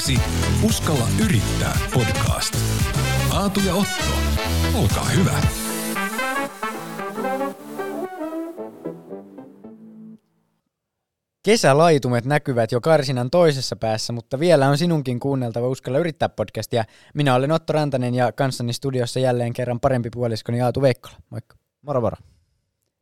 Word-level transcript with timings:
Seuraavaksi 0.00 0.66
Uskalla 0.66 1.08
yrittää 1.24 1.78
podcast. 1.94 2.54
Aatu 3.32 3.60
ja 3.60 3.74
Otto, 3.74 4.04
olkaa 4.74 5.04
hyvä. 5.04 5.40
Kesälaitumet 11.42 12.24
näkyvät 12.24 12.72
jo 12.72 12.80
karsinan 12.80 13.30
toisessa 13.30 13.76
päässä, 13.76 14.12
mutta 14.12 14.40
vielä 14.40 14.68
on 14.68 14.78
sinunkin 14.78 15.20
kuunneltava 15.20 15.68
Uskalla 15.68 15.98
yrittää 15.98 16.28
podcastia. 16.28 16.84
Minä 17.14 17.34
olen 17.34 17.52
Otto 17.52 17.72
Rantanen 17.72 18.14
ja 18.14 18.32
kanssani 18.32 18.72
studiossa 18.72 19.20
jälleen 19.20 19.52
kerran 19.52 19.80
parempi 19.80 20.10
puoliskoni 20.10 20.60
Aatu 20.60 20.82
Veikkola. 20.82 21.14
Moikka. 21.30 21.56
Moro 21.82 22.00
moro. 22.00 22.16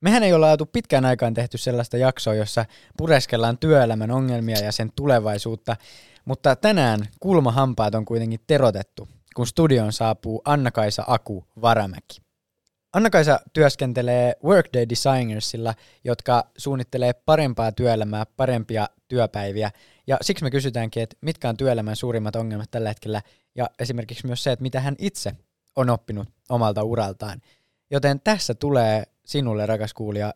Mehän 0.01 0.23
ei 0.23 0.33
olla 0.33 0.49
Aatu 0.49 0.67
pitkään 0.67 1.05
aikaan 1.05 1.35
tehty 1.35 1.59
sellaista 1.59 1.97
jaksoa, 1.97 2.35
jossa 2.35 2.65
pureskellaan 2.97 3.59
työelämän 3.59 4.11
ongelmia 4.11 4.59
ja 4.59 4.73
sen 4.73 4.93
tulevaisuutta, 4.97 5.77
mutta 6.27 6.57
tänään 6.57 7.01
kulmahampaat 7.21 7.95
on 7.95 8.05
kuitenkin 8.05 8.41
terotettu, 8.47 9.09
kun 9.37 9.47
studioon 9.47 9.93
saapuu 9.93 10.43
Anna-Kaisa 10.45 11.05
Aku 11.07 11.45
Varamäki. 11.63 12.21
Anna-Kaisa 12.93 13.41
työskentelee 13.53 14.37
Workday 14.45 14.87
Designersilla, 14.89 15.75
jotka 16.05 16.51
suunnittelee 16.59 17.13
parempaa 17.13 17.73
työelämää, 17.73 18.27
parempia 18.37 18.89
työpäiviä. 19.09 19.71
Ja 20.07 20.19
siksi 20.23 20.45
me 20.45 20.51
kysytäänkin, 20.51 21.03
että 21.03 21.17
mitkä 21.21 21.49
on 21.49 21.57
työelämän 21.57 21.97
suurimmat 21.97 22.37
ongelmat 22.37 22.71
tällä 22.71 22.89
hetkellä, 22.89 23.23
ja 23.55 23.71
esimerkiksi 23.79 24.27
myös 24.27 24.45
se, 24.45 24.53
että 24.53 24.63
mitä 24.63 24.81
hän 24.81 24.95
itse 24.99 25.33
on 25.77 25.91
oppinut 25.91 26.29
omalta 26.49 26.83
uraltaan. 26.83 27.41
Joten 27.91 28.21
tässä 28.21 28.55
tulee 28.55 29.03
sinulle, 29.27 29.67
rakas 29.67 29.95
kuulija, 29.95 30.35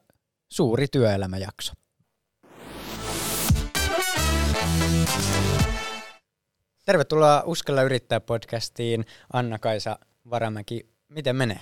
suuri 0.49 0.87
työelämäjakso. 0.89 1.73
Tervetuloa 6.91 7.43
Uskalla 7.47 7.83
yrittää 7.83 8.21
podcastiin, 8.21 9.07
Anna-Kaisa 9.33 9.99
Varamäki. 10.31 10.89
Miten 11.09 11.37
menee? 11.37 11.61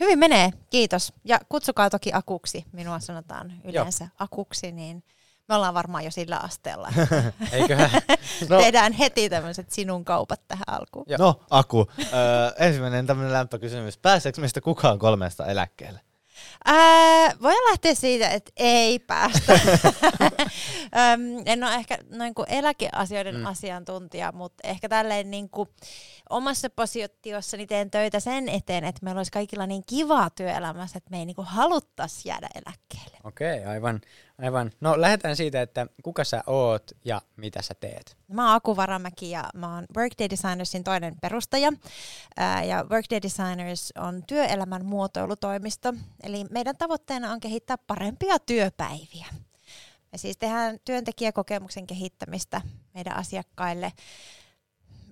Hyvin 0.00 0.18
menee, 0.18 0.50
kiitos. 0.70 1.12
Ja 1.24 1.40
kutsukaa 1.48 1.90
toki 1.90 2.10
akuksi, 2.12 2.64
minua 2.72 3.00
sanotaan 3.00 3.52
yleensä 3.64 4.04
Joo. 4.04 4.10
akuksi, 4.18 4.72
niin 4.72 5.04
me 5.48 5.54
ollaan 5.54 5.74
varmaan 5.74 6.04
jo 6.04 6.10
sillä 6.10 6.36
asteella. 6.36 6.88
Eiköhän? 7.52 7.90
No. 8.48 8.58
Tehdään 8.62 8.92
heti 8.92 9.30
tämmöiset 9.30 9.70
sinun 9.70 10.04
kaupat 10.04 10.40
tähän 10.48 10.64
alkuun. 10.68 11.04
Joo. 11.08 11.18
No, 11.18 11.40
Aku, 11.50 11.86
öö, 11.98 12.06
ensimmäinen 12.58 13.06
tämmöinen 13.06 13.32
lämpökysymys. 13.32 13.98
Pääseekö 13.98 14.40
meistä 14.40 14.60
kukaan 14.60 14.98
kolmesta 14.98 15.46
eläkkeelle? 15.46 16.00
Ää, 16.64 17.32
voi 17.42 17.54
lähteä 17.70 17.94
siitä, 17.94 18.28
että 18.28 18.52
ei 18.56 18.98
päästä. 18.98 19.60
en 21.46 21.64
ole 21.64 21.74
ehkä 21.74 21.98
noin 22.10 22.34
kuin 22.34 22.46
eläkeasioiden 22.50 23.36
mm. 23.36 23.46
asiantuntija, 23.46 24.32
mutta 24.32 24.68
ehkä 24.68 24.88
tälleen 24.88 25.30
niin 25.30 25.50
kuin 25.50 25.68
omassa 26.30 26.70
positiossani 26.70 27.66
teen 27.66 27.90
töitä 27.90 28.20
sen 28.20 28.48
eteen, 28.48 28.84
että 28.84 29.00
meillä 29.04 29.18
olisi 29.18 29.32
kaikilla 29.32 29.66
niin 29.66 29.82
kivaa 29.86 30.30
työelämässä, 30.30 30.98
että 30.98 31.10
me 31.10 31.18
ei 31.18 31.26
niin 31.26 31.36
kuin 31.36 31.46
haluttaisi 31.46 32.28
jäädä 32.28 32.48
eläkkeelle. 32.54 33.18
Okei, 33.24 33.58
okay, 33.58 33.72
aivan, 33.72 34.00
aivan. 34.38 34.70
No 34.80 35.00
lähdetään 35.00 35.36
siitä, 35.36 35.62
että 35.62 35.86
kuka 36.02 36.24
sä 36.24 36.42
oot 36.46 36.90
ja 37.04 37.22
mitä 37.36 37.62
sä 37.62 37.74
teet. 37.74 38.16
Mä 38.28 38.46
oon 38.46 38.56
Aku 38.56 38.76
Varamäki 38.76 39.30
ja 39.30 39.44
mä 39.54 39.74
oon 39.74 39.86
Workday 39.96 40.30
Designersin 40.30 40.84
toinen 40.84 41.14
perustaja. 41.20 41.72
Ää, 42.36 42.64
ja 42.64 42.84
Workday 42.90 43.22
Designers 43.22 43.92
on 43.98 44.22
työelämän 44.26 44.84
muotoilutoimisto, 44.84 45.94
eli 46.22 46.44
meidän 46.50 46.76
tavoitteena 46.76 47.32
on 47.32 47.40
kehittää 47.40 47.78
parempia 47.78 48.38
työpäiviä. 48.38 49.26
Me 50.12 50.18
siis 50.18 50.36
tehdään 50.36 50.78
työntekijäkokemuksen 50.84 51.86
kehittämistä 51.86 52.60
meidän 52.94 53.16
asiakkaille 53.16 53.92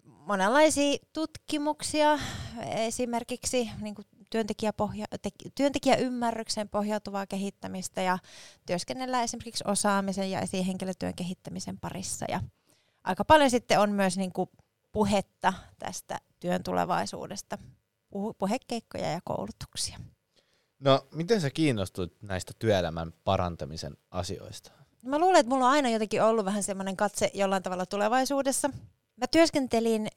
monenlaisia 0.05 0.99
tutkimuksia, 1.13 2.19
esimerkiksi 2.67 3.71
niin 3.81 3.95
kuin 3.95 4.07
työntekijäpohja, 4.31 5.05
te, 5.23 5.31
työntekijäymmärryksen 5.55 6.69
pohjautuvaa 6.69 7.27
kehittämistä 7.27 8.03
ja 8.03 8.19
työskennellään 8.67 9.25
esimerkiksi 9.25 9.65
osaamisen 9.67 10.31
ja 10.31 10.41
esihenkilötyön 10.41 11.15
kehittämisen 11.15 11.79
parissa. 11.79 12.27
Ja 12.29 12.41
aika 13.05 13.25
paljon 13.25 13.51
sitten 13.51 13.81
on 13.81 13.91
myös 13.91 14.17
niin 14.17 14.33
kuin 14.33 14.51
puhetta 14.93 15.53
tästä 15.79 16.19
työn 16.41 16.63
tulevaisuudesta, 16.63 17.59
puhekeikkoja 18.39 19.11
ja 19.11 19.21
koulutuksia. 19.25 19.99
No, 20.81 21.07
miten 21.13 21.41
sä 21.41 21.51
kiinnostut 21.51 22.13
näistä 22.23 22.53
työelämän 22.59 23.13
parantamisen 23.25 23.97
asioista? 24.11 24.71
Mä 25.05 25.19
luulen, 25.19 25.41
että 25.41 25.51
mulla 25.51 25.67
on 25.67 25.73
aina 25.73 25.89
jotenkin 25.89 26.23
ollut 26.23 26.45
vähän 26.45 26.63
semmoinen 26.63 26.97
katse 26.97 27.31
jollain 27.35 27.63
tavalla 27.63 27.87
tulevaisuudessa. 27.87 28.71
Mä 29.17 29.27
työskentelin 29.27 30.09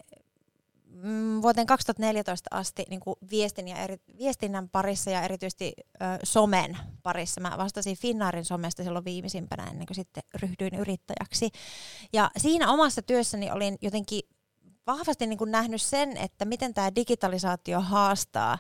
mm, 0.85 1.41
vuoteen 1.41 1.67
2014 1.67 2.47
asti 2.51 2.85
niin 2.89 2.99
kuin 2.99 3.15
viestin 3.31 3.67
ja 3.67 3.77
eri, 3.77 3.97
viestinnän 4.17 4.69
parissa 4.69 5.09
ja 5.09 5.21
erityisesti 5.21 5.73
ö, 5.77 6.05
somen 6.23 6.77
parissa. 7.03 7.41
Mä 7.41 7.57
vastasin 7.57 7.97
Finnaarin 7.97 8.45
somesta 8.45 8.83
silloin 8.83 9.05
viimeisimpänä 9.05 9.67
ennen 9.67 9.87
kuin 9.87 9.95
sitten 9.95 10.23
ryhdyin 10.33 10.75
yrittäjäksi. 10.75 11.49
Ja 12.13 12.31
siinä 12.37 12.71
omassa 12.71 13.01
työssäni 13.01 13.51
olin 13.51 13.77
jotenkin 13.81 14.21
vahvasti 14.87 15.27
niin 15.27 15.37
kuin 15.37 15.51
nähnyt 15.51 15.81
sen, 15.81 16.17
että 16.17 16.45
miten 16.45 16.73
tämä 16.73 16.95
digitalisaatio 16.95 17.81
haastaa 17.81 18.57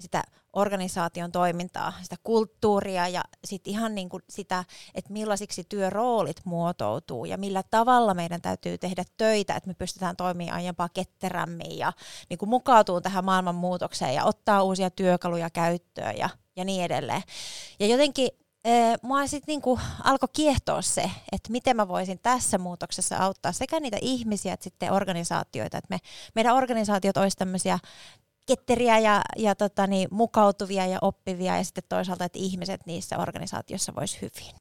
sitä 0.00 0.22
organisaation 0.52 1.32
toimintaa, 1.32 1.92
sitä 2.02 2.16
kulttuuria 2.22 3.08
ja 3.08 3.22
sit 3.44 3.68
ihan 3.68 3.94
niin 3.94 4.08
kuin 4.08 4.22
sitä, 4.30 4.64
että 4.94 5.12
millaisiksi 5.12 5.64
työroolit 5.68 6.40
muotoutuu 6.44 7.24
ja 7.24 7.38
millä 7.38 7.62
tavalla 7.70 8.14
meidän 8.14 8.42
täytyy 8.42 8.78
tehdä 8.78 9.04
töitä, 9.16 9.54
että 9.54 9.68
me 9.68 9.74
pystytään 9.74 10.16
toimimaan 10.16 10.56
aiempaa 10.56 10.88
ketterämmin 10.88 11.78
ja 11.78 11.92
niin 12.30 12.38
kuin 12.38 12.48
mukautuu 12.48 13.00
tähän 13.00 13.24
maailmanmuutokseen 13.24 14.14
ja 14.14 14.24
ottaa 14.24 14.62
uusia 14.62 14.90
työkaluja 14.90 15.50
käyttöön 15.50 16.16
ja, 16.16 16.28
ja 16.56 16.64
niin 16.64 16.84
edelleen. 16.84 17.22
Ja 17.80 17.86
jotenkin 17.86 18.28
Ee, 18.64 18.96
mua 19.02 19.26
sitten 19.26 19.52
niinku 19.52 19.80
alkoi 20.04 20.28
kiehtoa 20.32 20.82
se, 20.82 21.10
että 21.32 21.52
miten 21.52 21.76
mä 21.76 21.88
voisin 21.88 22.18
tässä 22.22 22.58
muutoksessa 22.58 23.16
auttaa 23.16 23.52
sekä 23.52 23.80
niitä 23.80 23.96
ihmisiä 24.00 24.52
että 24.52 24.64
sitten 24.64 24.92
organisaatioita. 24.92 25.78
Että 25.78 25.86
me, 25.90 25.98
meidän 26.34 26.54
organisaatiot 26.54 27.16
olisi 27.16 27.36
tämmöisiä 27.36 27.78
ketteriä 28.46 28.98
ja, 28.98 29.22
ja 29.36 29.54
tota 29.54 29.86
niin, 29.86 30.08
mukautuvia 30.10 30.86
ja 30.86 30.98
oppivia 31.02 31.56
ja 31.56 31.64
sitten 31.64 31.84
toisaalta, 31.88 32.24
että 32.24 32.38
ihmiset 32.38 32.86
niissä 32.86 33.18
organisaatioissa 33.18 33.92
vois 33.96 34.22
hyvin. 34.22 34.54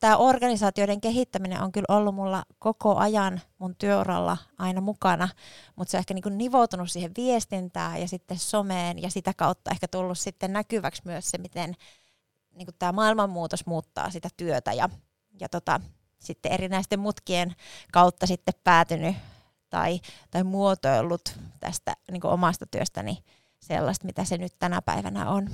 Tämä 0.00 0.16
organisaatioiden 0.16 1.00
kehittäminen 1.00 1.62
on 1.62 1.72
kyllä 1.72 1.96
ollut 1.96 2.14
mulla 2.14 2.42
koko 2.58 2.96
ajan 2.96 3.40
mun 3.58 3.76
työuralla 3.76 4.36
aina 4.58 4.80
mukana, 4.80 5.28
mutta 5.76 5.90
se 5.90 5.96
on 5.96 5.98
ehkä 5.98 6.14
niin 6.14 6.38
nivoutunut 6.38 6.90
siihen 6.90 7.10
viestintään 7.16 8.00
ja 8.00 8.08
sitten 8.08 8.38
someen 8.38 9.02
ja 9.02 9.10
sitä 9.10 9.32
kautta 9.36 9.70
ehkä 9.70 9.88
tullut 9.88 10.18
sitten 10.18 10.52
näkyväksi 10.52 11.02
myös 11.04 11.30
se, 11.30 11.38
miten 11.38 11.74
niin 12.54 12.68
tämä 12.78 12.92
maailmanmuutos 12.92 13.66
muuttaa 13.66 14.10
sitä 14.10 14.28
työtä 14.36 14.72
ja, 14.72 14.88
ja 15.40 15.48
tota, 15.48 15.80
sitten 16.18 16.52
erinäisten 16.52 17.00
mutkien 17.00 17.54
kautta 17.92 18.26
sitten 18.26 18.54
päätynyt 18.64 19.16
tai, 19.74 20.00
tai 20.30 20.44
muotoillut 20.44 21.38
tästä 21.60 21.96
niin 22.10 22.26
omasta 22.26 22.66
työstäni 22.66 23.24
sellaista, 23.60 24.06
mitä 24.06 24.24
se 24.24 24.38
nyt 24.38 24.52
tänä 24.58 24.82
päivänä 24.82 25.30
on. 25.30 25.50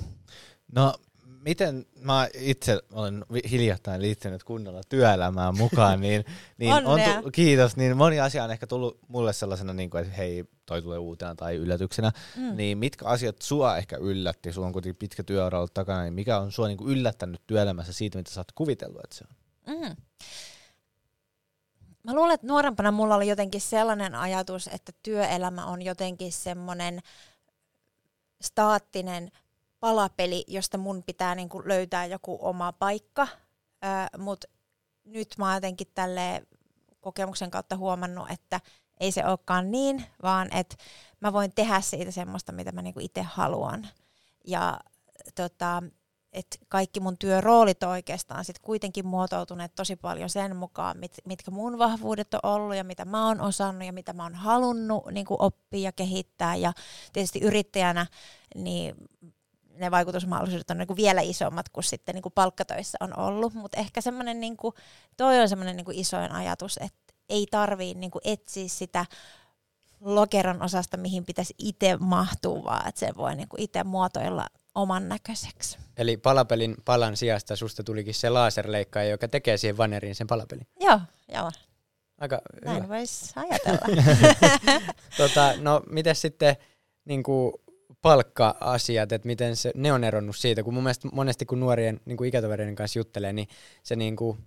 No 0.72 0.94
miten 1.26 1.86
mä 2.00 2.28
itse 2.34 2.80
olen 2.92 3.24
hiljattain 3.50 4.02
liittynyt 4.02 4.44
kunnolla 4.44 4.80
työelämään 4.88 5.56
mukaan, 5.56 6.00
niin, 6.06 6.24
niin 6.58 6.72
on 6.72 7.00
tu- 7.22 7.30
kiitos, 7.30 7.76
niin 7.76 7.96
moni 7.96 8.20
asia 8.20 8.44
on 8.44 8.50
ehkä 8.50 8.66
tullut 8.66 8.98
mulle 9.08 9.32
sellaisena, 9.32 9.72
niin 9.72 9.90
kuin, 9.90 10.02
että 10.02 10.14
hei, 10.14 10.44
toi 10.66 10.82
tulee 10.82 10.98
uutena 10.98 11.34
tai 11.34 11.56
yllätyksenä, 11.56 12.12
mm. 12.36 12.56
niin 12.56 12.78
mitkä 12.78 13.06
asiat 13.06 13.42
sua 13.42 13.76
ehkä 13.76 13.96
yllätti, 13.96 14.52
sulla 14.52 14.66
on 14.66 14.72
kuitenkin 14.72 14.98
pitkä 14.98 15.22
työura 15.22 15.58
ollut 15.58 15.74
takana, 15.74 16.02
niin 16.02 16.14
mikä 16.14 16.38
on 16.38 16.52
sua 16.52 16.66
niin 16.66 16.78
kuin 16.78 16.90
yllättänyt 16.92 17.40
työelämässä 17.46 17.92
siitä, 17.92 18.18
mitä 18.18 18.30
sä 18.30 18.40
oot 18.40 18.52
kuvitellut, 18.52 19.04
että 19.04 19.16
se 19.16 19.24
on? 19.30 19.36
Mm. 19.76 19.96
Mä 22.02 22.14
luulen, 22.14 22.34
että 22.34 22.46
nuorempana 22.46 22.90
mulla 22.90 23.14
oli 23.14 23.28
jotenkin 23.28 23.60
sellainen 23.60 24.14
ajatus, 24.14 24.66
että 24.72 24.92
työelämä 25.02 25.66
on 25.66 25.82
jotenkin 25.82 26.32
semmoinen 26.32 27.00
staattinen 28.42 29.30
palapeli, 29.80 30.44
josta 30.48 30.78
mun 30.78 31.02
pitää 31.02 31.34
niinku 31.34 31.62
löytää 31.64 32.06
joku 32.06 32.38
oma 32.40 32.72
paikka. 32.72 33.28
Mutta 34.18 34.48
nyt 35.04 35.34
mä 35.38 35.44
oon 35.44 35.54
jotenkin 35.54 35.86
tälle 35.94 36.42
kokemuksen 37.00 37.50
kautta 37.50 37.76
huomannut, 37.76 38.30
että 38.30 38.60
ei 39.00 39.12
se 39.12 39.26
olekaan 39.26 39.70
niin, 39.70 40.04
vaan 40.22 40.56
että 40.56 40.76
mä 41.20 41.32
voin 41.32 41.52
tehdä 41.54 41.80
siitä 41.80 42.10
semmoista, 42.10 42.52
mitä 42.52 42.72
mä 42.72 42.82
niinku 42.82 43.00
itse 43.00 43.22
haluan. 43.22 43.88
Ja 44.46 44.80
tota, 45.34 45.82
että 46.32 46.56
kaikki 46.68 47.00
mun 47.00 47.18
työroolit 47.18 47.82
on 47.82 47.88
oikeastaan 47.88 48.44
sit 48.44 48.58
kuitenkin 48.58 49.06
muotoutuneet 49.06 49.74
tosi 49.74 49.96
paljon 49.96 50.30
sen 50.30 50.56
mukaan, 50.56 50.98
mit, 50.98 51.12
mitkä 51.24 51.50
mun 51.50 51.78
vahvuudet 51.78 52.34
on 52.34 52.40
ollut 52.42 52.76
ja 52.76 52.84
mitä 52.84 53.04
mä 53.04 53.26
oon 53.26 53.40
osannut 53.40 53.86
ja 53.86 53.92
mitä 53.92 54.12
mä 54.12 54.22
oon 54.22 54.34
halunnut 54.34 55.04
niin 55.12 55.26
oppia 55.28 55.80
ja 55.80 55.92
kehittää. 55.92 56.56
Ja 56.56 56.72
tietysti 57.12 57.38
yrittäjänä 57.38 58.06
niin 58.54 58.94
ne 59.74 59.90
vaikutusmahdollisuudet 59.90 60.70
on 60.70 60.78
niin 60.78 60.96
vielä 60.96 61.20
isommat 61.20 61.68
kuin 61.68 61.84
sitten 61.84 62.14
niin 62.14 62.22
kuin 62.22 62.32
palkkatöissä 62.32 62.98
on 63.00 63.18
ollut. 63.18 63.54
Mutta 63.54 63.80
ehkä 63.80 64.00
semmoinen, 64.00 64.40
niin 64.40 64.56
toi 65.16 65.40
on 65.40 65.48
semmoinen 65.48 65.76
niin 65.76 65.86
isoin 65.92 66.32
ajatus, 66.32 66.78
että 66.82 67.14
ei 67.28 67.46
tarvii 67.50 67.94
niin 67.94 68.10
etsiä 68.24 68.68
sitä 68.68 69.06
lokeron 70.00 70.62
osasta, 70.62 70.96
mihin 70.96 71.24
pitäisi 71.24 71.54
itse 71.58 71.96
mahtua, 72.00 72.64
vaan 72.64 72.88
että 72.88 72.98
se 72.98 73.12
voi 73.16 73.34
niin 73.34 73.48
kuin 73.48 73.62
itse 73.62 73.84
muotoilla 73.84 74.46
oman 74.74 75.08
näköiseksi. 75.08 75.78
Eli 75.96 76.16
palapelin 76.16 76.76
palan 76.84 77.16
sijasta 77.16 77.56
susta 77.56 77.84
tulikin 77.84 78.14
se 78.14 78.30
laserleikkaaja, 78.30 79.10
joka 79.10 79.28
tekee 79.28 79.56
siihen 79.56 79.76
vanneriin 79.76 80.14
sen 80.14 80.26
palapelin. 80.26 80.66
Joo, 80.80 81.00
joo. 81.34 81.50
Aika 82.20 82.40
Näin 82.64 82.88
voisi 82.88 83.32
ajatella. 83.36 84.00
tota, 85.16 85.54
no, 85.58 85.82
miten 85.90 86.16
sitten 86.16 86.56
niin 87.04 87.22
kuin 87.22 87.52
palkka-asiat, 88.02 89.12
että 89.12 89.26
miten 89.26 89.56
se, 89.56 89.72
ne 89.74 89.92
on 89.92 90.04
eronnut 90.04 90.36
siitä, 90.36 90.62
kun 90.62 90.74
mun 90.74 90.82
mielestä 90.82 91.08
monesti 91.12 91.46
kun 91.46 91.60
nuorien 91.60 92.00
niin 92.04 92.16
kuin 92.16 92.28
ikätovereiden 92.28 92.74
kanssa 92.74 92.98
juttelee, 92.98 93.32
niin 93.32 93.48
se 93.82 93.96
niin 93.96 94.16
kuin 94.16 94.38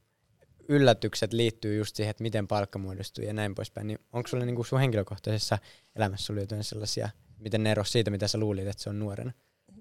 yllätykset 0.67 1.33
liittyy 1.33 1.77
just 1.77 1.95
siihen, 1.95 2.11
että 2.11 2.23
miten 2.23 2.47
palkka 2.47 2.79
muodostuu 2.79 3.25
ja 3.25 3.33
näin 3.33 3.55
poispäin. 3.55 3.87
Niin 3.87 3.99
onko 4.13 4.27
sulla 4.27 4.45
niin 4.45 4.55
kuin 4.55 4.65
sun 4.65 4.79
henkilökohtaisessa 4.79 5.57
elämässä 5.95 6.25
sulla 6.25 6.41
jotain 6.41 6.63
sellaisia, 6.63 7.09
miten 7.39 7.63
ne 7.63 7.71
ero 7.71 7.83
siitä, 7.83 8.11
mitä 8.11 8.27
sä 8.27 8.37
luulit, 8.37 8.67
että 8.67 8.83
se 8.83 8.89
on 8.89 8.99
nuorena? 8.99 9.31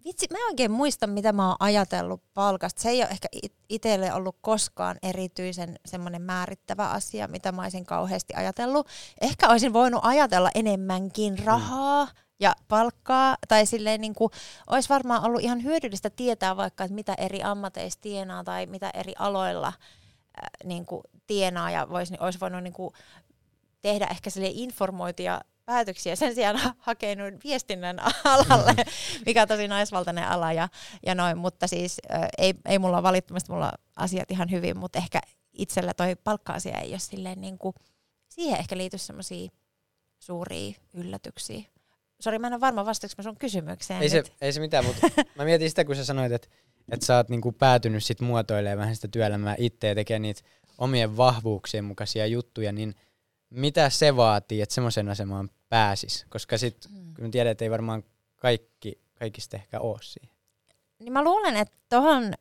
Vitsi, 0.05 0.27
mä 0.31 0.39
en 0.39 0.45
oikein 0.45 0.71
muista, 0.71 1.07
mitä 1.07 1.33
mä 1.33 1.49
oon 1.49 1.57
ajatellut 1.61 2.23
palkasta. 2.35 2.83
Se 2.83 2.89
ei 2.89 3.03
ole 3.03 3.11
ehkä 3.11 3.29
itselle 3.69 4.13
ollut 4.13 4.37
koskaan 4.41 4.97
erityisen 5.03 5.79
semmoinen 5.87 6.23
määrittävä 6.23 6.89
asia, 6.89 7.29
mitä 7.29 7.53
mä 7.53 7.63
olisin 7.63 7.87
kauheasti 7.87 8.35
ajatellut. 8.37 8.89
Ehkä 9.21 9.49
olisin 9.49 9.73
voinut 9.73 10.01
ajatella 10.05 10.51
enemmänkin 10.55 11.35
mm. 11.35 11.45
rahaa, 11.45 12.05
mm 12.05 12.11
ja 12.43 12.55
palkkaa, 12.69 13.37
tai 13.49 13.67
silleen 13.67 14.01
niin 14.01 14.15
kuin, 14.15 14.31
olisi 14.67 14.89
varmaan 14.89 15.25
ollut 15.25 15.43
ihan 15.43 15.63
hyödyllistä 15.63 16.11
tietää 16.11 16.57
vaikka, 16.57 16.85
että 16.85 16.95
mitä 16.95 17.15
eri 17.19 17.43
ammateissa 17.43 18.01
tienaa 18.01 18.45
tai 18.45 18.67
mitä 18.67 18.91
eri 18.95 19.13
aloilla 19.19 19.73
äh, 20.39 20.51
niin 20.65 20.87
kuin 20.87 21.03
tienaa 21.27 21.71
ja 21.71 21.89
vois, 21.89 22.13
olisi 22.21 22.41
voinut 22.41 22.63
niin 22.63 22.73
kuin, 22.73 22.95
tehdä 23.83 24.07
ehkä 24.07 24.31
sille 24.31 24.51
informoituja 24.53 25.41
päätöksiä 25.65 26.17
sen 26.17 26.35
sijaan 26.35 26.75
hakenut 26.79 27.45
viestinnän 27.45 27.97
alalle, 28.25 28.75
mikä 29.27 29.43
on 29.43 29.49
tosi 29.49 29.69
naisvaltainen 29.69 30.29
ala 30.29 30.53
ja, 30.53 30.69
ja 31.07 31.15
noin, 31.15 31.39
mutta 31.39 31.67
siis 31.67 31.97
äh, 32.15 32.29
ei, 32.39 32.55
ei 32.67 32.79
mulla 32.79 32.97
ole 32.97 33.03
valittomasti, 33.03 33.53
mulla 33.53 33.73
asiat 33.97 34.31
ihan 34.31 34.51
hyvin, 34.51 34.77
mutta 34.77 34.99
ehkä 34.99 35.21
itsellä 35.53 35.95
toi 35.95 36.17
palkka-asia 36.25 36.79
ei 36.79 36.91
ole 36.91 36.99
silleen 36.99 37.41
niin 37.41 37.59
kuin, 37.59 37.75
siihen 38.29 38.59
ehkä 38.59 38.77
liity 38.77 38.99
semmoisia 38.99 39.51
suuria 40.19 40.73
yllätyksiä. 40.95 41.63
Sori, 42.21 42.39
mä 42.39 42.47
en 42.47 42.53
ole 42.53 42.61
varma 42.61 42.87
vastaanko 42.87 43.23
sun 43.23 43.37
kysymykseen 43.37 44.03
ei 44.03 44.09
nyt. 44.09 44.27
se, 44.27 44.33
ei 44.41 44.53
se 44.53 44.61
mitään, 44.61 44.85
mutta 44.85 45.07
mä 45.35 45.45
mietin 45.45 45.71
sitä, 45.71 45.85
kun 45.85 45.97
sä 45.97 46.05
sanoit, 46.05 46.33
että, 46.33 46.49
että 46.91 47.07
sä 47.07 47.17
oot 47.17 47.29
niinku 47.29 47.53
päätynyt 47.53 48.05
sit 48.05 48.21
muotoilemaan 48.21 48.79
vähän 48.79 48.95
sitä 48.95 49.09
työelämää 49.09 49.55
itse 49.59 49.89
ja 49.89 49.95
tekemään 49.95 50.23
niitä 50.23 50.43
omien 50.79 51.17
vahvuuksien 51.17 51.85
mukaisia 51.85 52.27
juttuja, 52.27 52.73
niin 52.73 52.95
mitä 53.51 53.91
se 53.91 54.17
vaatii, 54.17 54.61
että 54.61 54.75
semmoisen 54.75 55.09
asemaan 55.09 55.51
pääsis? 55.69 56.27
Koska 56.29 56.59
sit, 56.59 56.89
hmm. 56.89 57.15
kun 57.15 57.31
tiedät, 57.31 57.51
että 57.51 57.65
ei 57.65 57.71
varmaan 57.71 58.05
kaikki, 58.37 59.01
kaikista 59.15 59.57
ehkä 59.57 59.81
ole 59.81 59.99
siihen. 60.03 60.37
Niin 60.99 61.13
mä 61.13 61.25
luulen, 61.25 61.57
että 61.57 61.77
tohon, 61.89 62.35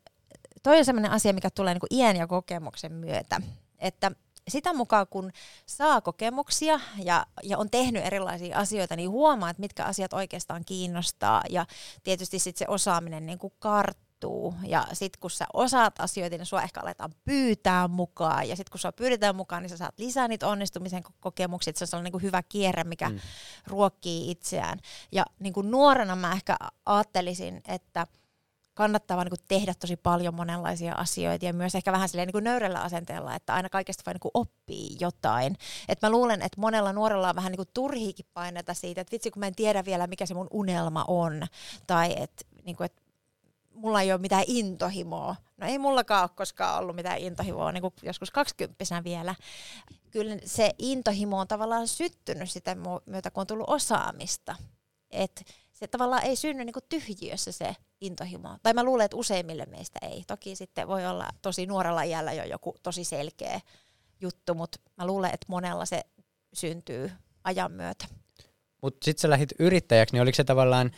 toi 0.64 0.78
on 0.78 0.86
semmoinen 0.86 1.12
asia, 1.12 1.34
mikä 1.34 1.50
tulee 1.50 1.74
niinku 1.74 1.88
iän 1.92 2.16
ja 2.16 2.28
kokemuksen 2.28 2.94
myötä. 2.94 3.42
Että 3.80 4.12
sitä 4.48 4.74
mukaan, 4.74 5.08
kun 5.10 5.32
saa 5.66 6.02
kokemuksia 6.02 6.80
ja, 7.04 7.26
ja 7.44 7.58
on 7.58 7.70
tehnyt 7.70 8.06
erilaisia 8.06 8.58
asioita, 8.58 8.96
niin 8.96 9.10
huomaa, 9.10 9.50
että 9.50 9.62
mitkä 9.62 9.86
asiat 9.86 10.14
oikeastaan 10.14 10.66
kiinnostaa. 10.66 11.44
Ja 11.50 11.66
tietysti 12.04 12.40
sitten 12.40 12.60
se 12.60 12.72
osaaminen 12.72 13.26
niin 13.26 13.40
kuin 13.40 13.54
karttuu. 14.22 14.54
Ja 14.68 14.88
sitten 14.94 15.20
kun 15.20 15.32
sä 15.32 15.46
osaat 15.54 15.94
asioita, 16.00 16.38
niin 16.38 16.46
sua 16.46 16.62
ehkä 16.62 16.82
aletaan 16.82 17.14
pyytää 17.26 17.88
mukaan. 17.88 18.50
Ja 18.50 18.56
sitten 18.56 18.72
kun 18.72 18.80
sua 18.80 18.92
pyydetään 18.92 19.36
mukaan, 19.36 19.64
niin 19.64 19.70
sä 19.70 19.78
saat 19.78 20.00
lisää 20.00 20.28
niitä 20.28 20.48
onnistumisen 20.48 21.04
kokemuksia. 21.20 21.74
Se 21.76 21.84
on 21.84 21.88
sellainen 21.88 22.12
niin 22.14 22.22
hyvä 22.22 22.44
kierre, 22.44 22.84
mikä 22.84 23.10
mm. 23.10 23.20
ruokkii 23.68 24.32
itseään. 24.32 24.80
Ja 25.12 25.26
niin 25.40 25.54
kuin 25.54 25.72
nuorena 25.72 26.16
mä 26.16 26.32
ehkä 26.32 26.58
ajattelisin, 26.86 27.62
että– 27.68 28.08
kannattaa 28.74 29.18
vaan 29.18 29.28
niin 29.28 29.46
tehdä 29.48 29.74
tosi 29.80 29.98
paljon 29.98 30.36
monenlaisia 30.36 30.94
asioita 30.94 31.46
ja 31.46 31.54
myös 31.54 31.76
ehkä 31.76 31.92
vähän 31.92 32.10
silleen 32.10 32.30
niin 32.34 32.44
nöyrällä 32.44 32.82
asenteella, 32.82 33.36
että 33.36 33.54
aina 33.54 33.70
kaikesta 33.70 34.04
voi 34.06 34.14
niin 34.14 34.32
oppii 34.34 34.98
jotain. 35.00 35.56
Et 35.90 36.02
mä 36.02 36.10
luulen, 36.10 36.42
että 36.42 36.62
monella 36.62 36.94
nuorella 36.94 37.30
on 37.30 37.36
vähän 37.36 37.52
niin 37.52 37.68
turhiikin 37.74 38.26
paineta 38.34 38.74
siitä, 38.74 39.02
että 39.02 39.12
vitsi 39.12 39.32
kun 39.32 39.40
mä 39.40 39.48
en 39.48 39.56
tiedä 39.56 39.86
vielä 39.86 40.08
mikä 40.08 40.26
se 40.26 40.34
mun 40.34 40.48
unelma 40.52 41.06
on 41.08 41.44
tai 41.88 42.16
että 42.18 42.46
niin 42.64 42.76
kuin, 42.76 42.86
että 42.86 43.01
mulla 43.74 44.02
ei 44.02 44.12
ole 44.12 44.22
mitään 44.22 44.44
intohimoa. 44.48 45.36
No 45.58 45.68
ei 45.68 45.78
mullakaan 45.80 46.24
ole 46.24 46.30
koskaan 46.36 46.80
ollut 46.80 46.96
mitään 46.96 47.18
intohimoa, 47.18 47.72
niin 47.72 47.82
kuin 47.82 47.94
joskus 48.04 48.32
kaksikymppisenä 48.32 49.04
vielä. 49.04 49.36
Kyllä 50.12 50.38
se 50.46 50.72
intohimo 50.78 51.40
on 51.40 51.48
tavallaan 51.48 51.88
syttynyt 51.88 52.50
sitä 52.50 52.76
myötä, 53.06 53.32
kun 53.32 53.42
on 53.42 53.48
tullut 53.48 53.70
osaamista. 53.70 54.56
Että 55.12 55.42
se 55.72 55.88
tavallaan 55.88 56.24
ei 56.24 56.36
synny 56.36 56.66
niin 56.66 56.74
tyhjiössä 56.90 57.52
se 57.52 57.76
intohimo. 58.02 58.58
Tai 58.64 58.74
mä 58.74 58.84
luulen, 58.84 59.06
että 59.06 59.18
useimmille 59.18 59.66
meistä 59.66 60.00
ei. 60.02 60.24
Toki 60.28 60.56
sitten 60.56 60.88
voi 60.88 61.08
olla 61.08 61.30
tosi 61.42 61.66
nuorella 61.66 62.04
iällä 62.04 62.34
jo 62.34 62.44
joku 62.44 62.76
tosi 62.84 63.04
selkeä 63.04 63.62
juttu, 64.22 64.54
mutta 64.54 64.80
mä 64.98 65.06
luulen, 65.06 65.34
että 65.34 65.46
monella 65.50 65.86
se 65.86 66.02
syntyy 66.54 67.12
ajan 67.44 67.72
myötä. 67.72 68.06
Mutta 68.82 69.06
sitten 69.06 69.22
sä 69.22 69.30
lähdit 69.30 69.50
yrittäjäksi, 69.60 70.14
niin 70.14 70.22
oliko 70.22 70.36
se 70.36 70.44
tavallaan 70.44 70.92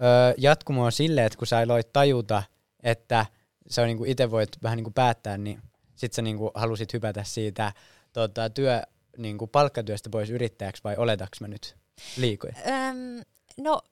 ö, 0.00 0.34
jatkumoa 0.38 0.90
sille, 0.90 1.24
että 1.24 1.38
kun 1.38 1.46
sä 1.46 1.58
aloit 1.58 1.92
tajuta, 1.92 2.42
että 2.82 3.26
sä 3.70 3.86
niinku 3.86 4.04
itse 4.04 4.30
voit 4.30 4.50
vähän 4.62 4.76
niinku 4.76 4.90
päättää, 4.90 5.38
niin 5.38 5.62
sitten 5.96 6.16
sä 6.16 6.22
niinku 6.22 6.50
halusit 6.54 6.92
hypätä 6.92 7.24
siitä 7.24 7.72
tota, 8.12 8.50
työ, 8.50 8.82
niinku 9.16 9.46
palkkatyöstä 9.46 10.10
pois 10.10 10.30
yrittäjäksi 10.30 10.84
vai 10.84 10.96
oletaks 10.96 11.40
mä 11.40 11.48
nyt 11.48 11.76
liikoja? 12.16 12.54
Öm, 12.66 13.22
no 13.56 13.82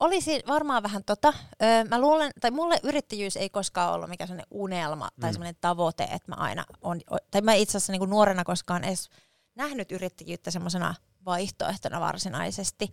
olisi 0.00 0.42
varmaan 0.48 0.82
vähän 0.82 1.04
tota. 1.04 1.32
Öö, 1.62 1.84
mä 1.84 2.00
luulen, 2.00 2.30
tai 2.40 2.50
mulle 2.50 2.80
yrittäjyys 2.82 3.36
ei 3.36 3.50
koskaan 3.50 3.94
ollut 3.94 4.08
mikään 4.08 4.28
sellainen 4.28 4.48
unelma 4.50 5.08
tai 5.20 5.30
mm. 5.30 5.34
sellainen 5.34 5.60
tavoite, 5.60 6.04
että 6.04 6.32
mä 6.32 6.34
aina 6.34 6.64
on, 6.82 7.00
tai 7.30 7.40
mä 7.40 7.54
itse 7.54 7.78
asiassa 7.78 7.92
niin 7.92 8.10
nuorena 8.10 8.44
koskaan 8.44 8.84
edes 8.84 9.08
nähnyt 9.54 9.92
yrittäjyyttä 9.92 10.50
semmoisena 10.50 10.94
vaihtoehtona 11.24 12.00
varsinaisesti. 12.00 12.88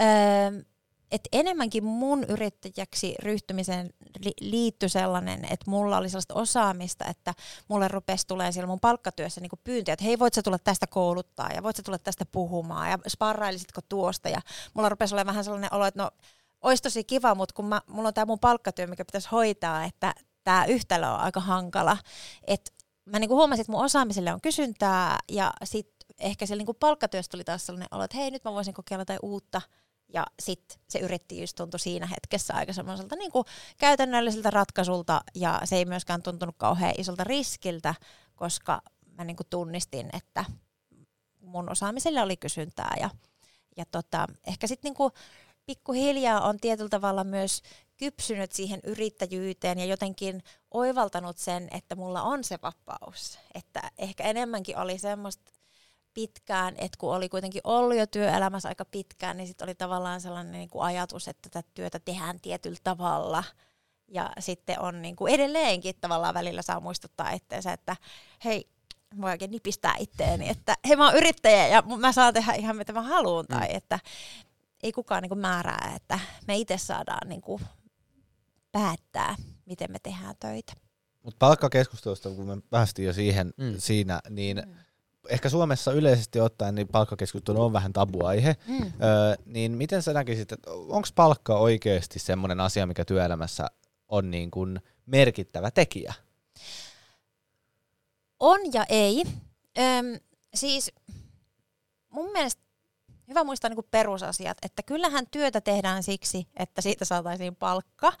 Öö, 0.00 0.62
et 1.10 1.28
enemmänkin 1.32 1.84
mun 1.84 2.24
yrittäjäksi 2.24 3.14
ryhtymiseen 3.22 3.90
li- 4.24 4.32
liittyi 4.40 4.88
sellainen, 4.88 5.44
että 5.44 5.70
mulla 5.70 5.96
oli 5.96 6.08
sellaista 6.08 6.34
osaamista, 6.34 7.04
että 7.04 7.34
mulle 7.68 7.88
rupesi 7.88 8.26
tulee 8.26 8.52
siellä 8.52 8.66
mun 8.66 8.80
palkkatyössä 8.80 9.40
niin 9.40 9.50
pyyntöjä, 9.64 9.92
että 9.92 10.04
hei 10.04 10.18
voit 10.18 10.34
sä 10.34 10.42
tulla 10.42 10.58
tästä 10.58 10.86
kouluttaa 10.86 11.48
ja 11.54 11.62
voit 11.62 11.76
sä 11.76 11.82
tulla 11.82 11.98
tästä 11.98 12.24
puhumaan 12.32 12.90
ja 12.90 12.98
sparrailisitko 13.08 13.80
tuosta 13.88 14.28
ja 14.28 14.40
mulla 14.74 14.88
rupesi 14.88 15.14
olemaan 15.14 15.32
vähän 15.32 15.44
sellainen 15.44 15.74
olo, 15.74 15.86
että 15.86 16.02
no 16.02 16.10
olisi 16.62 16.82
tosi 16.82 17.04
kiva, 17.04 17.34
mutta 17.34 17.54
kun 17.54 17.64
mä, 17.64 17.80
mulla 17.86 18.08
on 18.08 18.14
tämä 18.14 18.24
mun 18.24 18.38
palkkatyö, 18.38 18.86
mikä 18.86 19.04
pitäisi 19.04 19.28
hoitaa, 19.32 19.84
että 19.84 20.14
tämä 20.44 20.64
yhtälö 20.64 21.08
on 21.08 21.20
aika 21.20 21.40
hankala. 21.40 21.96
Et 22.46 22.72
mä 23.04 23.18
niinku 23.18 23.36
huomasin, 23.36 23.60
että 23.60 23.72
mun 23.72 23.84
osaamiselle 23.84 24.32
on 24.32 24.40
kysyntää 24.40 25.18
ja 25.32 25.52
sitten 25.64 26.08
ehkä 26.18 26.46
siellä 26.46 26.60
niinku 26.60 26.74
palkkatyössä 26.74 27.30
tuli 27.30 27.44
taas 27.44 27.66
sellainen 27.66 27.88
olo, 27.90 28.04
että 28.04 28.16
hei 28.16 28.30
nyt 28.30 28.44
mä 28.44 28.52
voisin 28.52 28.74
kokeilla 28.74 29.02
jotain 29.02 29.18
uutta. 29.22 29.62
Ja 30.12 30.26
sitten 30.42 30.78
se 30.88 30.98
yrittäjyys 30.98 31.54
tuntui 31.54 31.80
siinä 31.80 32.06
hetkessä 32.06 32.54
aika 32.54 32.72
semmoiselta 32.72 33.16
niinku 33.16 33.44
käytännölliseltä 33.78 34.50
ratkaisulta 34.50 35.20
ja 35.34 35.60
se 35.64 35.76
ei 35.76 35.84
myöskään 35.84 36.22
tuntunut 36.22 36.54
kauhean 36.58 36.94
isolta 36.98 37.24
riskiltä, 37.24 37.94
koska 38.36 38.82
mä 39.18 39.24
niinku 39.24 39.44
tunnistin, 39.50 40.10
että 40.12 40.44
mun 41.40 41.70
osaamiselle 41.70 42.22
oli 42.22 42.36
kysyntää 42.36 42.94
ja, 43.00 43.10
ja 43.76 43.84
tota, 43.90 44.26
ehkä 44.46 44.66
sitten 44.66 44.88
niinku 44.88 45.10
pikkuhiljaa 45.66 46.40
on 46.40 46.60
tietyllä 46.60 46.88
tavalla 46.88 47.24
myös 47.24 47.62
kypsynyt 47.96 48.52
siihen 48.52 48.80
yrittäjyyteen 48.84 49.78
ja 49.78 49.84
jotenkin 49.84 50.42
oivaltanut 50.70 51.38
sen, 51.38 51.68
että 51.70 51.96
mulla 51.96 52.22
on 52.22 52.44
se 52.44 52.58
vapaus. 52.62 53.38
Että 53.54 53.90
ehkä 53.98 54.24
enemmänkin 54.24 54.78
oli 54.78 54.98
semmoista 54.98 55.52
pitkään, 56.20 56.74
että 56.78 56.98
kun 56.98 57.14
oli 57.14 57.28
kuitenkin 57.28 57.60
ollut 57.64 57.96
jo 57.96 58.06
työelämässä 58.06 58.68
aika 58.68 58.84
pitkään, 58.84 59.36
niin 59.36 59.46
sitten 59.46 59.66
oli 59.66 59.74
tavallaan 59.74 60.20
sellainen 60.20 60.52
niin 60.52 60.70
kuin 60.70 60.82
ajatus, 60.82 61.28
että 61.28 61.48
tätä 61.50 61.68
työtä 61.74 61.98
tehdään 61.98 62.40
tietyllä 62.40 62.78
tavalla. 62.84 63.44
Ja 64.08 64.30
sitten 64.38 64.80
on 64.80 65.02
niin 65.02 65.16
kuin 65.16 65.34
edelleenkin 65.34 65.94
tavallaan 66.00 66.34
välillä 66.34 66.62
saa 66.62 66.80
muistuttaa 66.80 67.30
itseensä, 67.30 67.72
että 67.72 67.96
hei, 68.44 68.68
voi 69.20 69.30
oikein 69.30 69.50
nipistää 69.50 69.94
itteeni, 69.98 70.48
että 70.48 70.76
hei 70.88 70.96
mä 70.96 71.06
oon 71.06 71.16
yrittäjä 71.16 71.68
ja 71.68 71.82
mä 71.82 72.12
saan 72.12 72.34
tehdä 72.34 72.52
ihan 72.52 72.76
mitä 72.76 72.92
mä 72.92 73.02
haluan. 73.02 73.46
Mm. 73.48 73.56
Tai 73.56 73.68
että 73.70 73.98
ei 74.82 74.92
kukaan 74.92 75.22
niin 75.22 75.30
kuin 75.30 75.38
määrää, 75.38 75.92
että 75.96 76.20
me 76.48 76.56
itse 76.56 76.78
saadaan 76.78 77.28
niin 77.28 77.40
kuin 77.40 77.62
päättää, 78.72 79.36
miten 79.66 79.92
me 79.92 79.98
tehdään 80.02 80.34
töitä. 80.40 80.72
Mutta 81.22 81.38
palkkakeskustelusta, 81.38 82.30
kun 82.30 82.46
me 82.46 82.62
päästiin 82.70 83.06
jo 83.06 83.12
siihen 83.12 83.52
mm. 83.56 83.74
siinä, 83.78 84.20
niin 84.30 84.62
mm. 84.66 84.74
Ehkä 85.28 85.48
Suomessa 85.48 85.92
yleisesti 85.92 86.40
ottaen 86.40 86.74
niin 86.74 86.88
palkkakeskustelu 86.88 87.62
on 87.62 87.72
vähän 87.72 87.92
tabuaihe. 87.92 88.56
Mm. 88.66 88.82
Öö, 88.82 89.34
niin 89.46 89.72
miten 89.72 90.02
sä 90.02 90.12
näkisit, 90.12 90.52
että 90.52 90.70
onko 90.70 91.08
palkka 91.14 91.58
oikeasti 91.58 92.18
semmoinen 92.18 92.60
asia, 92.60 92.86
mikä 92.86 93.04
työelämässä 93.04 93.66
on 94.08 94.30
niin 94.30 94.50
kuin 94.50 94.80
merkittävä 95.06 95.70
tekijä? 95.70 96.14
On 98.40 98.60
ja 98.72 98.84
ei. 98.88 99.22
Öm, 99.78 100.20
siis 100.54 100.92
mun 102.10 102.32
mielestä 102.32 102.62
hyvä 103.28 103.44
muistaa 103.44 103.70
niin 103.70 103.84
perusasiat, 103.90 104.58
että 104.62 104.82
kyllähän 104.82 105.26
työtä 105.30 105.60
tehdään 105.60 106.02
siksi, 106.02 106.48
että 106.56 106.80
siitä 106.80 107.04
saataisiin 107.04 107.56
palkka. 107.56 108.12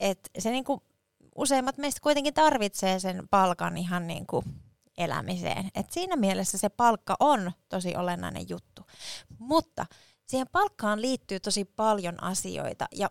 Et 0.00 0.30
se 0.38 0.50
niin 0.50 0.64
kuin, 0.64 0.80
useimmat 1.34 1.78
meistä 1.78 2.00
kuitenkin 2.00 2.34
tarvitsee 2.34 2.98
sen 2.98 3.28
palkan 3.30 3.76
ihan 3.76 4.06
niin 4.06 4.26
kuin 4.26 4.44
elämiseen. 4.98 5.70
Et 5.74 5.90
siinä 5.90 6.16
mielessä 6.16 6.58
se 6.58 6.68
palkka 6.68 7.16
on 7.20 7.52
tosi 7.68 7.96
olennainen 7.96 8.48
juttu. 8.48 8.82
Mutta 9.38 9.86
siihen 10.26 10.48
palkkaan 10.52 11.02
liittyy 11.02 11.40
tosi 11.40 11.64
paljon 11.64 12.22
asioita 12.22 12.88
ja 12.92 13.10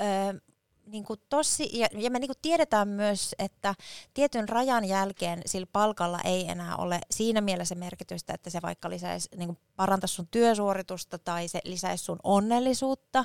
öö, 0.00 0.40
niin 0.86 1.04
kuin 1.04 1.20
tossi, 1.28 1.78
ja, 1.78 1.88
ja 1.92 2.10
me 2.10 2.18
niin 2.18 2.28
kuin 2.28 2.38
tiedetään 2.42 2.88
myös, 2.88 3.34
että 3.38 3.74
tietyn 4.14 4.48
rajan 4.48 4.84
jälkeen 4.84 5.42
sillä 5.46 5.66
palkalla 5.72 6.20
ei 6.24 6.48
enää 6.48 6.76
ole 6.76 7.00
siinä 7.10 7.40
mielessä 7.40 7.74
merkitystä, 7.74 8.34
että 8.34 8.50
se 8.50 8.62
vaikka 8.62 8.90
lisäisi, 8.90 9.28
niin 9.36 9.46
kuin 9.46 9.58
parantaisi 9.76 10.14
sun 10.14 10.28
työsuoritusta 10.30 11.18
tai 11.18 11.48
se 11.48 11.60
lisäisi 11.64 12.04
sun 12.04 12.18
onnellisuutta, 12.22 13.24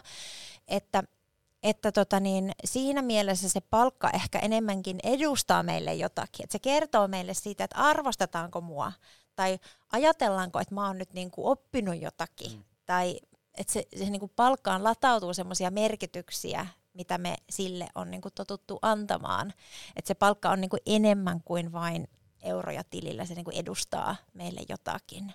että 0.67 1.03
että 1.69 1.91
tota 1.91 2.19
niin, 2.19 2.51
siinä 2.65 3.01
mielessä 3.01 3.49
se 3.49 3.59
palkka 3.61 4.09
ehkä 4.09 4.39
enemmänkin 4.39 4.99
edustaa 5.03 5.63
meille 5.63 5.93
jotakin. 5.93 6.43
Että 6.43 6.51
se 6.51 6.59
kertoo 6.59 7.07
meille 7.07 7.33
siitä, 7.33 7.63
että 7.63 7.77
arvostetaanko 7.77 8.61
mua 8.61 8.91
tai 9.35 9.59
ajatellaanko, 9.91 10.59
että 10.59 10.75
mä 10.75 10.87
oon 10.87 10.97
nyt 10.97 11.13
niin 11.13 11.31
kuin 11.31 11.47
oppinut 11.47 12.01
jotakin. 12.01 12.51
Mm. 12.51 12.63
Tai 12.85 13.19
että 13.57 13.73
se, 13.73 13.87
se 13.97 14.09
niin 14.09 14.19
kuin 14.19 14.31
palkkaan 14.35 14.83
latautuu 14.83 15.33
semmoisia 15.33 15.71
merkityksiä, 15.71 16.67
mitä 16.93 17.17
me 17.17 17.35
sille 17.49 17.87
on 17.95 18.11
niin 18.11 18.21
kuin 18.21 18.33
totuttu 18.35 18.79
antamaan. 18.81 19.53
Että 19.95 20.07
se 20.07 20.13
palkka 20.13 20.49
on 20.49 20.61
niin 20.61 20.69
kuin 20.69 20.81
enemmän 20.85 21.41
kuin 21.45 21.71
vain 21.71 22.07
euroja 22.41 22.83
tilillä, 22.83 23.25
se 23.25 23.35
niin 23.35 23.45
kuin 23.45 23.57
edustaa 23.57 24.15
meille 24.33 24.61
jotakin. 24.69 25.33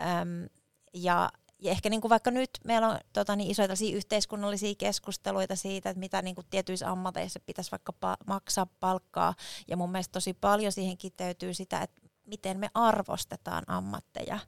Öm, 0.00 0.48
ja, 0.94 1.30
ja 1.58 1.70
ehkä 1.70 1.90
niin 1.90 2.00
kuin 2.00 2.10
vaikka 2.10 2.30
nyt 2.30 2.50
meillä 2.64 2.88
on 2.88 2.98
tota, 3.12 3.36
niin 3.36 3.50
isoja 3.50 3.68
yhteiskunnallisia 3.94 4.74
keskusteluita 4.78 5.56
siitä, 5.56 5.90
että 5.90 6.00
mitä 6.00 6.22
niin 6.22 6.34
kuin 6.34 6.46
tietyissä 6.50 6.90
ammateissa 6.90 7.40
pitäisi 7.46 7.70
vaikka 7.70 7.92
pa- 8.04 8.24
maksaa 8.26 8.66
palkkaa. 8.80 9.34
Ja 9.68 9.76
mun 9.76 9.92
mielestä 9.92 10.12
tosi 10.12 10.34
paljon 10.34 10.72
siihen 10.72 10.98
kiteytyy 10.98 11.54
sitä, 11.54 11.80
että 11.80 12.02
miten 12.26 12.58
me 12.58 12.70
arvostetaan 12.74 13.64
ammatteja. 13.66 14.38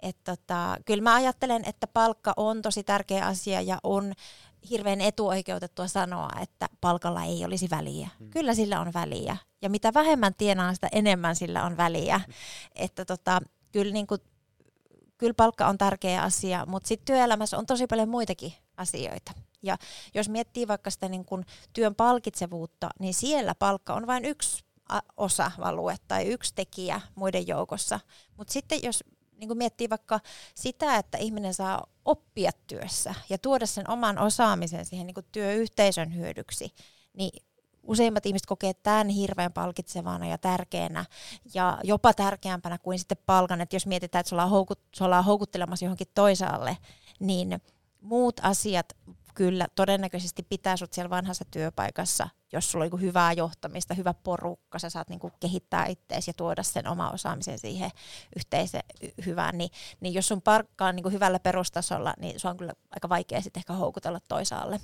Et 0.00 0.16
tota, 0.24 0.76
kyllä 0.84 1.02
mä 1.02 1.14
ajattelen, 1.14 1.62
että 1.66 1.86
palkka 1.86 2.32
on 2.36 2.62
tosi 2.62 2.84
tärkeä 2.84 3.26
asia 3.26 3.60
ja 3.60 3.78
on 3.82 4.12
hirveän 4.70 5.00
etuoikeutettua 5.00 5.88
sanoa, 5.88 6.30
että 6.42 6.68
palkalla 6.80 7.24
ei 7.24 7.44
olisi 7.44 7.70
väliä. 7.70 8.08
Mm. 8.20 8.30
Kyllä 8.30 8.54
sillä 8.54 8.80
on 8.80 8.92
väliä. 8.94 9.36
Ja 9.62 9.70
mitä 9.70 9.94
vähemmän 9.94 10.34
tienaa, 10.38 10.74
sitä 10.74 10.88
enemmän 10.92 11.36
sillä 11.36 11.64
on 11.64 11.76
väliä. 11.76 12.18
Mm. 12.26 12.34
Että 12.74 13.04
tota, 13.04 13.40
kyllä, 13.72 13.92
niin 13.92 14.06
kuin, 14.06 14.20
kyllä 15.18 15.34
palkka 15.34 15.66
on 15.66 15.78
tärkeä 15.78 16.22
asia, 16.22 16.66
mutta 16.66 16.88
sitten 16.88 17.06
työelämässä 17.06 17.58
on 17.58 17.66
tosi 17.66 17.86
paljon 17.86 18.08
muitakin 18.08 18.52
asioita. 18.76 19.32
Ja 19.62 19.78
jos 20.14 20.28
miettii 20.28 20.68
vaikka 20.68 20.90
sitä 20.90 21.08
niin 21.08 21.24
kuin 21.24 21.44
työn 21.72 21.94
palkitsevuutta, 21.94 22.90
niin 23.00 23.14
siellä 23.14 23.54
palkka 23.54 23.94
on 23.94 24.06
vain 24.06 24.24
yksi 24.24 24.64
osa-value 25.16 25.96
tai 26.08 26.26
yksi 26.26 26.54
tekijä 26.54 27.00
muiden 27.14 27.46
joukossa. 27.46 28.00
Mutta 28.36 28.52
sitten 28.52 28.78
jos 28.82 29.04
niin 29.36 29.48
kuin 29.48 29.58
miettii 29.58 29.90
vaikka 29.90 30.20
sitä, 30.54 30.96
että 30.96 31.18
ihminen 31.18 31.54
saa 31.54 31.86
oppia 32.04 32.50
työssä 32.66 33.14
ja 33.28 33.38
tuoda 33.38 33.66
sen 33.66 33.90
oman 33.90 34.18
osaamisen 34.18 34.84
siihen 34.84 35.06
niin 35.06 35.26
työyhteisön 35.32 36.14
hyödyksi, 36.14 36.74
niin 37.16 37.44
useimmat 37.86 38.26
ihmiset 38.26 38.46
kokee 38.46 38.74
tämän 38.74 39.08
hirveän 39.08 39.52
palkitsevana 39.52 40.26
ja 40.26 40.38
tärkeänä 40.38 41.04
ja 41.54 41.78
jopa 41.84 42.14
tärkeämpänä 42.14 42.78
kuin 42.78 42.98
sitten 42.98 43.18
palkan, 43.26 43.60
että 43.60 43.76
jos 43.76 43.86
mietitään, 43.86 44.20
että 44.20 44.28
se 44.28 44.34
ollaan, 44.34 44.50
houkut, 44.50 44.80
se 44.94 45.04
ollaan 45.04 45.24
houkuttelemassa 45.24 45.84
johonkin 45.84 46.06
toisaalle, 46.14 46.76
niin 47.20 47.60
muut 48.00 48.40
asiat 48.42 48.92
kyllä 49.34 49.66
todennäköisesti 49.74 50.42
pitää 50.42 50.76
sut 50.76 50.92
siellä 50.92 51.10
vanhassa 51.10 51.44
työpaikassa, 51.50 52.28
jos 52.52 52.72
sulla 52.72 52.84
on 52.84 52.90
niin 52.90 53.00
hyvää 53.00 53.32
johtamista, 53.32 53.94
hyvä 53.94 54.14
porukka, 54.14 54.78
sä 54.78 54.90
saat 54.90 55.08
niin 55.08 55.20
kehittää 55.40 55.86
itseäsi 55.86 56.30
ja 56.30 56.34
tuoda 56.34 56.62
sen 56.62 56.88
oma 56.88 57.10
osaamisen 57.10 57.58
siihen 57.58 57.90
yhteiseen 58.36 58.84
hyvään, 59.26 59.58
niin, 59.58 59.70
niin 60.00 60.14
jos 60.14 60.28
sun 60.28 60.42
parkka 60.42 60.86
on 60.86 60.96
niin 60.96 61.12
hyvällä 61.12 61.38
perustasolla, 61.38 62.14
niin 62.18 62.40
se 62.40 62.48
on 62.48 62.56
kyllä 62.56 62.72
aika 62.90 63.08
vaikea 63.08 63.40
sitten 63.40 63.60
ehkä 63.60 63.72
houkutella 63.72 64.20
toisaalle. 64.28 64.80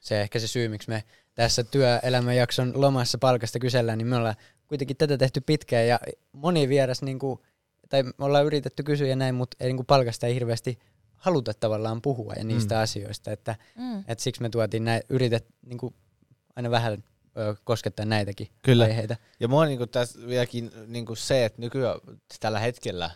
Se 0.00 0.20
ehkä 0.20 0.38
se 0.38 0.46
syy, 0.46 0.68
miksi 0.68 0.88
me 0.88 1.04
tässä 1.34 1.64
työelämän 1.64 2.36
jakson 2.36 2.72
lomassa 2.74 3.18
palkasta 3.18 3.58
kysellään, 3.58 3.98
niin 3.98 4.06
me 4.06 4.16
ollaan 4.16 4.34
kuitenkin 4.68 4.96
tätä 4.96 5.18
tehty 5.18 5.40
pitkään 5.40 5.86
ja 5.86 6.00
moni 6.32 6.68
vieras, 6.68 7.02
niin 7.02 7.18
kuin, 7.18 7.40
tai 7.88 8.02
me 8.02 8.24
ollaan 8.24 8.44
yritetty 8.44 8.82
kysyä 8.82 9.06
ja 9.06 9.16
näin, 9.16 9.34
mutta 9.34 9.56
ei, 9.60 9.68
niin 9.68 9.76
kuin 9.76 9.86
palkasta 9.86 10.26
ei 10.26 10.34
hirveästi 10.34 10.78
haluta 11.16 11.54
tavallaan 11.54 12.02
puhua 12.02 12.32
ja 12.36 12.44
niistä 12.44 12.74
mm. 12.74 12.80
asioista, 12.80 13.32
että 13.32 13.56
mm. 13.76 14.04
et 14.08 14.20
siksi 14.20 14.42
me 14.42 14.48
tuotiin 14.48 14.84
näin, 14.84 15.02
yritet 15.08 15.46
niin 15.66 15.78
kuin 15.78 15.94
aina 16.56 16.70
vähän 16.70 17.04
ö, 17.38 17.56
koskettaa 17.64 18.06
näitäkin 18.06 18.48
Kyllä. 18.62 18.84
aiheita. 18.84 19.16
Ja 19.40 19.48
mua 19.48 19.66
niin 19.66 19.78
kuin 19.78 19.90
tässä 19.90 20.26
vieläkin 20.26 20.70
niin 20.86 21.06
kuin 21.06 21.16
se, 21.16 21.44
että 21.44 21.60
nykyään 21.60 22.00
tällä 22.40 22.58
hetkellä 22.58 23.10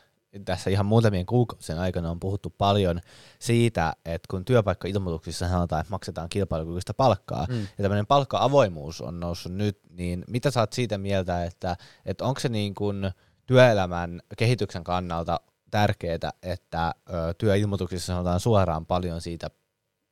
tässä 0.45 0.71
ihan 0.71 0.87
muutamien 0.87 1.27
kuukausien 1.27 1.79
aikana 1.79 2.11
on 2.11 2.21
puhuttu 2.21 2.55
paljon 2.59 3.01
siitä, 3.39 3.93
että 4.05 4.27
kun 4.31 4.45
työpaikka-ilmoituksissa 4.45 5.49
sanotaan, 5.49 5.81
että 5.81 5.91
maksetaan 5.91 6.29
kilpailukykyistä 6.29 6.95
palkkaa, 6.95 7.47
mm. 7.49 7.61
ja 7.61 7.83
tämmöinen 7.83 8.07
palkka-avoimuus 8.07 9.01
on 9.01 9.21
noussut 9.21 9.53
nyt, 9.53 9.79
niin 9.91 10.25
mitä 10.29 10.51
saat 10.51 10.73
siitä 10.73 10.99
mieltä, 10.99 11.45
että, 11.45 11.77
että 12.07 12.25
onko 12.25 12.41
se 12.41 12.49
niin 12.49 12.75
kuin 12.75 13.11
työelämän 13.47 14.23
kehityksen 14.39 14.85
kannalta 14.85 15.41
tärkeää, 15.71 16.33
että 16.43 16.95
ö, 17.09 17.35
työilmoituksissa 17.39 18.07
sanotaan 18.07 18.41
suoraan 18.41 18.87
paljon 18.87 19.21
siitä, 19.21 19.51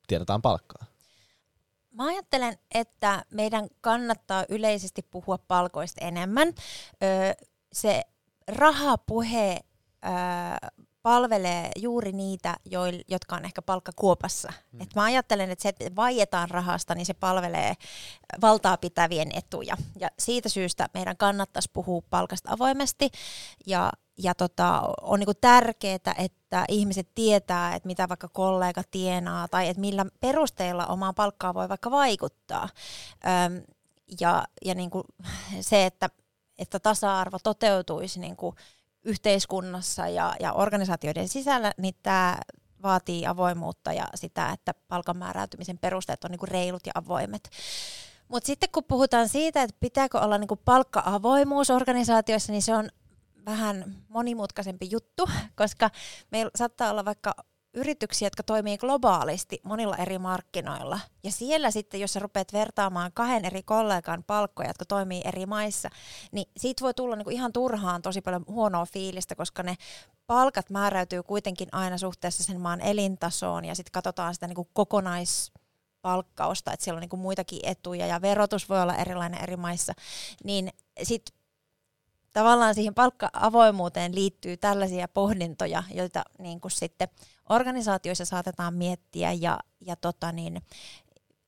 tiedotaan 0.06 0.42
palkkaa? 0.42 0.86
Mä 1.90 2.06
ajattelen, 2.06 2.58
että 2.74 3.24
meidän 3.30 3.68
kannattaa 3.80 4.44
yleisesti 4.48 5.02
puhua 5.10 5.38
palkoista 5.38 6.04
enemmän. 6.04 6.48
Ö, 6.48 6.54
se 7.72 8.02
rahapuhe 8.48 9.60
palvelee 11.02 11.70
juuri 11.76 12.12
niitä, 12.12 12.56
joil, 12.64 13.02
jotka 13.08 13.36
on 13.36 13.44
ehkä 13.44 13.62
palkkakuopassa. 13.62 14.52
Mm. 14.72 14.80
Et 14.80 14.94
mä 14.94 15.04
ajattelen, 15.04 15.50
että 15.50 15.62
se, 15.62 15.68
että 15.68 15.96
vaietaan 15.96 16.50
rahasta, 16.50 16.94
niin 16.94 17.06
se 17.06 17.14
palvelee 17.14 17.74
valtaa 18.40 18.76
pitävien 18.76 19.28
etuja. 19.34 19.76
Ja 20.00 20.08
siitä 20.18 20.48
syystä 20.48 20.88
meidän 20.94 21.16
kannattaisi 21.16 21.70
puhua 21.72 22.02
palkasta 22.10 22.52
avoimesti 22.52 23.10
ja 23.66 23.92
ja 24.22 24.34
tota, 24.34 24.82
on 25.02 25.18
niinku 25.18 25.34
tärkeää, 25.34 26.14
että 26.18 26.64
ihmiset 26.68 27.08
tietää, 27.14 27.74
että 27.74 27.86
mitä 27.86 28.08
vaikka 28.08 28.28
kollega 28.28 28.82
tienaa 28.90 29.48
tai 29.48 29.68
että 29.68 29.80
millä 29.80 30.06
perusteella 30.20 30.86
omaan 30.86 31.14
palkkaan 31.14 31.54
voi 31.54 31.68
vaikka 31.68 31.90
vaikuttaa. 31.90 32.68
Öm, 33.46 33.62
ja 34.20 34.44
ja 34.64 34.74
niinku 34.74 35.04
se, 35.60 35.86
että, 35.86 36.10
että 36.58 36.78
tasa-arvo 36.78 37.38
toteutuisi 37.42 38.20
niinku 38.20 38.54
yhteiskunnassa 39.04 40.08
ja, 40.08 40.34
ja 40.40 40.52
organisaatioiden 40.52 41.28
sisällä, 41.28 41.72
niin 41.78 41.94
tämä 42.02 42.38
vaatii 42.82 43.26
avoimuutta 43.26 43.92
ja 43.92 44.08
sitä, 44.14 44.50
että 44.50 44.74
palkan 44.88 45.16
määräytymisen 45.16 45.78
perusteet 45.78 46.24
on 46.24 46.30
niinku 46.30 46.46
reilut 46.46 46.86
ja 46.86 46.92
avoimet. 46.94 47.50
Mutta 48.28 48.46
sitten 48.46 48.68
kun 48.72 48.84
puhutaan 48.84 49.28
siitä, 49.28 49.62
että 49.62 49.76
pitääkö 49.80 50.18
olla 50.20 50.38
niinku 50.38 50.56
palkka-avoimuus 50.56 51.70
organisaatioissa, 51.70 52.52
niin 52.52 52.62
se 52.62 52.74
on 52.74 52.88
vähän 53.46 53.96
monimutkaisempi 54.08 54.88
juttu, 54.90 55.28
koska 55.56 55.90
meillä 56.30 56.50
saattaa 56.56 56.90
olla 56.90 57.04
vaikka 57.04 57.34
yrityksiä, 57.74 58.26
jotka 58.26 58.42
toimii 58.42 58.78
globaalisti 58.78 59.60
monilla 59.64 59.96
eri 59.96 60.18
markkinoilla. 60.18 61.00
Ja 61.22 61.32
siellä 61.32 61.70
sitten, 61.70 62.00
jos 62.00 62.12
sä 62.12 62.20
rupeat 62.20 62.52
vertaamaan 62.52 63.10
kahden 63.14 63.44
eri 63.44 63.62
kollegan 63.62 64.24
palkkoja, 64.26 64.68
jotka 64.68 64.84
toimii 64.84 65.22
eri 65.24 65.46
maissa, 65.46 65.88
niin 66.32 66.46
siitä 66.56 66.84
voi 66.84 66.94
tulla 66.94 67.16
niinku 67.16 67.30
ihan 67.30 67.52
turhaan 67.52 68.02
tosi 68.02 68.20
paljon 68.20 68.44
huonoa 68.48 68.86
fiilistä, 68.86 69.34
koska 69.34 69.62
ne 69.62 69.76
palkat 70.26 70.70
määräytyy 70.70 71.22
kuitenkin 71.22 71.68
aina 71.72 71.98
suhteessa 71.98 72.42
sen 72.42 72.60
maan 72.60 72.80
elintasoon 72.80 73.64
ja 73.64 73.74
sitten 73.74 73.92
katsotaan 73.92 74.34
sitä 74.34 74.46
niinku 74.46 74.68
kokonaispalkkausta, 74.72 76.72
että 76.72 76.84
siellä 76.84 76.98
on 76.98 77.00
niinku 77.00 77.16
muitakin 77.16 77.60
etuja 77.62 78.06
ja 78.06 78.22
verotus 78.22 78.68
voi 78.68 78.82
olla 78.82 78.96
erilainen 78.96 79.42
eri 79.42 79.56
maissa, 79.56 79.92
niin 80.44 80.70
sitten 81.02 81.40
tavallaan 82.32 82.74
siihen 82.74 82.94
palkka-avoimuuteen 82.94 84.14
liittyy 84.14 84.56
tällaisia 84.56 85.08
pohdintoja, 85.08 85.82
joita 85.94 86.24
niin 86.38 86.60
kuin 86.60 86.72
sitten 86.72 87.08
organisaatioissa 87.50 88.24
saatetaan 88.24 88.74
miettiä 88.74 89.32
ja, 89.32 89.58
ja 89.80 89.96
tota 89.96 90.32
niin, 90.32 90.62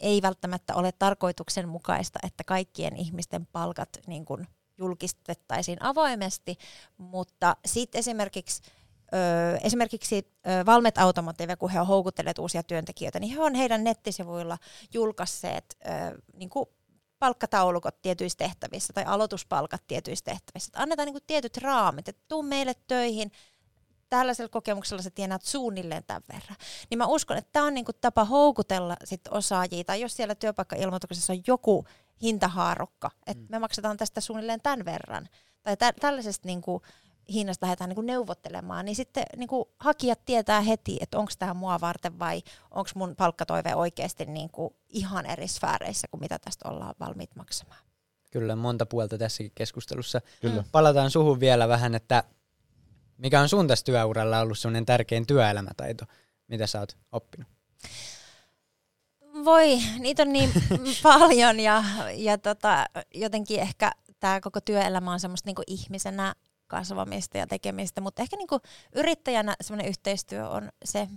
ei 0.01 0.23
välttämättä 0.23 0.75
ole 0.75 0.93
tarkoituksenmukaista, 0.93 2.19
että 2.23 2.45
kaikkien 2.45 2.97
ihmisten 2.97 3.47
palkat 3.47 3.89
niin 4.07 4.25
kuin 4.25 4.47
julkistettaisiin 4.79 5.83
avoimesti, 5.83 6.57
mutta 6.99 7.57
sitten 7.67 7.99
esimerkiksi 7.99 8.63
Öö, 9.15 9.57
esimerkiksi 9.63 10.33
öö, 10.47 10.67
Valmet 10.67 10.99
Automotive, 10.99 11.57
kun 11.57 11.71
he 11.71 11.81
on 11.81 11.87
houkutelleet 11.87 12.39
uusia 12.39 12.63
työntekijöitä, 12.63 13.21
niin 13.21 13.33
he 13.33 13.41
on 13.41 13.55
heidän 13.55 13.85
nettisivuilla 13.85 14.59
julkaisseet 14.93 15.77
öö, 15.87 16.19
niin 16.37 16.51
kuin 16.51 16.67
palkkataulukot 17.19 18.03
tietyissä 18.03 18.39
tehtävissä 18.39 18.93
tai 18.93 19.05
aloituspalkat 19.05 19.83
tietyissä 19.87 20.25
tehtävissä. 20.25 20.69
Että 20.69 20.83
annetaan 20.83 21.07
niin 21.07 21.15
kuin 21.15 21.25
tietyt 21.27 21.57
raamit, 21.57 22.09
että 22.09 22.23
tuu 22.29 22.43
meille 22.43 22.75
töihin, 22.87 23.33
tällaisella 24.17 24.49
kokemuksella 24.49 25.03
sä 25.03 25.11
tienaat 25.11 25.43
suunnilleen 25.43 26.05
tämän 26.07 26.23
verran. 26.33 26.57
Niin 26.91 26.99
mä 26.99 27.07
uskon, 27.07 27.37
että 27.37 27.49
tämä 27.53 27.67
on 27.67 27.75
niinku 27.75 27.93
tapa 27.93 28.25
houkutella 28.25 28.97
sit 29.05 29.21
osaajia, 29.31 29.85
tai 29.85 30.01
jos 30.01 30.17
siellä 30.17 30.35
työpaikkailmoituksessa 30.35 31.33
on 31.33 31.43
joku 31.47 31.85
hintahaarukka, 32.23 33.11
että 33.27 33.43
mm. 33.43 33.47
me 33.51 33.59
maksetaan 33.59 33.97
tästä 33.97 34.21
suunnilleen 34.21 34.61
tämän 34.61 34.85
verran, 34.85 35.29
tai 35.63 35.77
tä- 35.77 35.93
tällaisesta 35.93 36.49
niinku 36.49 36.83
hinnasta 37.33 37.67
lähdetään 37.67 37.89
niinku 37.89 38.03
neuvottelemaan, 38.03 38.85
niin 38.85 38.97
sitten 38.97 39.25
niinku 39.37 39.71
hakijat 39.79 40.25
tietää 40.25 40.61
heti, 40.61 40.99
että 41.01 41.19
onko 41.19 41.33
tämä 41.39 41.55
mua 41.55 41.81
varten 41.81 42.19
vai 42.19 42.43
onko 42.71 42.91
mun 42.95 43.17
palkkatoive 43.17 43.75
oikeasti 43.75 44.25
niinku 44.25 44.77
ihan 44.89 45.27
eri 45.27 45.49
sfääreissä 45.49 46.09
kuin 46.11 46.21
mitä 46.21 46.39
tästä 46.39 46.69
ollaan 46.69 46.95
valmiit 47.01 47.37
maksamaan. 47.37 47.81
Kyllä, 48.31 48.57
monta 48.57 48.87
puolta 48.87 49.19
tässäkin 49.19 49.53
keskustelussa. 49.55 50.21
Kyllä. 50.41 50.65
Palataan 50.73 51.11
suhun 51.11 51.41
vielä 51.41 51.69
vähän, 51.69 51.95
että 51.95 52.25
mikä 53.23 53.41
on 53.41 53.49
sun 53.49 53.69
tässä 53.69 53.85
työuralla 53.85 54.41
ollut 54.41 54.59
sellainen 54.59 54.87
tärkein 54.87 55.27
työelämätaito, 55.27 56.05
mitä 56.49 56.67
sä 56.67 56.81
oot 56.81 56.97
oppinut? 57.13 57.49
Voi, 59.45 59.79
niitä 59.99 60.23
on 60.23 60.33
niin 60.33 60.51
paljon 61.03 61.61
ja, 61.61 61.85
ja 62.15 62.39
tota, 62.39 62.87
jotenkin 63.15 63.61
ehkä 63.61 63.93
tämä 64.21 64.41
koko 64.41 64.61
työelämä 64.61 65.13
on 65.13 65.21
semmoista 65.21 65.49
niinku 65.49 65.63
ihmisenä 65.67 66.35
kasvamista 66.67 67.39
ja 67.39 67.47
tekemistä, 67.47 68.01
mutta 68.01 68.23
ehkä 68.23 68.37
niinku 68.37 68.61
yrittäjänä 68.95 69.57
semmoinen 69.61 69.89
yhteistyö 69.89 70.49
on 70.49 70.69
se, 70.85 71.09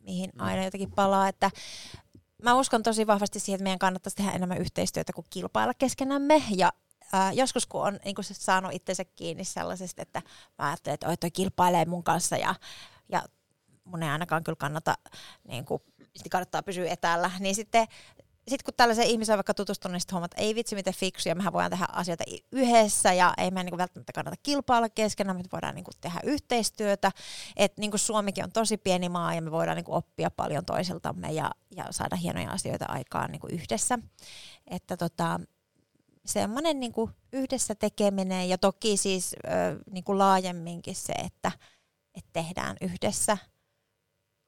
mihin 0.00 0.30
mm. 0.34 0.40
aina 0.40 0.64
jotenkin 0.64 0.90
palaa, 0.90 1.28
että 1.28 1.50
mä 2.42 2.54
uskon 2.54 2.82
tosi 2.82 3.06
vahvasti 3.06 3.40
siihen, 3.40 3.56
että 3.56 3.64
meidän 3.64 3.78
kannattaisi 3.78 4.16
tehdä 4.16 4.30
enemmän 4.30 4.58
yhteistyötä 4.58 5.12
kuin 5.12 5.26
kilpailla 5.30 5.74
keskenämme 5.74 6.42
ja 6.56 6.72
ää, 7.12 7.32
joskus 7.32 7.66
kun 7.66 7.82
on 7.82 7.98
niin 8.04 8.14
kun 8.14 8.24
saanut 8.24 8.72
itsensä 8.72 9.04
kiinni 9.04 9.44
sellaisesta, 9.44 10.02
että 10.02 10.22
mä 10.58 10.66
ajattelen, 10.68 10.94
että 10.94 11.08
oi 11.08 11.16
toi 11.16 11.30
kilpailee 11.30 11.84
mun 11.84 12.04
kanssa 12.04 12.36
ja, 12.36 12.54
ja 13.08 13.22
mun 13.84 14.02
ei 14.02 14.08
ainakaan 14.08 14.44
kyllä 14.44 14.56
kannata, 14.56 14.94
niin 15.48 15.64
kuin, 15.64 15.82
kannattaa 16.30 16.62
pysyä 16.62 16.90
etäällä, 16.90 17.30
niin 17.38 17.54
sitten 17.54 17.86
sitten 18.48 18.64
kun 18.64 18.74
tällaisen 18.76 19.06
ihmisen 19.06 19.36
vaikka 19.36 19.54
tutustunut, 19.54 19.92
niin 19.92 20.00
sitten 20.00 20.14
huomaat, 20.14 20.32
että 20.32 20.42
ei 20.42 20.54
vitsi 20.54 20.74
miten 20.74 20.94
fiksuja, 20.94 21.34
mehän 21.34 21.52
voidaan 21.52 21.70
tehdä 21.70 21.86
asioita 21.92 22.24
yhdessä 22.52 23.12
ja 23.12 23.34
ei 23.38 23.50
meidän 23.50 23.66
niin 23.66 23.78
välttämättä 23.78 24.12
kannata 24.12 24.36
kilpailla 24.42 24.88
keskenään, 24.88 25.36
me 25.36 25.42
voidaan 25.52 25.74
niin 25.74 25.84
kuin 25.84 25.94
tehdä 26.00 26.20
yhteistyötä. 26.24 27.12
Että 27.56 27.80
niin 27.80 27.90
kuin 27.90 28.00
Suomikin 28.00 28.44
on 28.44 28.52
tosi 28.52 28.76
pieni 28.76 29.08
maa 29.08 29.34
ja 29.34 29.42
me 29.42 29.50
voidaan 29.50 29.76
niin 29.76 29.84
kuin 29.84 29.96
oppia 29.96 30.30
paljon 30.30 30.64
toisiltamme 30.64 31.32
ja, 31.32 31.50
ja 31.76 31.84
saada 31.90 32.16
hienoja 32.16 32.50
asioita 32.50 32.84
aikaan 32.88 33.30
niin 33.30 33.40
kuin 33.40 33.54
yhdessä. 33.54 33.98
Että 34.66 34.96
tota, 34.96 35.40
semmoinen 36.24 36.80
niin 36.80 36.92
kuin 36.92 37.10
yhdessä 37.32 37.74
tekeminen 37.74 38.48
ja 38.48 38.58
toki 38.58 38.96
siis 38.96 39.36
ö, 39.44 39.48
niin 39.90 40.04
kuin 40.04 40.18
laajemminkin 40.18 40.96
se, 40.96 41.12
että, 41.12 41.52
että 42.14 42.30
tehdään 42.32 42.76
yhdessä 42.80 43.38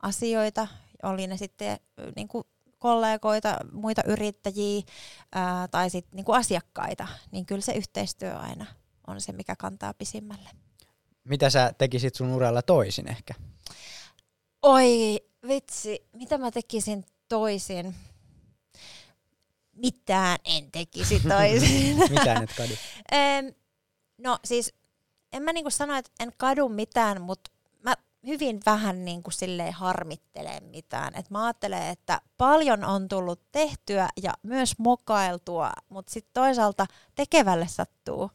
asioita, 0.02 0.68
oli 1.02 1.26
ne 1.26 1.36
sitten 1.36 1.78
niin 2.16 2.28
kuin 2.28 2.44
kollegoita, 2.78 3.56
muita 3.72 4.02
yrittäjiä 4.06 4.82
ää, 5.32 5.68
tai 5.68 5.90
sitten 5.90 6.16
niinku 6.16 6.32
asiakkaita, 6.32 7.08
niin 7.30 7.46
kyllä 7.46 7.60
se 7.60 7.72
yhteistyö 7.72 8.36
aina 8.36 8.66
on 9.06 9.20
se, 9.20 9.32
mikä 9.32 9.56
kantaa 9.56 9.94
pisimmälle. 9.94 10.50
Mitä 11.24 11.50
sä 11.50 11.72
tekisit 11.78 12.14
sun 12.14 12.30
uralla 12.30 12.62
toisin 12.62 13.08
ehkä? 13.08 13.34
Oi 14.62 15.20
vitsi, 15.48 16.06
mitä 16.12 16.38
mä 16.38 16.50
tekisin 16.50 17.04
toisin? 17.28 17.94
Mitään 19.76 20.38
en 20.44 20.70
tekisi 20.70 21.20
toisin. 21.28 21.96
mitään 22.18 22.44
et 22.44 22.50
kadu? 22.56 22.74
no 24.24 24.38
siis 24.44 24.74
en 25.32 25.42
mä 25.42 25.52
niinku 25.52 25.70
sano, 25.70 25.96
että 25.96 26.10
en 26.20 26.32
kadu 26.36 26.68
mitään, 26.68 27.22
mutta 27.22 27.50
hyvin 28.26 28.60
vähän 28.66 29.04
niin 29.04 29.22
kuin 29.22 29.34
silleen 29.34 29.72
harmittelee 29.72 30.60
mitään. 30.60 31.16
Et 31.16 31.30
mä 31.30 31.44
ajattelen, 31.44 31.82
että 31.82 32.20
paljon 32.36 32.84
on 32.84 33.08
tullut 33.08 33.40
tehtyä 33.52 34.08
ja 34.22 34.34
myös 34.42 34.74
mokailtua, 34.78 35.72
mutta 35.88 36.12
sitten 36.12 36.30
toisaalta 36.34 36.86
tekevälle 37.14 37.66
sattuu. 37.68 38.30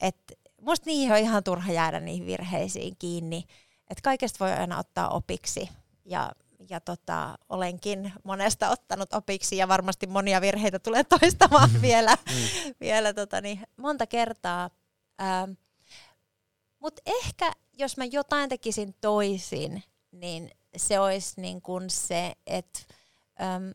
Et 0.00 0.16
musta 0.60 0.86
niihin 0.86 1.12
on 1.12 1.18
ihan 1.18 1.44
turha 1.44 1.72
jäädä 1.72 2.00
niihin 2.00 2.26
virheisiin 2.26 2.96
kiinni. 2.98 3.44
Et 3.90 4.00
kaikesta 4.00 4.44
voi 4.44 4.52
aina 4.52 4.78
ottaa 4.78 5.08
opiksi 5.08 5.68
ja, 6.04 6.32
ja 6.70 6.80
tota, 6.80 7.38
olenkin 7.48 8.12
monesta 8.24 8.70
ottanut 8.70 9.14
opiksi 9.14 9.56
ja 9.56 9.68
varmasti 9.68 10.06
monia 10.06 10.40
virheitä 10.40 10.78
tulee 10.78 11.04
toistamaan 11.04 11.70
vielä, 11.82 12.14
mm. 12.14 12.74
vielä 12.80 13.14
tota, 13.14 13.40
niin, 13.40 13.60
monta 13.76 14.06
kertaa. 14.06 14.70
Ähm, 15.22 15.50
mutta 16.78 17.02
ehkä 17.06 17.52
jos 17.72 17.96
mä 17.96 18.04
jotain 18.04 18.48
tekisin 18.48 18.94
toisin, 19.00 19.82
niin 20.12 20.50
se 20.76 21.00
olisi 21.00 21.40
niin 21.40 21.62
kuin 21.62 21.90
se, 21.90 22.32
että 22.46 22.80
äm, 23.42 23.72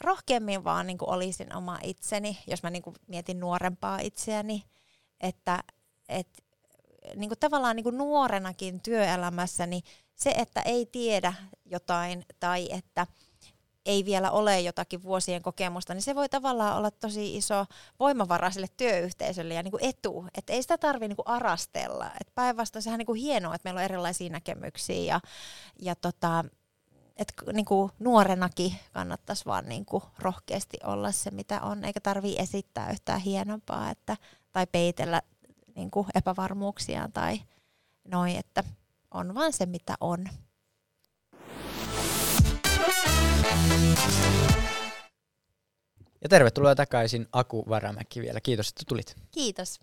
rohkeammin 0.00 0.64
vaan 0.64 0.86
niin 0.86 0.98
kuin 0.98 1.10
olisin 1.10 1.56
oma 1.56 1.78
itseni, 1.82 2.38
jos 2.46 2.62
mä 2.62 2.70
niin 2.70 2.82
kuin 2.82 2.96
mietin 3.06 3.40
nuorempaa 3.40 3.98
itseäni, 3.98 4.64
että 5.20 5.62
et, 6.08 6.28
niin 7.14 7.30
kuin 7.30 7.38
tavallaan 7.38 7.76
niin 7.76 7.84
kuin 7.84 7.98
nuorenakin 7.98 8.80
työelämässä, 8.80 9.66
niin 9.66 9.82
se, 10.18 10.30
että 10.30 10.60
ei 10.60 10.86
tiedä 10.86 11.34
jotain 11.64 12.24
tai 12.40 12.68
että 12.72 13.06
ei 13.86 14.04
vielä 14.04 14.30
ole 14.30 14.60
jotakin 14.60 15.02
vuosien 15.02 15.42
kokemusta, 15.42 15.94
niin 15.94 16.02
se 16.02 16.14
voi 16.14 16.28
tavallaan 16.28 16.76
olla 16.76 16.90
tosi 16.90 17.36
iso 17.36 17.66
voimavara 18.00 18.50
sille 18.50 18.66
työyhteisölle 18.76 19.54
ja 19.54 19.62
niin 19.62 19.70
kuin 19.70 19.84
etu. 19.84 20.26
Että 20.34 20.52
ei 20.52 20.62
sitä 20.62 20.78
tarvitse 20.78 21.08
niin 21.08 21.26
arastella. 21.26 22.10
Et 22.20 22.34
päinvastoin 22.34 22.82
sehän 22.82 23.00
on 23.00 23.14
niin 23.14 23.24
hienoa, 23.24 23.54
että 23.54 23.66
meillä 23.66 23.78
on 23.78 23.84
erilaisia 23.84 24.30
näkemyksiä 24.30 25.14
ja, 25.14 25.20
ja 25.82 25.94
tota, 25.94 26.44
että 27.16 27.34
niin 27.52 27.64
kuin 27.64 27.92
nuorenakin 27.98 28.74
kannattaisi 28.92 29.46
vaan 29.46 29.68
niin 29.68 29.84
kuin 29.84 30.02
rohkeasti 30.18 30.78
olla 30.84 31.12
se, 31.12 31.30
mitä 31.30 31.60
on, 31.60 31.84
eikä 31.84 32.00
tarvii 32.00 32.38
esittää 32.38 32.90
yhtään 32.90 33.20
hienompaa 33.20 33.90
että, 33.90 34.16
tai 34.52 34.66
peitellä 34.72 35.22
niin 35.74 35.90
kuin 35.90 36.06
epävarmuuksiaan 36.14 37.12
tai 37.12 37.40
noin, 38.04 38.36
että 38.36 38.64
on 39.10 39.34
vaan 39.34 39.52
se, 39.52 39.66
mitä 39.66 39.94
on. 40.00 40.24
Ja 46.22 46.28
tervetuloa 46.28 46.74
takaisin 46.74 47.26
Aku 47.32 47.64
Varamäki 47.68 48.20
vielä. 48.20 48.40
Kiitos, 48.40 48.68
että 48.68 48.82
tulit. 48.86 49.16
Kiitos. 49.30 49.80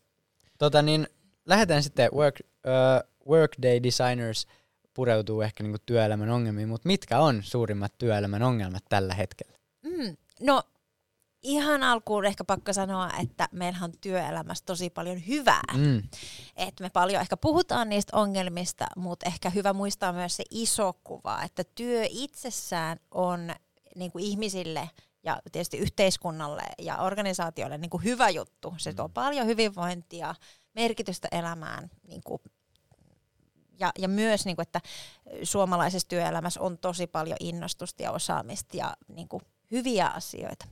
Tota 0.57 0.81
niin, 0.81 1.07
lähdetään 1.45 1.83
sitten 1.83 2.09
work, 2.13 2.35
uh, 2.39 3.31
Workday 3.31 3.83
Designers 3.83 4.47
pureutuu 4.93 5.41
ehkä 5.41 5.63
niinku 5.63 5.79
työelämän 5.85 6.29
ongelmiin, 6.29 6.69
mutta 6.69 6.87
mitkä 6.87 7.19
on 7.19 7.43
suurimmat 7.43 7.97
työelämän 7.97 8.43
ongelmat 8.43 8.83
tällä 8.89 9.13
hetkellä? 9.13 9.57
Mm, 9.83 10.17
no 10.41 10.63
ihan 11.45 11.83
alkuun 11.83 12.25
ehkä 12.25 12.43
pakko 12.43 12.73
sanoa, 12.73 13.09
että 13.21 13.49
meillähän 13.51 13.89
on 13.89 13.97
työelämässä 14.01 14.65
tosi 14.65 14.89
paljon 14.89 15.27
hyvää. 15.27 15.73
Mm. 15.73 16.03
Et 16.55 16.79
me 16.79 16.89
paljon 16.89 17.21
ehkä 17.21 17.37
puhutaan 17.37 17.89
niistä 17.89 18.17
ongelmista, 18.17 18.85
mutta 18.95 19.25
ehkä 19.25 19.49
hyvä 19.49 19.73
muistaa 19.73 20.13
myös 20.13 20.35
se 20.35 20.43
iso 20.51 20.93
kuva, 21.03 21.43
että 21.43 21.63
työ 21.75 22.05
itsessään 22.09 22.99
on 23.11 23.51
niin 23.95 24.11
kuin 24.11 24.23
ihmisille 24.23 24.89
ja 25.23 25.41
tietysti 25.51 25.77
yhteiskunnalle 25.77 26.63
ja 26.79 26.97
organisaatioille 26.97 27.77
niin 27.77 27.89
kuin 27.89 28.03
hyvä 28.03 28.29
juttu. 28.29 28.73
Se 28.77 28.93
tuo 28.93 29.07
mm. 29.07 29.13
paljon 29.13 29.47
hyvinvointia, 29.47 30.35
merkitystä 30.75 31.27
elämään 31.31 31.91
niin 32.07 32.21
kuin 32.23 32.41
ja, 33.79 33.91
ja 33.99 34.07
myös, 34.07 34.45
niin 34.45 34.55
kuin, 34.55 34.63
että 34.63 34.81
suomalaisessa 35.43 36.07
työelämässä 36.07 36.61
on 36.61 36.77
tosi 36.77 37.07
paljon 37.07 37.37
innostusta 37.39 38.03
ja 38.03 38.11
osaamista 38.11 38.77
ja 38.77 38.97
niin 39.07 39.27
kuin, 39.27 39.41
hyviä 39.71 40.07
asioita. 40.07 40.65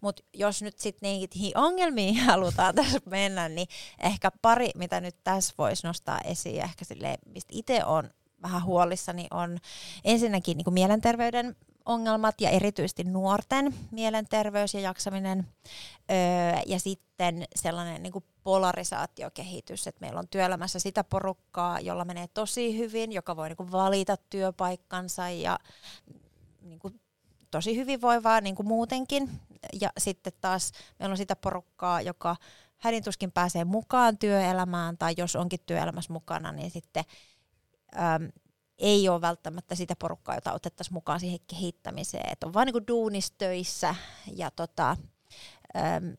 Mutta 0.00 0.22
jos 0.34 0.62
nyt 0.62 0.78
sitten 0.78 1.06
niihin 1.08 1.58
ongelmiin 1.58 2.20
halutaan 2.26 2.74
tässä 2.74 3.00
mennä, 3.06 3.48
niin 3.48 3.68
ehkä 3.98 4.30
pari, 4.42 4.70
mitä 4.74 5.00
nyt 5.00 5.16
tässä 5.24 5.54
voisi 5.58 5.86
nostaa 5.86 6.20
esiin, 6.24 6.62
ehkä 6.62 6.84
sille, 6.84 7.18
mistä 7.26 7.50
itse 7.52 7.84
on 7.84 8.10
vähän 8.42 8.64
huolissani, 8.64 9.26
on 9.30 9.58
ensinnäkin 10.04 10.56
niin 10.56 10.74
mielenterveyden 10.74 11.56
ongelmat 11.84 12.40
ja 12.40 12.50
erityisesti 12.50 13.04
nuorten 13.04 13.74
mielenterveys 13.90 14.74
ja 14.74 14.80
jaksaminen 14.80 15.46
öö, 16.10 16.16
ja 16.66 16.80
sitten 16.80 17.44
sellainen 17.56 18.02
niin 18.02 18.12
polarisaatiokehitys, 18.42 19.86
että 19.86 20.00
meillä 20.00 20.18
on 20.18 20.28
työelämässä 20.28 20.78
sitä 20.78 21.04
porukkaa, 21.04 21.80
jolla 21.80 22.04
menee 22.04 22.26
tosi 22.34 22.78
hyvin, 22.78 23.12
joka 23.12 23.36
voi 23.36 23.48
niin 23.48 23.72
valita 23.72 24.16
työpaikkansa 24.16 25.30
ja 25.30 25.58
niin 26.62 26.78
kuin 26.78 26.99
tosi 27.50 27.76
hyvinvoivaa 27.76 28.40
niin 28.40 28.54
kuin 28.54 28.68
muutenkin. 28.68 29.30
Ja 29.80 29.90
sitten 29.98 30.32
taas 30.40 30.72
meillä 30.98 31.12
on 31.12 31.16
sitä 31.16 31.36
porukkaa, 31.36 32.00
joka 32.00 32.36
hädintuskin 32.76 33.32
pääsee 33.32 33.64
mukaan 33.64 34.18
työelämään, 34.18 34.98
tai 34.98 35.14
jos 35.16 35.36
onkin 35.36 35.60
työelämässä 35.66 36.12
mukana, 36.12 36.52
niin 36.52 36.70
sitten 36.70 37.04
äm, 37.96 38.28
ei 38.78 39.08
ole 39.08 39.20
välttämättä 39.20 39.74
sitä 39.74 39.96
porukkaa, 39.96 40.34
jota 40.34 40.52
otettaisiin 40.52 40.94
mukaan 40.94 41.20
siihen 41.20 41.38
kehittämiseen. 41.46 42.32
Et 42.32 42.44
on 42.44 42.54
vaan 42.54 42.66
niin 42.66 42.86
duunistöissä 42.88 43.94
ja 44.36 44.50
tota, 44.50 44.96
äm, 45.76 46.16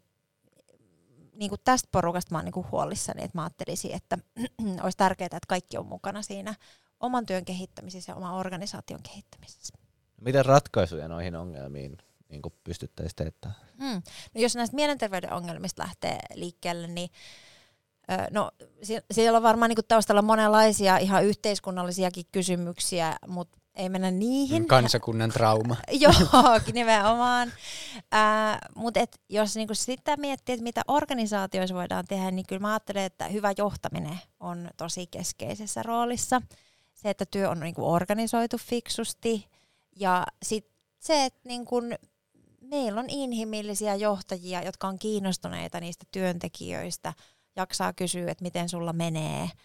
niin 1.34 1.50
kuin 1.50 1.62
tästä 1.64 1.90
porukasta 1.92 2.32
mä 2.32 2.38
oon 2.38 2.46
niin 2.46 2.54
kuin 2.54 2.72
huolissani, 2.72 3.24
että 3.24 3.38
mä 3.38 3.44
ajattelisin, 3.44 3.92
että 3.92 4.18
olisi 4.84 4.98
tärkeää, 4.98 5.26
että 5.26 5.40
kaikki 5.48 5.78
on 5.78 5.86
mukana 5.86 6.22
siinä 6.22 6.56
oman 7.00 7.26
työn 7.26 7.46
kehittämisessä 7.46 8.12
ja 8.12 8.16
oman 8.16 8.34
organisaation 8.34 9.04
kehittämisessä. 9.04 9.81
Miten 10.22 10.46
ratkaisuja 10.46 11.08
noihin 11.08 11.36
ongelmiin 11.36 11.98
niin 12.30 12.42
pystyttäisiin 12.64 13.16
teettämään? 13.16 13.60
Hmm. 13.80 14.02
No 14.34 14.42
jos 14.42 14.56
näistä 14.56 14.76
mielenterveyden 14.76 15.34
ongelmista 15.34 15.84
lähtee 15.84 16.20
liikkeelle, 16.34 16.88
niin 16.88 17.10
No, 18.32 18.52
siellä 19.12 19.38
on 19.38 19.44
varmaan 19.44 19.70
niin 19.70 19.86
taustalla 19.88 20.22
monenlaisia 20.22 20.98
ihan 20.98 21.26
yhteiskunnallisiakin 21.26 22.26
kysymyksiä, 22.32 23.16
mutta 23.28 23.58
ei 23.76 23.90
mennä 23.90 24.12
niihin. 24.12 24.68
Kansakunnan 24.68 25.30
trauma. 25.30 25.76
Joo, 26.00 26.14
nimenomaan. 26.74 27.52
Äh, 28.14 28.60
Mutta 28.76 29.00
jos 29.30 29.56
niinku 29.56 29.76
sitä 29.76 30.18
miettii, 30.18 30.54
että 30.54 30.64
mitä 30.64 30.82
organisaatioissa 30.88 31.76
voidaan 31.76 32.06
tehdä, 32.08 32.32
niin 32.32 32.46
kyllä 32.48 32.60
mä 32.60 32.70
ajattelen, 32.70 33.04
että 33.04 33.28
hyvä 33.28 33.54
johtaminen 33.58 34.20
on 34.40 34.70
tosi 34.78 35.08
keskeisessä 35.08 35.84
roolissa. 35.84 36.42
Se, 36.94 37.10
että 37.10 37.26
työ 37.26 37.50
on 37.50 37.60
niinku 37.60 37.92
organisoitu 37.92 38.58
fiksusti 38.58 39.48
ja 40.02 40.24
sit 40.44 40.68
se, 41.00 41.26
että 41.26 41.40
niinku 41.44 41.82
meillä 42.62 43.00
on 43.00 43.10
inhimillisiä 43.10 43.96
johtajia, 43.96 44.64
jotka 44.64 44.88
on 44.88 45.00
kiinnostuneita 45.00 45.80
niistä 45.80 46.06
työntekijöistä, 46.12 47.14
jaksaa 47.56 47.94
kysyä, 47.94 48.32
että 48.32 48.44
miten 48.44 48.70
sulla 48.70 48.94
menee– 48.94 49.50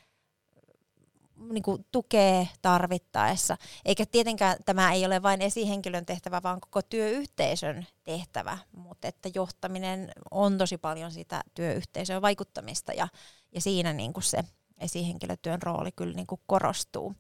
niin 1.37 1.63
kuin 1.63 1.87
tukee 1.93 2.49
tarvittaessa. 2.63 3.57
Eikä 3.85 4.07
tietenkään 4.07 4.57
tämä 4.65 4.93
ei 4.93 5.07
ole 5.07 5.23
vain 5.23 5.43
esihenkilön 5.43 6.07
tehtävä, 6.07 6.43
vaan 6.43 6.61
koko 6.61 6.83
työyhteisön 6.83 7.87
tehtävä, 8.05 8.59
mutta 8.77 9.09
että 9.09 9.31
johtaminen 9.35 10.13
on 10.31 10.59
tosi 10.59 10.79
paljon 10.79 11.11
sitä 11.11 11.43
työyhteisöön 11.55 12.23
vaikuttamista 12.23 12.93
ja, 12.93 13.09
ja 13.53 13.61
siinä 13.61 13.93
niin 13.93 14.13
kuin 14.13 14.25
se 14.25 14.45
esihenkilötyön 14.79 15.63
rooli 15.63 15.93
kyllä 15.93 16.15
niin 16.15 16.27
kuin 16.27 16.41
korostuu. 16.47 17.15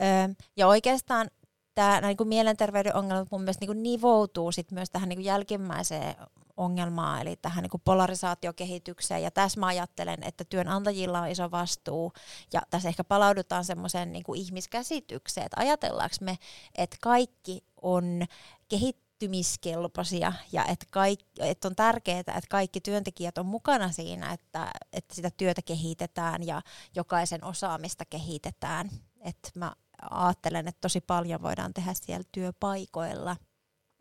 Öö, 0.00 0.34
ja 0.56 0.66
oikeastaan 0.66 1.30
tämä 1.76 2.00
niin 2.00 2.16
kuin 2.16 2.28
mielenterveyden 2.28 2.96
ongelmat 2.96 3.30
mun 3.30 3.40
mielestä 3.40 3.62
niin 3.62 3.68
kuin 3.68 3.82
nivoutuu 3.82 4.52
sit 4.52 4.70
myös 4.72 4.90
tähän 4.90 5.08
niin 5.08 5.16
kuin 5.16 5.24
jälkimmäiseen 5.24 6.16
ongelmaa, 6.56 7.20
eli 7.20 7.36
tähän 7.36 7.62
niin 7.62 7.70
kuin 7.70 7.82
polarisaatiokehitykseen. 7.84 9.22
Ja 9.22 9.30
tässä 9.30 9.60
mä 9.60 9.66
ajattelen, 9.66 10.18
että 10.22 10.44
työnantajilla 10.44 11.20
on 11.20 11.28
iso 11.28 11.50
vastuu, 11.50 12.12
ja 12.52 12.62
tässä 12.70 12.88
ehkä 12.88 13.04
palaudutaan 13.04 13.64
semmoiseen 13.64 14.12
niin 14.12 14.24
ihmiskäsitykseen, 14.36 15.46
että 15.46 15.60
ajatellaanko 15.60 16.16
me, 16.20 16.38
että 16.74 16.96
kaikki 17.00 17.64
on 17.82 18.24
kehittymiskelpoisia 18.68 20.32
ja 20.52 20.64
että, 20.64 20.86
kaikki, 20.90 21.26
että 21.38 21.68
on 21.68 21.76
tärkeää, 21.76 22.20
että 22.20 22.40
kaikki 22.50 22.80
työntekijät 22.80 23.38
on 23.38 23.46
mukana 23.46 23.92
siinä, 23.92 24.32
että, 24.32 24.70
että 24.92 25.14
sitä 25.14 25.30
työtä 25.30 25.62
kehitetään 25.62 26.46
ja 26.46 26.62
jokaisen 26.94 27.44
osaamista 27.44 28.04
kehitetään. 28.04 28.90
Että 29.20 29.50
mä 29.54 29.72
ajattelen, 30.10 30.68
että 30.68 30.80
tosi 30.80 31.00
paljon 31.00 31.42
voidaan 31.42 31.74
tehdä 31.74 31.94
siellä 31.94 32.24
työpaikoilla, 32.32 33.36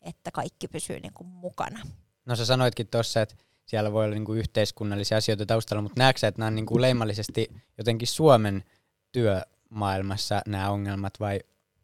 että 0.01 0.31
kaikki 0.31 0.67
pysyy 0.67 0.99
niin 0.99 1.13
kuin 1.13 1.27
mukana. 1.27 1.79
No 2.25 2.35
sä 2.35 2.45
sanoitkin 2.45 2.87
tuossa, 2.87 3.21
että 3.21 3.35
siellä 3.65 3.91
voi 3.91 4.05
olla 4.05 4.15
niinku 4.15 4.33
yhteiskunnallisia 4.33 5.17
asioita 5.17 5.45
taustalla, 5.45 5.81
mutta 5.81 5.99
näetkö 5.99 6.27
että 6.27 6.39
nämä 6.39 6.47
on 6.47 6.55
niinku 6.55 6.81
leimallisesti 6.81 7.47
jotenkin 7.77 8.07
Suomen 8.07 8.63
työmaailmassa 9.11 10.41
nämä 10.47 10.69
ongelmat 10.69 11.19
vai 11.19 11.39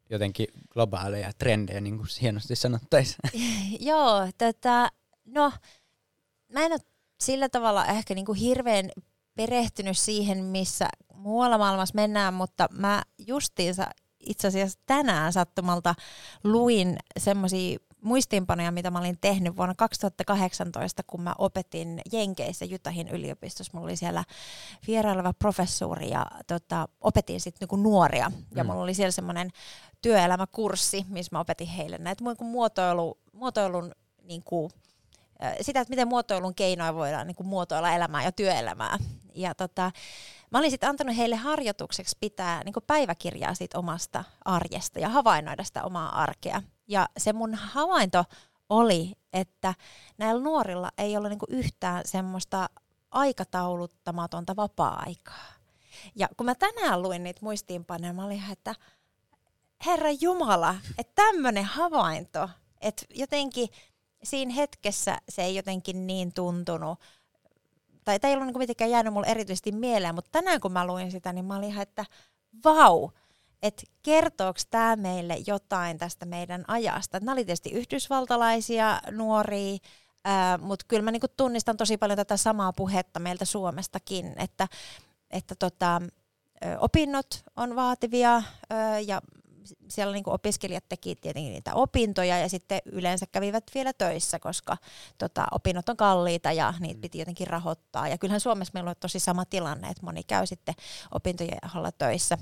jotenkin 0.10 0.48
globaaleja 0.70 1.32
trendejä, 1.38 1.82
niin 1.82 1.98
kuin 1.98 2.08
hienosti 2.22 2.56
sanottaisiin? 2.56 3.20
Joo, 3.90 4.30
tätä, 4.38 4.90
no 5.26 5.52
mä 6.54 6.60
en 6.66 6.72
ole 6.72 6.80
sillä 7.20 7.50
tavalla 7.50 7.86
ehkä 7.86 8.16
niinku 8.16 8.34
hirveän 8.34 8.92
perehtynyt 9.36 9.98
siihen, 9.98 10.44
missä 10.44 10.88
muualla 11.14 11.58
maailmassa 11.58 11.96
mennään, 11.96 12.34
mutta 12.34 12.68
mä 12.72 13.04
justiinsa 13.28 13.88
itse 14.26 14.48
asiassa 14.48 14.80
tänään 14.86 15.34
sattumalta 15.34 15.96
luin 16.44 16.98
semmoisia 17.20 17.80
muistiinpanoja, 18.02 18.72
mitä 18.72 18.92
mä 18.92 19.00
olin 19.00 19.18
tehnyt 19.22 19.58
vuonna 19.58 19.76
2018, 19.78 21.04
kun 21.08 21.22
mä 21.22 21.36
opetin 21.38 22.02
Jenkeissä 22.12 22.66
Jutahin 22.66 23.08
yliopistossa. 23.08 23.72
Mulla 23.74 23.86
oli 23.86 23.96
siellä 23.96 24.24
vieraileva 24.88 25.34
professuuri 25.34 26.10
ja 26.10 26.26
tota, 26.48 26.88
opetin 27.02 27.42
sitten 27.42 27.58
niinku 27.60 27.76
nuoria. 27.76 28.32
Ja 28.56 28.64
mm. 28.64 28.68
mulla 28.68 28.84
oli 28.84 28.94
siellä 28.94 29.12
semmoinen 29.12 29.50
työelämäkurssi, 30.02 31.06
missä 31.10 31.36
mä 31.36 31.40
opetin 31.40 31.68
heille 31.68 31.98
näitä 31.98 32.24
niinku 32.24 32.44
muotoilu, 32.44 33.20
muotoilun 33.34 33.92
niinku, 34.24 34.72
sitä, 35.62 35.82
että 35.82 35.90
miten 35.90 36.08
muotoilun 36.08 36.56
keinoja 36.56 36.96
voidaan 36.96 37.28
niin 37.28 37.36
kuin 37.36 37.48
muotoilla 37.48 37.92
elämää 37.92 38.24
ja 38.24 38.32
työelämää. 38.32 38.98
Ja 39.36 39.56
tota, 39.56 39.92
mä 40.52 40.60
olin 40.60 40.72
sitten 40.72 40.90
antanut 40.90 41.18
heille 41.18 41.36
harjoitukseksi 41.36 42.18
pitää 42.20 42.64
niin 42.64 42.74
kuin 42.74 42.84
päiväkirjaa 42.88 43.56
siitä 43.56 43.80
omasta 43.80 44.24
arjesta 44.46 45.00
ja 45.00 45.10
havainnoida 45.10 45.64
sitä 45.64 45.84
omaa 45.84 46.22
arkea. 46.22 46.62
Ja 46.88 47.10
se 47.18 47.34
mun 47.34 47.56
havainto 47.56 48.26
oli, 48.70 49.12
että 49.34 49.74
näillä 50.18 50.44
nuorilla 50.44 50.92
ei 50.98 51.18
ole 51.18 51.30
niinku 51.30 51.46
yhtään 51.50 52.02
semmoista 52.06 52.70
aikatauluttamatonta 53.12 54.56
vapaa-aikaa. 54.56 55.46
Ja 56.16 56.28
kun 56.38 56.46
mä 56.46 56.56
tänään 56.56 57.02
luin 57.02 57.24
niitä 57.24 57.40
muistiinpanoja, 57.44 58.14
mä 58.14 58.26
olin 58.26 58.44
että 58.52 58.76
Herra 59.86 60.10
Jumala, 60.22 60.76
että 60.98 61.12
tämmöinen 61.16 61.66
havainto, 61.66 62.50
että 62.82 63.06
jotenkin 63.16 63.70
siinä 64.24 64.54
hetkessä 64.54 65.18
se 65.30 65.44
ei 65.44 65.56
jotenkin 65.56 66.08
niin 66.08 66.34
tuntunut, 66.34 67.00
tai 68.04 68.20
tämä 68.20 68.30
ei 68.30 68.36
ollut 68.36 68.48
niinku 68.48 68.60
mitenkään 68.60 68.92
jäänyt 68.92 69.14
mulle 69.14 69.28
erityisesti 69.28 69.72
mieleen, 69.72 70.16
mutta 70.16 70.32
tänään 70.32 70.62
kun 70.62 70.72
mä 70.72 70.88
luin 70.88 71.12
sitä, 71.12 71.34
niin 71.34 71.46
mä 71.46 71.58
olin 71.58 71.70
ihan, 71.70 71.84
että 71.84 72.06
vau, 72.66 73.10
että 73.62 73.84
kertooko 74.04 74.60
tämä 74.70 74.96
meille 74.96 75.38
jotain 75.48 75.98
tästä 75.98 76.26
meidän 76.26 76.66
ajasta. 76.68 77.20
Nämä 77.20 77.32
oli 77.32 77.46
tietysti 77.46 77.70
yhdysvaltalaisia 77.70 79.02
nuoria, 79.12 79.78
mutta 80.62 80.86
kyllä 80.88 81.04
mä 81.04 81.12
niinku 81.12 81.28
tunnistan 81.38 81.78
tosi 81.78 81.98
paljon 81.98 82.18
tätä 82.18 82.38
samaa 82.38 82.74
puhetta 82.74 83.20
meiltä 83.20 83.46
Suomestakin, 83.46 84.34
että, 84.38 84.68
että 85.32 85.56
tota, 85.56 86.02
opinnot 86.80 87.44
on 87.56 87.76
vaativia 87.76 88.36
ö, 88.38 88.44
ja 89.06 89.22
siellä 89.88 90.14
niinku 90.14 90.32
opiskelijat 90.32 90.84
teki 90.90 91.16
tietenkin 91.16 91.54
niitä 91.54 91.74
opintoja 91.74 92.40
ja 92.40 92.50
sitten 92.50 92.82
yleensä 92.86 93.26
kävivät 93.32 93.64
vielä 93.76 93.94
töissä, 93.94 94.40
koska 94.40 94.78
tota, 95.18 95.46
opinnot 95.52 95.90
on 95.90 95.98
kalliita 95.98 96.52
ja 96.52 96.74
niitä 96.80 97.02
piti 97.02 97.20
jotenkin 97.20 97.48
rahoittaa. 97.48 98.08
Ja 98.08 98.18
kyllähän 98.18 98.40
Suomessa 98.40 98.72
meillä 98.74 98.90
on 98.90 98.96
tosi 99.00 99.20
sama 99.20 99.46
tilanne, 99.46 99.88
että 99.88 100.06
moni 100.06 100.24
käy 100.24 100.46
sitten 100.46 100.76
opintojen 101.12 101.76
alla 101.76 101.92
töissä. 101.92 102.38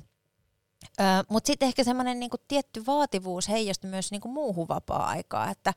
Mutta 1.30 1.48
sitten 1.48 1.68
ehkä 1.68 1.84
semmoinen 1.84 2.20
niinku 2.20 2.38
tietty 2.48 2.86
vaativuus 2.86 3.50
heijastui 3.50 3.90
myös 3.90 4.12
niinku 4.12 4.28
muuhun 4.28 4.68
vapaa-aikaa, 4.68 5.50
että 5.50 5.74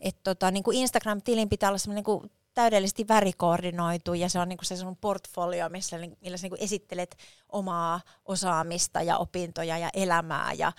et 0.00 0.16
tota, 0.22 0.50
niinku 0.50 0.70
Instagram-tilin 0.70 1.48
pitää 1.48 1.70
olla 1.70 1.78
semmoinen 1.78 2.04
niinku 2.06 2.28
täydellisesti 2.54 3.08
värikoordinoitu 3.08 4.14
ja 4.14 4.28
se 4.28 4.38
on 4.38 4.48
niinku 4.48 4.64
se 4.64 4.76
sun 4.76 4.96
portfolio, 4.96 5.68
missä, 5.68 5.96
millä 6.20 6.36
sä 6.36 6.44
niinku 6.44 6.56
esittelet 6.60 7.16
omaa 7.48 8.00
osaamista 8.24 9.02
ja 9.02 9.18
opintoja 9.18 9.78
ja 9.78 9.90
elämää 9.94 10.52
ja 10.52 10.72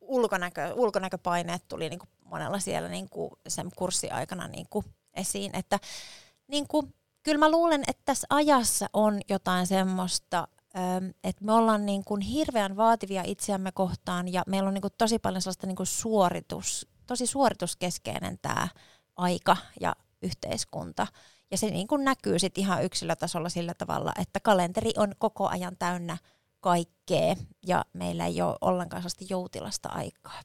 ulkonäkö, 0.00 0.74
ulkonäköpaineet 0.74 1.62
tuli 1.68 1.90
niinku 1.90 2.06
monella 2.24 2.58
siellä 2.58 2.88
niinku 2.88 3.38
sen 3.48 3.70
kurssin 3.76 4.12
aikana 4.12 4.48
niinku 4.48 4.84
esiin, 5.14 5.56
että 5.56 5.78
niinku, 6.48 6.88
kyllä 7.22 7.38
mä 7.38 7.50
luulen, 7.50 7.82
että 7.86 8.02
tässä 8.04 8.26
ajassa 8.30 8.86
on 8.92 9.20
jotain 9.28 9.66
semmoista 9.66 10.48
että 11.24 11.44
me 11.44 11.52
ollaan 11.52 11.86
niin 11.86 12.04
kuin 12.04 12.20
hirveän 12.20 12.76
vaativia 12.76 13.22
itseämme 13.26 13.72
kohtaan 13.72 14.32
ja 14.32 14.42
meillä 14.46 14.68
on 14.68 14.74
niin 14.74 14.82
kuin 14.82 14.94
tosi 14.98 15.18
paljon 15.18 15.42
sellaista 15.42 15.66
niin 15.66 15.76
kuin 15.76 15.86
suoritus, 15.86 16.88
tosi 17.06 17.26
suorituskeskeinen 17.26 18.38
tämä 18.42 18.68
aika 19.16 19.56
ja 19.80 19.96
yhteiskunta. 20.24 21.06
Ja 21.50 21.58
se 21.58 21.70
niin 21.70 21.86
kuin 21.86 22.04
näkyy 22.04 22.38
sitten 22.38 22.62
ihan 22.62 22.84
yksilötasolla 22.84 23.48
sillä 23.48 23.74
tavalla, 23.74 24.12
että 24.20 24.40
kalenteri 24.40 24.90
on 24.96 25.12
koko 25.18 25.48
ajan 25.48 25.76
täynnä 25.78 26.16
kaikkea 26.60 27.36
ja 27.66 27.84
meillä 27.92 28.26
ei 28.26 28.42
ole 28.42 28.56
ollenkaan 28.60 29.02
sellaista 29.02 29.24
joutilasta 29.28 29.88
aikaa. 29.88 30.42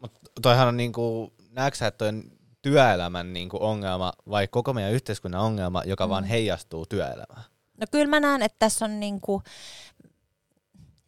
Mutta 0.00 0.20
toihan 0.42 0.68
on 0.68 0.76
niin 0.76 0.92
kuin, 0.92 1.32
näetkö 1.50 1.86
että 1.86 1.98
toi 1.98 2.22
työelämän 2.62 3.32
niin 3.32 3.48
kuin 3.48 3.62
ongelma 3.62 4.12
vai 4.30 4.48
koko 4.48 4.72
meidän 4.72 4.92
yhteiskunnan 4.92 5.40
ongelma, 5.40 5.84
joka 5.84 6.06
mm. 6.06 6.10
vaan 6.10 6.24
heijastuu 6.24 6.86
työelämään? 6.86 7.44
No 7.80 7.86
kyllä 7.90 8.06
mä 8.06 8.20
näen, 8.20 8.42
että 8.42 8.56
tässä 8.58 8.84
on 8.84 9.00
niinku, 9.00 9.42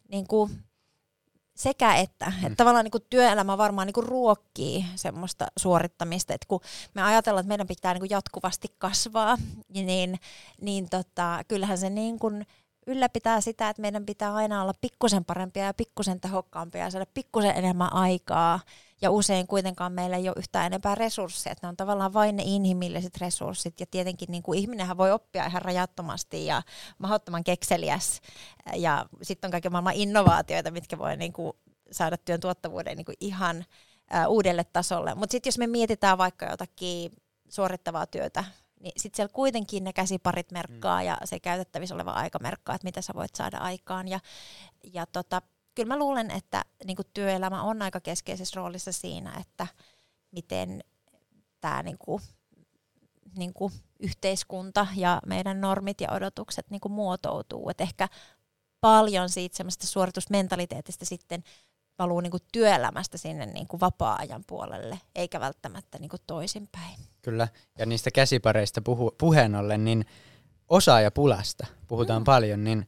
niinku 0.07 0.49
sekä 1.55 1.95
että. 1.95 2.25
Mm. 2.25 2.45
että 2.45 2.55
tavallaan 2.55 2.85
niinku 2.85 2.99
työelämä 2.99 3.57
varmaan 3.57 3.87
niinku 3.87 4.01
ruokkii 4.01 4.85
semmoista 4.95 5.47
suorittamista, 5.57 6.33
että 6.33 6.47
kun 6.47 6.59
me 6.93 7.01
ajatellaan, 7.03 7.41
että 7.41 7.47
meidän 7.47 7.67
pitää 7.67 7.93
niinku 7.93 8.07
jatkuvasti 8.09 8.67
kasvaa, 8.77 9.37
niin, 9.73 10.19
niin 10.61 10.89
tota, 10.89 11.39
kyllähän 11.47 11.77
se 11.77 11.89
niinku 11.89 12.31
ylläpitää 12.87 13.41
sitä, 13.41 13.69
että 13.69 13.81
meidän 13.81 14.05
pitää 14.05 14.33
aina 14.33 14.61
olla 14.61 14.73
pikkusen 14.81 15.25
parempia 15.25 15.65
ja 15.65 15.73
pikkusen 15.73 16.21
tehokkaampia 16.21 16.81
ja 16.81 16.89
saada 16.89 17.05
pikkusen 17.13 17.55
enemmän 17.55 17.93
aikaa. 17.93 18.59
Ja 19.01 19.11
usein 19.11 19.47
kuitenkaan 19.47 19.91
meillä 19.91 20.17
ei 20.17 20.29
ole 20.29 20.35
yhtään 20.37 20.65
enempää 20.65 20.95
resursseja, 20.95 21.55
ne 21.61 21.67
on 21.67 21.77
tavallaan 21.77 22.13
vain 22.13 22.35
ne 22.35 22.43
inhimilliset 22.45 23.17
resurssit. 23.17 23.79
Ja 23.79 23.85
tietenkin 23.91 24.31
niin 24.31 24.43
kuin 24.43 24.59
ihminenhän 24.59 24.97
voi 24.97 25.11
oppia 25.11 25.45
ihan 25.45 25.61
rajattomasti 25.61 26.45
ja 26.45 26.61
mahdottoman 26.97 27.43
kekseliäs. 27.43 28.21
Ja 28.75 29.05
sitten 29.21 29.47
on 29.47 29.51
kaiken 29.51 29.71
maailman 29.71 29.93
innovaatioita, 29.93 30.71
mitkä 30.71 30.97
voi 30.97 31.17
niin 31.17 31.33
kuin 31.33 31.53
saada 31.91 32.17
työn 32.17 32.39
tuottavuuden 32.39 32.97
niin 32.97 33.05
kuin 33.05 33.17
ihan 33.19 33.65
uudelle 34.27 34.63
tasolle. 34.63 35.15
Mutta 35.15 35.31
sitten 35.31 35.47
jos 35.47 35.57
me 35.57 35.67
mietitään 35.67 36.17
vaikka 36.17 36.45
jotakin 36.45 37.11
suorittavaa 37.49 38.05
työtä, 38.05 38.43
niin 38.83 38.93
sitten 38.97 39.15
siellä 39.15 39.33
kuitenkin 39.33 39.83
ne 39.83 39.93
käsiparit 39.93 40.51
merkkaa 40.51 40.99
mm. 40.99 41.05
ja 41.05 41.17
se 41.25 41.39
käytettävissä 41.39 41.95
oleva 41.95 42.11
aika 42.11 42.39
merkkaa, 42.39 42.75
että 42.75 42.85
mitä 42.85 43.01
sä 43.01 43.13
voit 43.15 43.35
saada 43.35 43.57
aikaan. 43.57 44.07
Ja, 44.07 44.19
ja 44.93 45.05
tota, 45.05 45.41
kyllä 45.75 45.87
mä 45.87 45.99
luulen, 45.99 46.31
että 46.31 46.65
niin 46.85 46.97
työelämä 47.13 47.63
on 47.63 47.81
aika 47.81 47.99
keskeisessä 47.99 48.59
roolissa 48.59 48.91
siinä, 48.91 49.33
että 49.41 49.67
miten 50.31 50.83
tämä 51.61 51.83
niin 51.83 51.97
kuin, 51.99 52.21
niin 53.37 53.53
kuin 53.53 53.73
yhteiskunta 53.99 54.87
ja 54.95 55.21
meidän 55.25 55.61
normit 55.61 56.01
ja 56.01 56.11
odotukset 56.11 56.69
niin 56.69 56.81
kuin 56.81 56.91
muotoutuu. 56.91 57.69
Et 57.69 57.81
ehkä 57.81 58.07
paljon 58.81 59.29
siitä 59.29 59.57
semmoista 59.57 59.87
suoritusmentaliteetista 59.87 61.05
sitten 61.05 61.43
valuu 61.99 62.19
niin 62.19 62.31
kuin 62.31 62.43
työelämästä 62.51 63.17
sinne 63.17 63.45
niin 63.45 63.67
kuin 63.67 63.79
vapaa-ajan 63.79 64.43
puolelle, 64.47 64.99
eikä 65.15 65.39
välttämättä 65.39 65.99
niin 65.99 66.09
kuin 66.09 66.21
toisinpäin. 66.27 67.12
Kyllä, 67.23 67.47
ja 67.79 67.85
niistä 67.85 68.11
käsipareista 68.11 68.81
puhu, 68.81 69.15
puheen 69.17 69.55
ollen, 69.55 69.85
niin 69.85 70.05
osaajapulasta 70.69 71.67
puhutaan 71.87 72.21
mm. 72.21 72.25
paljon, 72.25 72.63
niin 72.63 72.87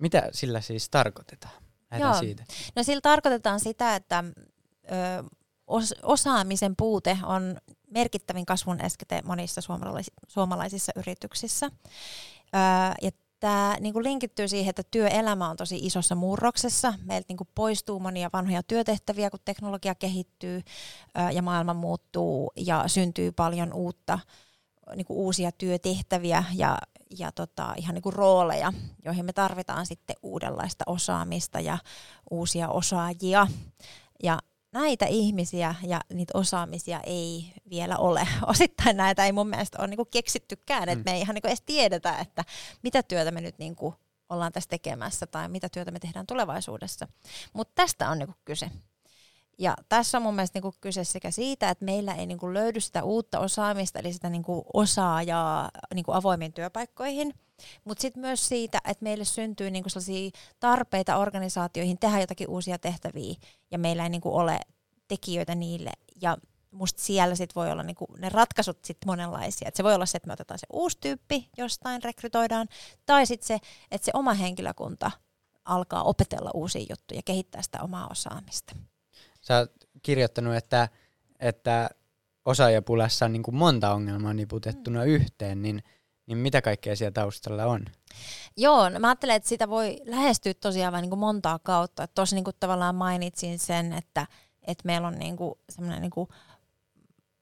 mitä 0.00 0.28
sillä 0.32 0.60
siis 0.60 0.90
tarkoitetaan? 0.90 1.54
Joo. 1.98 2.14
siitä. 2.14 2.44
No 2.76 2.82
sillä 2.82 3.00
tarkoitetaan 3.00 3.60
sitä, 3.60 3.94
että 3.96 4.24
ö, 4.84 5.24
os, 5.66 5.94
osaamisen 6.02 6.74
puute 6.76 7.18
on 7.22 7.56
merkittävin 7.90 8.46
kasvun 8.46 8.84
eskete 8.84 9.22
monissa 9.24 9.60
suomalais- 9.60 10.12
suomalaisissa 10.28 10.92
yrityksissä. 10.96 11.66
Ö, 11.66 12.58
ja 13.02 13.10
tämä 13.40 13.76
niin 13.80 14.02
linkittyy 14.02 14.48
siihen, 14.48 14.70
että 14.70 14.82
työelämä 14.90 15.50
on 15.50 15.56
tosi 15.56 15.78
isossa 15.82 16.14
murroksessa. 16.14 16.94
Meiltä 17.04 17.26
niin 17.28 17.48
poistuu 17.54 18.00
monia 18.00 18.30
vanhoja 18.32 18.62
työtehtäviä, 18.62 19.30
kun 19.30 19.40
teknologia 19.44 19.94
kehittyy 19.94 20.62
ö, 21.18 21.30
ja 21.32 21.42
maailma 21.42 21.74
muuttuu 21.74 22.52
ja 22.56 22.84
syntyy 22.86 23.32
paljon 23.32 23.72
uutta, 23.72 24.18
niin 24.96 25.06
uusia 25.08 25.52
työtehtäviä 25.52 26.44
ja 26.54 26.78
ja 27.18 27.32
tota, 27.32 27.74
ihan 27.76 27.94
niin 27.94 28.02
kuin 28.02 28.12
rooleja, 28.12 28.72
joihin 29.04 29.24
me 29.24 29.32
tarvitaan 29.32 29.86
sitten 29.86 30.16
uudenlaista 30.22 30.84
osaamista 30.86 31.60
ja 31.60 31.78
uusia 32.30 32.68
osaajia. 32.68 33.46
Ja 34.22 34.38
näitä 34.72 35.06
ihmisiä 35.06 35.74
ja 35.82 36.00
niitä 36.12 36.38
osaamisia 36.38 37.00
ei 37.04 37.52
vielä 37.70 37.96
ole. 37.96 38.28
Osittain 38.46 38.96
näitä 38.96 39.24
ei 39.24 39.32
mun 39.32 39.48
mielestä 39.48 39.78
ole 39.78 39.88
niinku 39.88 40.04
keksittykään, 40.04 40.88
että 40.88 41.02
mm. 41.02 41.10
me 41.10 41.16
ei 41.16 41.20
ihan 41.20 41.34
niinku 41.34 41.48
edes 41.48 41.62
tiedetä, 41.66 42.18
että 42.18 42.44
mitä 42.82 43.02
työtä 43.02 43.30
me 43.30 43.40
nyt 43.40 43.58
niinku 43.58 43.94
ollaan 44.28 44.52
tässä 44.52 44.70
tekemässä 44.70 45.26
tai 45.26 45.48
mitä 45.48 45.68
työtä 45.68 45.90
me 45.90 45.98
tehdään 45.98 46.26
tulevaisuudessa. 46.26 47.08
Mutta 47.52 47.72
tästä 47.74 48.10
on 48.10 48.18
niinku 48.18 48.34
kyse. 48.44 48.70
Ja 49.58 49.76
tässä 49.88 50.18
on 50.18 50.22
mun 50.22 50.34
mielestä 50.34 50.56
niinku 50.56 50.74
kyse 50.80 51.04
sekä 51.04 51.30
siitä, 51.30 51.70
että 51.70 51.84
meillä 51.84 52.14
ei 52.14 52.26
niinku 52.26 52.54
löydy 52.54 52.80
sitä 52.80 53.02
uutta 53.02 53.38
osaamista, 53.38 53.98
eli 53.98 54.12
sitä 54.12 54.30
niinku 54.30 54.64
osaajaa 54.74 55.70
niinku 55.94 56.12
avoimiin 56.12 56.52
työpaikkoihin, 56.52 57.34
mutta 57.84 58.02
sitten 58.02 58.20
myös 58.20 58.48
siitä, 58.48 58.78
että 58.84 59.04
meille 59.04 59.24
syntyy 59.24 59.70
niinku 59.70 59.88
sellaisia 59.88 60.30
tarpeita 60.60 61.16
organisaatioihin 61.16 61.98
tehdä 61.98 62.20
jotakin 62.20 62.48
uusia 62.48 62.78
tehtäviä, 62.78 63.34
ja 63.70 63.78
meillä 63.78 64.02
ei 64.02 64.08
niinku 64.08 64.36
ole 64.36 64.60
tekijöitä 65.08 65.54
niille. 65.54 65.90
Ja 66.22 66.36
musta 66.70 67.02
siellä 67.02 67.34
sit 67.34 67.54
voi 67.54 67.70
olla 67.70 67.82
niinku 67.82 68.06
ne 68.18 68.28
ratkaisut 68.28 68.84
sit 68.84 68.98
monenlaisia. 69.06 69.68
Et 69.68 69.76
se 69.76 69.84
voi 69.84 69.94
olla 69.94 70.06
se, 70.06 70.16
että 70.16 70.26
me 70.26 70.32
otetaan 70.32 70.58
se 70.58 70.66
uusi 70.72 70.98
tyyppi 71.00 71.48
jostain, 71.56 72.02
rekrytoidaan, 72.02 72.68
tai 73.06 73.26
sitten 73.26 73.46
se, 73.46 73.58
että 73.90 74.04
se 74.04 74.10
oma 74.14 74.34
henkilökunta 74.34 75.10
alkaa 75.64 76.02
opetella 76.02 76.50
uusia 76.54 76.86
juttuja, 76.90 77.20
kehittää 77.24 77.62
sitä 77.62 77.82
omaa 77.82 78.08
osaamista. 78.10 78.76
Sä 79.40 79.58
oot 79.58 79.72
kirjoittanut, 80.02 80.54
että, 80.54 80.88
että 81.40 81.90
osaajapulassa 82.44 83.24
on 83.24 83.32
niin 83.32 83.42
monta 83.52 83.94
ongelmaa 83.94 84.34
niputettuna 84.34 85.00
mm. 85.00 85.06
yhteen, 85.06 85.62
niin, 85.62 85.82
niin 86.30 86.38
mitä 86.38 86.62
kaikkea 86.62 86.96
siellä 86.96 87.12
taustalla 87.12 87.64
on? 87.64 87.84
Joo, 88.56 88.88
no 88.88 88.98
mä 88.98 89.08
ajattelen, 89.08 89.36
että 89.36 89.48
sitä 89.48 89.68
voi 89.68 89.96
lähestyä 90.06 90.54
tosiaan 90.54 90.92
vain 90.92 91.02
niin 91.02 91.10
kuin 91.10 91.20
montaa 91.20 91.58
kautta. 91.58 92.06
Tuossa 92.06 92.36
niin 92.36 92.44
kuin 92.44 92.56
tavallaan 92.60 92.94
mainitsin 92.94 93.58
sen, 93.58 93.92
että, 93.92 94.26
että 94.62 94.82
meillä 94.86 95.08
on 95.08 95.18
niin 95.18 95.36
kuin 95.36 95.54
semmoinen 95.68 96.02
niin 96.02 96.10
kuin 96.10 96.28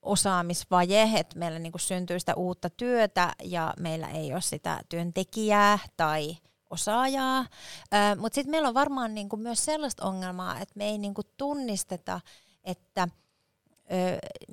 osaamisvaje, 0.02 1.08
että 1.16 1.38
meillä 1.38 1.58
niin 1.58 1.72
kuin 1.72 1.80
syntyy 1.80 2.20
sitä 2.20 2.34
uutta 2.34 2.70
työtä 2.70 3.32
ja 3.42 3.74
meillä 3.80 4.08
ei 4.08 4.32
ole 4.32 4.40
sitä 4.40 4.80
työntekijää 4.88 5.78
tai 5.96 6.36
osaajaa. 6.70 7.46
Mutta 8.18 8.34
sitten 8.34 8.50
meillä 8.50 8.68
on 8.68 8.74
varmaan 8.74 9.14
niinku 9.14 9.36
myös 9.36 9.64
sellaista 9.64 10.04
ongelmaa, 10.04 10.60
että 10.60 10.74
me 10.76 10.84
ei 10.84 10.98
niinku 10.98 11.22
tunnisteta, 11.36 12.20
että 12.64 13.08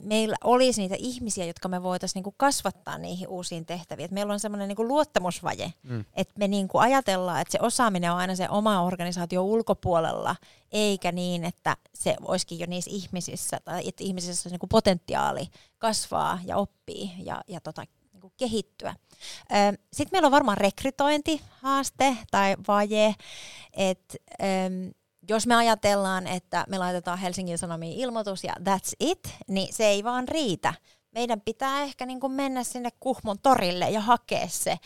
meillä 0.03 0.35
olisi 0.43 0.81
niitä 0.81 0.95
ihmisiä, 0.99 1.45
jotka 1.45 1.67
me 1.67 1.83
voitaisiin 1.83 2.19
niinku 2.19 2.33
kasvattaa 2.37 2.97
niihin 2.97 3.27
uusiin 3.27 3.65
tehtäviin. 3.65 4.05
Et 4.05 4.11
meillä 4.11 4.33
on 4.33 4.39
semmoinen 4.39 4.67
niinku 4.67 4.87
luottamusvaje, 4.87 5.73
mm. 5.83 6.05
että 6.13 6.33
me 6.37 6.47
niinku 6.47 6.77
ajatellaan, 6.77 7.41
että 7.41 7.51
se 7.51 7.59
osaaminen 7.61 8.11
on 8.11 8.17
aina 8.17 8.35
se 8.35 8.49
oma 8.49 8.81
organisaatio 8.81 9.43
ulkopuolella, 9.43 10.35
eikä 10.71 11.11
niin, 11.11 11.43
että 11.43 11.77
se 11.93 12.15
olisikin 12.21 12.59
jo 12.59 12.65
niissä 12.69 12.91
ihmisissä, 12.93 13.57
tai 13.65 13.87
että 13.87 14.03
ihmisissä 14.03 14.49
on 14.49 14.51
niinku 14.51 14.67
potentiaali 14.67 15.47
kasvaa 15.77 16.39
ja 16.45 16.57
oppii 16.57 17.11
ja, 17.23 17.41
ja 17.47 17.61
tota, 17.61 17.83
niinku 18.13 18.33
kehittyä. 18.37 18.95
Sitten 19.93 20.09
meillä 20.11 20.25
on 20.25 20.31
varmaan 20.31 20.57
rekrytointihaaste 20.57 22.17
tai 22.31 22.55
vaje, 22.67 23.15
että 23.73 24.17
jos 25.29 25.47
me 25.47 25.55
ajatellaan, 25.55 26.27
että 26.27 26.65
me 26.69 26.77
laitetaan 26.77 27.17
Helsingin 27.17 27.57
Sanomiin 27.57 27.99
ilmoitus 27.99 28.43
ja 28.43 28.53
that's 28.59 28.93
it, 28.99 29.35
niin 29.47 29.73
se 29.73 29.85
ei 29.85 30.03
vaan 30.03 30.27
riitä. 30.27 30.73
Meidän 31.11 31.41
pitää 31.41 31.83
ehkä 31.83 32.05
niin 32.05 32.19
kuin 32.19 32.33
mennä 32.33 32.63
sinne 32.63 32.89
Kuhmon 32.99 33.39
torille 33.39 33.89
ja 33.89 34.01
hakea 34.01 34.47
se 34.47 34.77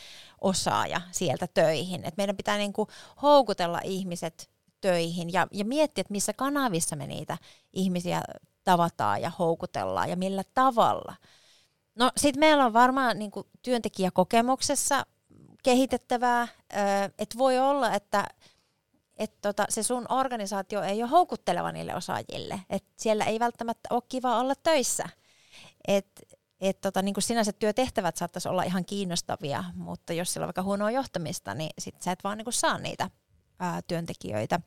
osaaja 0.41 1.01
sieltä 1.11 1.47
töihin. 1.53 2.05
Et 2.05 2.17
meidän 2.17 2.37
pitää 2.37 2.57
niin 2.57 2.73
kuin 2.73 2.89
houkutella 3.21 3.79
ihmiset 3.83 4.49
töihin 4.81 5.33
ja, 5.33 5.47
ja 5.51 5.65
miettiä, 5.65 6.01
että 6.01 6.11
missä 6.11 6.33
kanavissa 6.33 6.95
me 6.95 7.07
niitä 7.07 7.37
ihmisiä 7.73 8.21
tavataan 8.63 9.21
ja 9.21 9.31
houkutellaan 9.39 10.09
ja 10.09 10.15
millä 10.15 10.43
tavalla– 10.53 11.15
No 11.99 12.11
sitten 12.17 12.39
meillä 12.39 12.65
on 12.65 12.73
varmaan 12.73 13.19
niin 13.19 13.31
kuin 13.31 13.47
työntekijäkokemuksessa 13.61 15.05
kehitettävää, 15.63 16.47
että 17.19 17.37
voi 17.37 17.59
olla, 17.59 17.93
että 17.93 18.25
et 19.19 19.41
tota, 19.41 19.65
se 19.69 19.83
sun 19.83 20.05
organisaatio 20.09 20.81
ei 20.81 21.03
ole 21.03 21.11
houkutteleva 21.11 21.71
niille 21.71 21.95
osaajille, 21.95 22.61
että 22.69 22.91
siellä 22.97 23.25
ei 23.25 23.39
välttämättä 23.39 23.87
ole 23.89 24.01
kiva 24.09 24.39
olla 24.39 24.55
töissä. 24.55 25.09
Et, 25.87 26.21
et 26.61 26.81
tota, 26.81 27.01
niin 27.01 27.15
sinänsä 27.19 27.51
työtehtävät 27.53 28.17
saattaisi 28.17 28.49
olla 28.49 28.63
ihan 28.63 28.85
kiinnostavia, 28.85 29.63
mutta 29.75 30.13
jos 30.13 30.33
siellä 30.33 30.43
on 30.43 30.47
vaikka 30.47 30.63
huonoa 30.63 30.91
johtamista, 30.91 31.53
niin 31.53 31.69
sit 31.79 32.01
sä 32.01 32.11
et 32.11 32.23
vaan 32.23 32.37
niin 32.37 32.53
saa 32.53 32.77
niitä 32.77 33.09
ää, 33.59 33.81
työntekijöitä. 33.81 34.59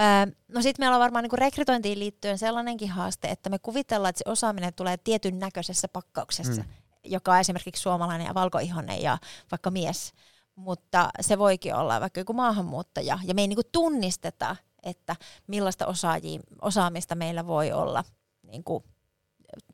Öö, 0.00 0.34
no 0.48 0.62
sitten 0.62 0.82
meillä 0.82 0.96
on 0.96 1.00
varmaan 1.00 1.22
niinku 1.22 1.36
rekrytointiin 1.36 1.98
liittyen 1.98 2.38
sellainenkin 2.38 2.90
haaste, 2.90 3.28
että 3.28 3.50
me 3.50 3.58
kuvitellaan, 3.58 4.10
että 4.10 4.22
se 4.24 4.30
osaaminen 4.30 4.74
tulee 4.74 4.96
tietyn 4.96 5.38
näköisessä 5.38 5.88
pakkauksessa, 5.88 6.62
mm. 6.62 6.68
joka 7.04 7.32
on 7.32 7.38
esimerkiksi 7.38 7.82
suomalainen 7.82 8.26
ja 8.26 8.34
valkoihonen 8.34 9.02
ja 9.02 9.18
vaikka 9.50 9.70
mies. 9.70 10.12
Mutta 10.54 11.10
se 11.20 11.38
voikin 11.38 11.74
olla 11.74 12.00
vaikka 12.00 12.20
joku 12.20 12.32
maahanmuuttaja. 12.32 13.18
Ja 13.24 13.34
me 13.34 13.40
ei 13.40 13.48
niinku 13.48 13.68
tunnisteta, 13.72 14.56
että 14.82 15.16
millaista 15.46 15.86
osaajia, 15.86 16.40
osaamista 16.62 17.14
meillä 17.14 17.46
voi 17.46 17.72
olla 17.72 18.04
niinku, 18.42 18.84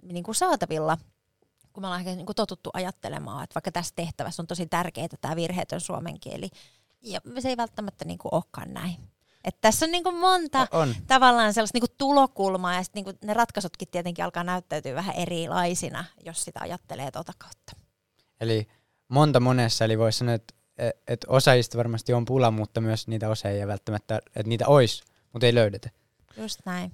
niinku 0.02 0.34
saatavilla 0.34 0.98
kun 1.78 1.82
me 1.82 1.86
ollaan 1.86 2.00
ehkä 2.00 2.14
niinku 2.14 2.34
totuttu 2.34 2.70
ajattelemaan, 2.72 3.44
että 3.44 3.54
vaikka 3.54 3.72
tässä 3.72 3.94
tehtävässä 3.96 4.42
on 4.42 4.46
tosi 4.46 4.66
tärkeää 4.66 5.08
tämä 5.20 5.36
virheetön 5.36 5.80
suomen 5.80 6.20
kieli, 6.20 6.50
ja 7.02 7.20
se 7.38 7.48
ei 7.48 7.56
välttämättä 7.56 8.04
niinku 8.04 8.28
olekaan 8.32 8.74
näin. 8.74 8.96
Et 9.44 9.60
tässä 9.60 9.86
on 9.86 9.92
niinku 9.92 10.12
monta 10.12 10.66
on. 10.70 10.94
tavallaan 11.06 11.54
sellaista 11.54 11.76
niinku 11.76 11.94
tulokulmaa 11.98 12.74
ja 12.74 12.82
niinku 12.94 13.12
ne 13.24 13.34
ratkaisutkin 13.34 13.88
tietenkin 13.88 14.24
alkaa 14.24 14.44
näyttäytyä 14.44 14.94
vähän 14.94 15.14
erilaisina, 15.14 16.04
jos 16.26 16.44
sitä 16.44 16.60
ajattelee 16.62 17.10
tuota 17.10 17.32
kautta. 17.38 17.72
Eli 18.40 18.68
monta 19.08 19.40
monessa, 19.40 19.84
eli 19.84 19.98
voisi 19.98 20.18
sanoa, 20.18 20.34
että 20.34 20.54
et 21.08 21.24
osaajista 21.28 21.78
varmasti 21.78 22.12
on 22.12 22.24
pula, 22.24 22.50
mutta 22.50 22.80
myös 22.80 23.08
niitä 23.08 23.28
osaajia 23.28 23.66
välttämättä, 23.66 24.16
että 24.26 24.48
niitä 24.48 24.68
olisi, 24.68 25.02
mutta 25.32 25.46
ei 25.46 25.54
löydetä. 25.54 25.90
Just 26.36 26.60
näin. 26.64 26.92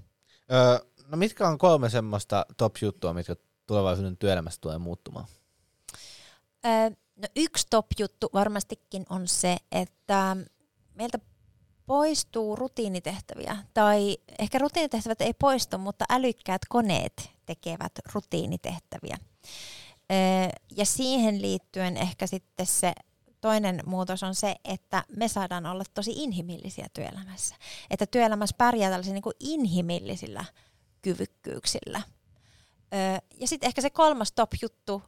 Öö, 0.52 0.78
no 1.08 1.16
mitkä 1.16 1.48
on 1.48 1.58
kolme 1.58 1.90
semmoista 1.90 2.46
top-juttua, 2.56 3.14
mitkä 3.14 3.36
tulevaisuuden 3.66 4.16
työelämässä 4.16 4.60
tulee 4.60 4.78
muuttumaan? 4.78 5.26
Öö, 6.66 6.90
no 7.16 7.28
yksi 7.36 7.66
top-juttu 7.70 8.30
varmastikin 8.34 9.06
on 9.10 9.28
se, 9.28 9.56
että 9.72 10.36
meiltä 10.94 11.18
poistuu 11.86 12.56
rutiinitehtäviä, 12.56 13.56
tai 13.74 14.18
ehkä 14.38 14.58
rutiinitehtävät 14.58 15.20
ei 15.20 15.34
poistu, 15.34 15.78
mutta 15.78 16.04
älykkäät 16.10 16.62
koneet 16.68 17.30
tekevät 17.46 17.92
rutiinitehtäviä. 18.14 19.16
Ja 20.76 20.84
siihen 20.84 21.42
liittyen 21.42 21.96
ehkä 21.96 22.26
sitten 22.26 22.66
se 22.66 22.92
toinen 23.44 23.80
muutos 23.86 24.22
on 24.22 24.34
se, 24.34 24.56
että 24.64 25.04
me 25.16 25.28
saadaan 25.28 25.66
olla 25.66 25.84
tosi 25.94 26.12
inhimillisiä 26.16 26.86
työelämässä. 26.92 27.54
Että 27.90 28.06
työelämässä 28.06 28.54
pärjää 28.58 28.90
tällaisilla 28.90 29.14
niin 29.14 29.60
inhimillisillä 29.60 30.44
kyvykkyyksillä. 31.02 32.02
Ja 33.40 33.48
sitten 33.48 33.66
ehkä 33.66 33.80
se 33.82 33.90
kolmas 33.90 34.32
top-juttu 34.32 35.02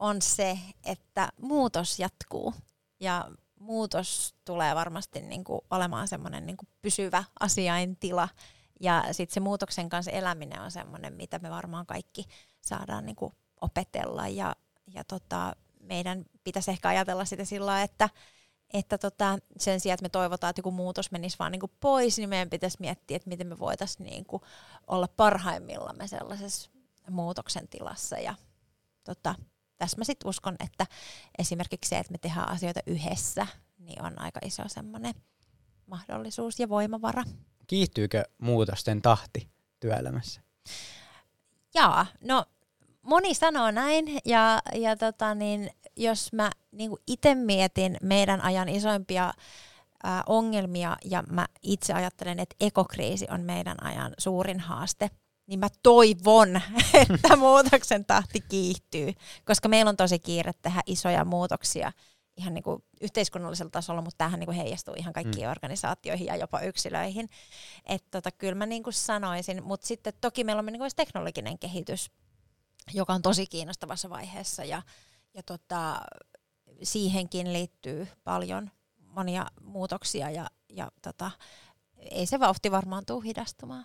on 0.00 0.22
se, 0.22 0.58
että 0.84 1.32
muutos 1.40 1.98
jatkuu. 1.98 2.54
Ja 3.00 3.30
muutos 3.60 4.34
tulee 4.44 4.74
varmasti 4.74 5.20
niin 5.20 5.44
kuin 5.44 5.60
olemaan 5.70 6.08
semmoinen 6.08 6.46
niin 6.46 6.56
pysyvä 6.82 7.24
asiaintila. 7.40 8.28
Ja 8.80 9.04
sitten 9.12 9.34
se 9.34 9.40
muutoksen 9.40 9.88
kanssa 9.88 10.10
eläminen 10.10 10.60
on 10.60 10.70
semmoinen, 10.70 11.12
mitä 11.12 11.38
me 11.38 11.50
varmaan 11.50 11.86
kaikki 11.86 12.24
saadaan 12.60 13.06
niin 13.06 13.16
kuin 13.16 13.32
opetella. 13.60 14.28
Ja, 14.28 14.56
ja 14.94 15.04
tota, 15.04 15.56
meidän 15.86 16.24
pitäisi 16.44 16.70
ehkä 16.70 16.88
ajatella 16.88 17.24
sitä 17.24 17.44
sillä 17.44 17.82
että, 17.82 18.08
että 18.72 18.98
tota, 18.98 19.38
sen 19.58 19.80
sijaan, 19.80 19.94
että 19.94 20.04
me 20.04 20.08
toivotaan, 20.08 20.50
että 20.50 20.58
joku 20.58 20.70
muutos 20.70 21.10
menisi 21.10 21.38
vaan 21.38 21.52
niin 21.52 21.60
kuin 21.60 21.72
pois, 21.80 22.18
niin 22.18 22.28
meidän 22.28 22.50
pitäisi 22.50 22.76
miettiä, 22.80 23.16
että 23.16 23.28
miten 23.28 23.46
me 23.46 23.58
voitaisiin 23.58 24.06
niin 24.06 24.24
kuin 24.24 24.42
olla 24.86 25.08
parhaimmillamme 25.08 26.08
sellaisessa 26.08 26.70
muutoksen 27.10 27.68
tilassa. 27.68 28.18
Ja 28.18 28.34
tota, 29.04 29.34
tässä 29.76 29.98
mä 29.98 30.04
sitten 30.04 30.28
uskon, 30.28 30.56
että 30.64 30.86
esimerkiksi 31.38 31.88
se, 31.88 31.98
että 31.98 32.12
me 32.12 32.18
tehdään 32.18 32.48
asioita 32.48 32.80
yhdessä, 32.86 33.46
niin 33.78 34.02
on 34.02 34.20
aika 34.20 34.40
iso 34.44 34.62
semmoinen 34.66 35.14
mahdollisuus 35.86 36.60
ja 36.60 36.68
voimavara. 36.68 37.24
Kiihtyykö 37.66 38.24
muutosten 38.38 39.02
tahti 39.02 39.50
työelämässä? 39.80 40.40
Jaa, 41.74 42.06
no 42.20 42.44
moni 43.04 43.34
sanoo 43.34 43.70
näin 43.70 44.18
ja, 44.24 44.62
ja 44.74 44.96
tota 44.96 45.34
niin, 45.34 45.70
jos 45.96 46.32
mä 46.32 46.50
niin 46.72 46.90
itse 47.06 47.34
mietin 47.34 47.96
meidän 48.02 48.40
ajan 48.40 48.68
isoimpia 48.68 49.32
ää, 50.02 50.22
ongelmia 50.26 50.96
ja 51.04 51.24
mä 51.30 51.46
itse 51.62 51.92
ajattelen, 51.92 52.40
että 52.40 52.56
ekokriisi 52.60 53.26
on 53.30 53.40
meidän 53.40 53.84
ajan 53.84 54.14
suurin 54.18 54.60
haaste– 54.60 55.10
niin 55.46 55.60
mä 55.60 55.68
toivon, 55.82 56.60
että 57.08 57.36
muutoksen 57.36 58.04
tahti 58.04 58.40
kiihtyy, 58.40 59.12
koska 59.44 59.68
meillä 59.68 59.88
on 59.88 59.96
tosi 59.96 60.18
kiire 60.18 60.52
tehdä 60.62 60.80
isoja 60.86 61.24
muutoksia 61.24 61.92
ihan 62.36 62.54
niin 62.54 62.64
kuin 62.64 62.84
yhteiskunnallisella 63.00 63.70
tasolla, 63.70 64.02
mutta 64.02 64.18
tämähän 64.18 64.40
niin 64.40 64.46
kuin 64.46 64.56
heijastuu 64.56 64.94
ihan 64.98 65.12
kaikkiin 65.12 65.46
mm. 65.46 65.50
organisaatioihin 65.50 66.26
ja 66.26 66.36
jopa 66.36 66.60
yksilöihin. 66.60 67.28
Että 67.86 68.08
tota, 68.10 68.30
kyllä 68.30 68.54
mä 68.54 68.66
niin 68.66 68.82
kuin 68.82 68.94
sanoisin, 68.94 69.64
mutta 69.64 69.86
sitten 69.86 70.12
toki 70.20 70.44
meillä 70.44 70.60
on 70.60 70.66
niin 70.66 70.78
kuin 70.78 70.90
teknologinen 70.96 71.58
kehitys, 71.58 72.10
joka 72.92 73.12
on 73.12 73.22
tosi 73.22 73.46
kiinnostavassa 73.46 74.10
vaiheessa 74.10 74.64
ja, 74.64 74.82
ja 75.34 75.42
tota, 75.42 76.00
siihenkin 76.82 77.52
liittyy 77.52 78.08
paljon 78.24 78.70
monia 79.14 79.46
muutoksia 79.60 80.30
ja, 80.30 80.50
ja 80.68 80.90
tota, 81.02 81.30
ei 81.98 82.26
se 82.26 82.40
vauhti 82.40 82.70
varmaan 82.70 83.06
tule 83.06 83.24
hidastumaan. 83.24 83.84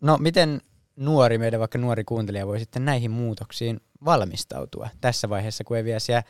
No 0.00 0.18
miten 0.18 0.60
nuori, 0.96 1.38
meidän 1.38 1.60
vaikka 1.60 1.78
nuori 1.78 2.04
kuuntelija 2.04 2.46
voi 2.46 2.60
sitten 2.60 2.84
näihin 2.84 3.10
muutoksiin 3.10 3.80
valmistautua 4.04 4.88
tässä 5.00 5.28
vaiheessa, 5.28 5.64
kun 5.64 5.76
ei 5.76 5.84
vielä 5.84 5.98
siellä 5.98 6.22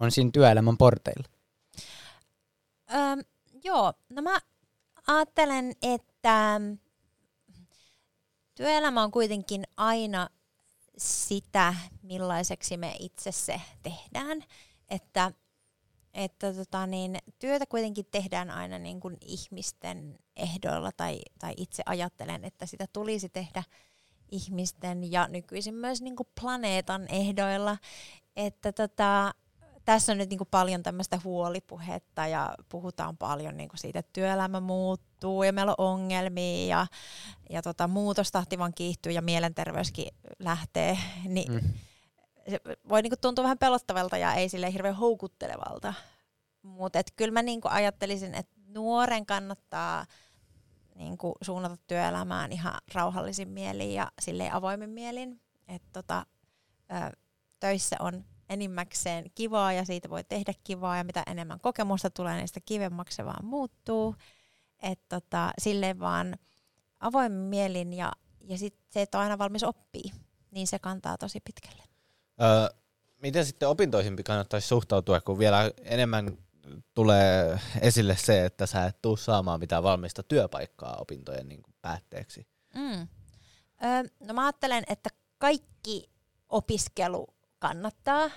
on 0.00 0.10
siinä 0.10 0.30
työelämän 0.32 0.78
porteilla? 0.78 1.28
Öm, 2.94 3.20
joo, 3.64 3.92
no 4.08 4.22
mä 4.22 4.38
ajattelen, 5.06 5.72
että 5.82 6.60
työelämä 8.54 9.02
on 9.02 9.10
kuitenkin 9.10 9.64
aina 9.76 10.28
sitä, 10.98 11.74
millaiseksi 12.02 12.76
me 12.76 12.96
itse 12.98 13.32
se 13.32 13.60
tehdään. 13.82 14.44
Että 14.90 15.32
että 16.14 16.54
tota 16.54 16.86
niin, 16.86 17.18
työtä 17.38 17.66
kuitenkin 17.66 18.04
tehdään 18.10 18.50
aina 18.50 18.78
niin 18.78 19.00
kuin 19.00 19.16
ihmisten 19.20 20.18
ehdoilla 20.36 20.90
tai, 20.96 21.20
tai 21.38 21.54
itse 21.56 21.82
ajattelen, 21.86 22.44
että 22.44 22.66
sitä 22.66 22.86
tulisi 22.92 23.28
tehdä 23.28 23.62
ihmisten 24.30 25.12
ja 25.12 25.28
nykyisin 25.28 25.74
myös 25.74 26.02
niin 26.02 26.16
kuin 26.16 26.28
planeetan 26.40 27.06
ehdoilla. 27.08 27.76
Että 28.36 28.72
tota, 28.72 29.34
tässä 29.84 30.12
on 30.12 30.18
nyt 30.18 30.30
niin 30.30 30.38
kuin 30.38 30.48
paljon 30.50 30.82
tämmöistä 30.82 31.20
huolipuhetta 31.24 32.26
ja 32.26 32.54
puhutaan 32.68 33.16
paljon 33.16 33.56
niin 33.56 33.68
kuin 33.68 33.78
siitä, 33.78 33.98
että 33.98 34.12
työelämä 34.12 34.60
muuttuu 34.60 35.42
ja 35.42 35.52
meillä 35.52 35.74
on 35.78 35.92
ongelmia 35.92 36.66
ja, 36.66 36.86
ja 37.50 37.62
tota, 37.62 37.88
muutostahti 37.88 38.58
vaan 38.58 38.74
kiihtyy 38.74 39.12
ja 39.12 39.22
mielenterveyskin 39.22 40.06
lähtee. 40.38 40.98
Niin, 41.24 41.52
mm 41.52 41.60
se 42.50 42.60
voi 42.88 43.02
niinku 43.02 43.16
tuntua 43.20 43.42
vähän 43.42 43.58
pelottavalta 43.58 44.18
ja 44.18 44.34
ei 44.34 44.48
sille 44.48 44.72
hirveän 44.72 44.94
houkuttelevalta. 44.94 45.94
Mutta 46.62 46.98
kyllä 47.16 47.32
mä 47.32 47.42
niinku 47.42 47.68
ajattelisin, 47.70 48.34
että 48.34 48.60
nuoren 48.66 49.26
kannattaa 49.26 50.06
niinku 50.94 51.34
suunnata 51.42 51.76
työelämään 51.86 52.52
ihan 52.52 52.74
rauhallisin 52.94 53.48
mielin 53.48 53.94
ja 53.94 54.12
avoimin 54.52 54.90
mielin. 54.90 55.40
Että 55.68 55.88
tota, 55.92 56.26
töissä 57.60 57.96
on 58.00 58.24
enimmäkseen 58.52 59.24
kivaa 59.34 59.72
ja 59.72 59.84
siitä 59.84 60.10
voi 60.10 60.24
tehdä 60.24 60.54
kivaa 60.64 60.96
ja 60.96 61.04
mitä 61.04 61.22
enemmän 61.26 61.60
kokemusta 61.60 62.10
tulee, 62.10 62.36
niin 62.36 62.48
sitä 62.48 62.60
kivemmaksi 62.60 63.16
se 63.16 63.24
vaan 63.24 63.44
muuttuu. 63.44 64.16
Että 64.82 65.20
tota, 65.20 65.50
silleen 65.58 66.00
vaan 66.00 66.36
avoimin 67.00 67.38
mielin 67.38 67.92
ja, 67.92 68.12
ja 68.40 68.58
sit 68.58 68.74
se, 68.90 69.02
että 69.02 69.18
on 69.18 69.24
aina 69.24 69.38
valmis 69.38 69.62
oppii, 69.62 70.12
niin 70.50 70.66
se 70.66 70.78
kantaa 70.78 71.18
tosi 71.18 71.40
pitkälle. 71.40 71.82
Öö, 72.42 72.78
miten 73.22 73.46
sitten 73.46 73.68
opintoihin 73.68 74.24
kannattaisi 74.24 74.68
suhtautua, 74.68 75.20
kun 75.20 75.38
vielä 75.38 75.70
enemmän 75.82 76.38
tulee 76.94 77.58
esille 77.80 78.16
se, 78.16 78.44
että 78.44 78.66
sä 78.66 78.86
et 78.86 79.02
tuu 79.02 79.16
saamaan 79.16 79.60
mitään 79.60 79.82
valmista 79.82 80.22
työpaikkaa 80.22 80.96
opintojen 80.96 81.48
niin 81.48 81.62
kuin 81.62 81.74
päätteeksi? 81.82 82.46
Mm. 82.74 83.08
Öö, 83.84 84.02
no 84.20 84.34
mä 84.34 84.44
ajattelen, 84.46 84.84
että 84.88 85.10
kaikki 85.38 86.10
opiskelu 86.48 87.26
kannattaa. 87.62 88.30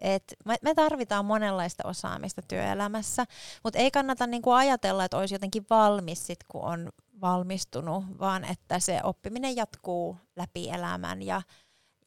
Et 0.00 0.34
me 0.62 0.74
tarvitaan 0.74 1.24
monenlaista 1.24 1.88
osaamista 1.88 2.42
työelämässä, 2.42 3.24
mutta 3.64 3.78
ei 3.78 3.90
kannata 3.90 4.26
niinku 4.26 4.50
ajatella, 4.50 5.04
että 5.04 5.16
olisi 5.16 5.34
jotenkin 5.34 5.66
valmis 5.70 6.26
sit, 6.26 6.38
kun 6.48 6.62
on 6.62 6.92
valmistunut, 7.20 8.04
vaan 8.18 8.44
että 8.44 8.78
se 8.78 9.00
oppiminen 9.02 9.56
jatkuu 9.56 10.16
läpi 10.36 10.70
elämän 10.70 11.22
ja 11.22 11.42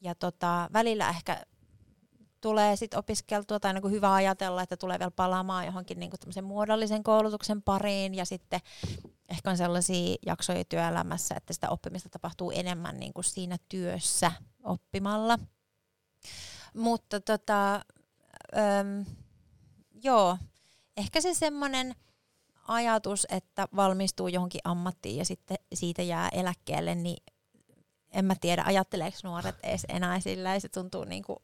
ja 0.01 0.15
tota, 0.15 0.69
välillä 0.73 1.09
ehkä 1.09 1.41
tulee 2.41 2.75
sit 2.75 2.93
opiskeltua 2.93 3.59
tai 3.59 3.73
niin 3.73 3.91
hyvä 3.91 4.13
ajatella, 4.13 4.61
että 4.61 4.77
tulee 4.77 4.99
vielä 4.99 5.11
palaamaan 5.11 5.65
johonkin 5.65 5.99
niin 5.99 6.11
muodollisen 6.43 7.03
koulutuksen 7.03 7.61
pariin 7.61 8.15
ja 8.15 8.25
sitten 8.25 8.59
ehkä 9.29 9.49
on 9.49 9.57
sellaisia 9.57 10.15
jaksoja 10.25 10.65
työelämässä, 10.65 11.35
että 11.35 11.53
sitä 11.53 11.69
oppimista 11.69 12.09
tapahtuu 12.09 12.51
enemmän 12.51 12.99
niin 12.99 13.13
kuin 13.13 13.23
siinä 13.23 13.57
työssä 13.69 14.31
oppimalla. 14.63 15.39
Mutta 16.73 17.19
tota, 17.19 17.75
äm, 17.75 19.05
joo, 20.03 20.37
ehkä 20.97 21.21
se 21.21 21.33
semmoinen 21.33 21.95
ajatus, 22.67 23.27
että 23.29 23.67
valmistuu 23.75 24.27
johonkin 24.27 24.61
ammattiin 24.63 25.17
ja 25.17 25.25
sitten 25.25 25.57
siitä 25.73 26.01
jää 26.01 26.29
eläkkeelle, 26.29 26.95
niin 26.95 27.23
en 28.11 28.25
mä 28.25 28.35
tiedä, 28.41 28.63
ajatteleeko 28.65 29.17
nuoret 29.23 29.55
edes 29.63 29.85
enää 29.89 30.19
sillä, 30.19 30.53
ja 30.53 30.59
se 30.59 30.69
tuntuu 30.69 31.03
niin 31.03 31.23
kuin 31.23 31.39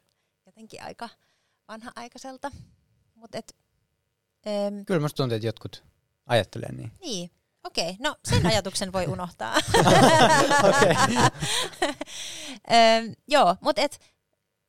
jotenkin 0.45 0.83
aika 0.83 1.09
vanha-aikaiselta. 1.67 2.51
Mut 3.15 3.35
et, 3.35 3.55
äm, 4.47 4.85
Kyllä 4.85 4.99
musta 4.99 5.17
tuntuu, 5.17 5.35
että 5.35 5.47
jotkut 5.47 5.83
ajattelee 6.25 6.71
niin. 6.71 6.91
Niin, 7.01 7.31
okei. 7.63 7.89
Okay. 7.89 7.95
No 7.99 8.15
sen 8.25 8.45
ajatuksen 8.45 8.93
voi 8.93 9.07
unohtaa. 9.07 9.55
joo, 13.27 13.55
mutta 13.61 13.81
et, 13.81 13.99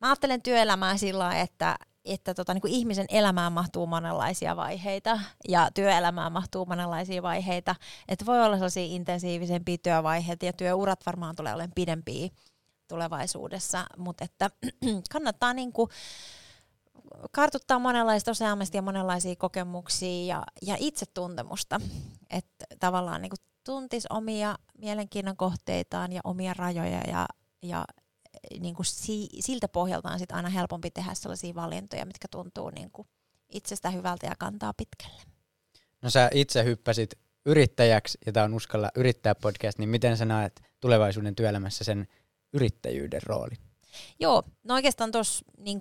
mä 0.03 0.09
ajattelen 0.09 0.43
työelämää 0.43 0.97
sillä 0.97 1.41
että 1.41 1.77
että 2.05 2.35
tota, 2.35 2.55
niin 2.55 2.61
kuin 2.63 2.73
ihmisen 2.73 3.07
elämään 3.09 3.53
mahtuu 3.53 3.87
monenlaisia 3.87 4.57
vaiheita 4.57 5.21
ja 5.49 5.71
työelämään 5.75 6.33
mahtuu 6.33 6.67
monenlaisia 6.67 7.23
vaiheita. 7.23 7.75
Että 8.09 8.27
voi 8.27 8.45
olla 8.45 8.57
sellaisia 8.57 8.85
intensiivisempiä 8.85 9.79
työvaiheita 9.83 10.47
ja 10.47 10.53
työurat 10.53 11.07
varmaan 11.07 11.37
tulee 11.37 11.55
olemaan 11.55 11.73
pidempiä 11.75 12.29
tulevaisuudessa, 12.89 13.87
mutta 13.97 14.25
että 14.25 14.51
kannattaa 15.13 15.55
niin 15.55 15.73
kuin 15.73 15.91
kartuttaa 17.33 17.79
monenlaista 17.79 18.31
osaamista 18.31 18.77
ja 18.77 18.83
monenlaisia 18.83 19.37
kokemuksia 19.37 20.37
ja, 20.37 20.45
ja 20.63 20.77
itsetuntemusta, 20.79 21.81
että 22.31 22.65
tavallaan 22.81 23.23
niin 23.23 23.31
kuin 23.31 23.47
tuntisi 23.65 24.09
omia 24.11 24.59
mielenkiinnon 24.79 25.37
kohteitaan 25.37 26.13
ja 26.13 26.21
omia 26.25 26.55
rajoja 26.55 27.01
ja, 27.07 27.27
ja 27.63 27.85
niin 28.61 28.75
kuin 28.75 28.87
si, 28.87 29.29
siltä 29.41 29.69
pohjalta 29.69 30.11
on 30.11 30.19
sit 30.19 30.33
aina 30.33 30.49
helpompi 30.49 30.91
tehdä 30.91 31.15
sellaisia 31.15 31.55
valintoja, 31.55 32.07
mitkä 32.07 32.29
tuntuu 32.31 32.71
niin 32.71 32.91
kuin 32.91 33.09
itsestä 33.49 33.91
hyvältä 33.91 34.27
ja 34.27 34.35
kantaa 34.39 34.75
pitkälle. 34.75 35.23
No 36.03 36.11
sä 36.11 36.31
itse 36.35 36.65
hyppäsit 36.65 37.11
yrittäjäksi, 37.47 38.19
ja 38.27 38.33
tämä 38.33 38.45
on 38.45 38.55
Uskalla 38.55 38.91
yrittää 38.97 39.35
podcast, 39.35 39.79
niin 39.79 39.89
miten 39.89 40.17
sä 40.17 40.25
näet 40.25 40.63
tulevaisuuden 40.81 41.35
työelämässä 41.35 41.85
sen 41.85 42.09
yrittäjyyden 42.53 43.23
rooli? 43.23 43.55
Joo, 44.21 44.43
no 44.65 44.75
oikeastaan 44.75 45.13
tuossa 45.13 45.45
niin 45.59 45.81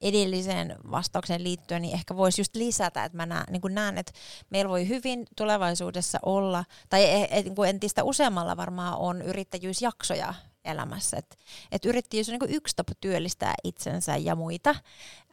edelliseen 0.00 0.76
vastaukseen 0.90 1.44
liittyen, 1.44 1.82
niin 1.82 1.94
ehkä 1.94 2.16
voisi 2.16 2.40
just 2.40 2.56
lisätä, 2.56 3.04
että 3.04 3.16
mä 3.16 3.26
näen, 3.26 3.46
niin 3.50 3.74
näen, 3.74 3.98
että 3.98 4.12
meillä 4.50 4.68
voi 4.68 4.88
hyvin 4.88 5.26
tulevaisuudessa 5.36 6.18
olla, 6.22 6.64
tai 6.88 7.04
e, 7.04 7.28
e, 7.30 7.42
niin 7.42 7.54
kuin 7.54 7.70
entistä 7.70 8.04
useammalla 8.04 8.56
varmaan 8.56 8.98
on 8.98 9.22
yrittäjyysjaksoja 9.22 10.34
elämässä. 10.64 11.16
Et, 11.16 11.36
et 11.72 11.84
yrittäjyys 11.84 12.28
on 12.28 12.38
niin 12.40 12.54
yksi 12.54 12.76
tapa 12.76 12.92
työllistää 13.00 13.54
itsensä 13.64 14.16
ja 14.16 14.36
muita. 14.36 14.70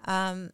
Ähm, 0.09 0.45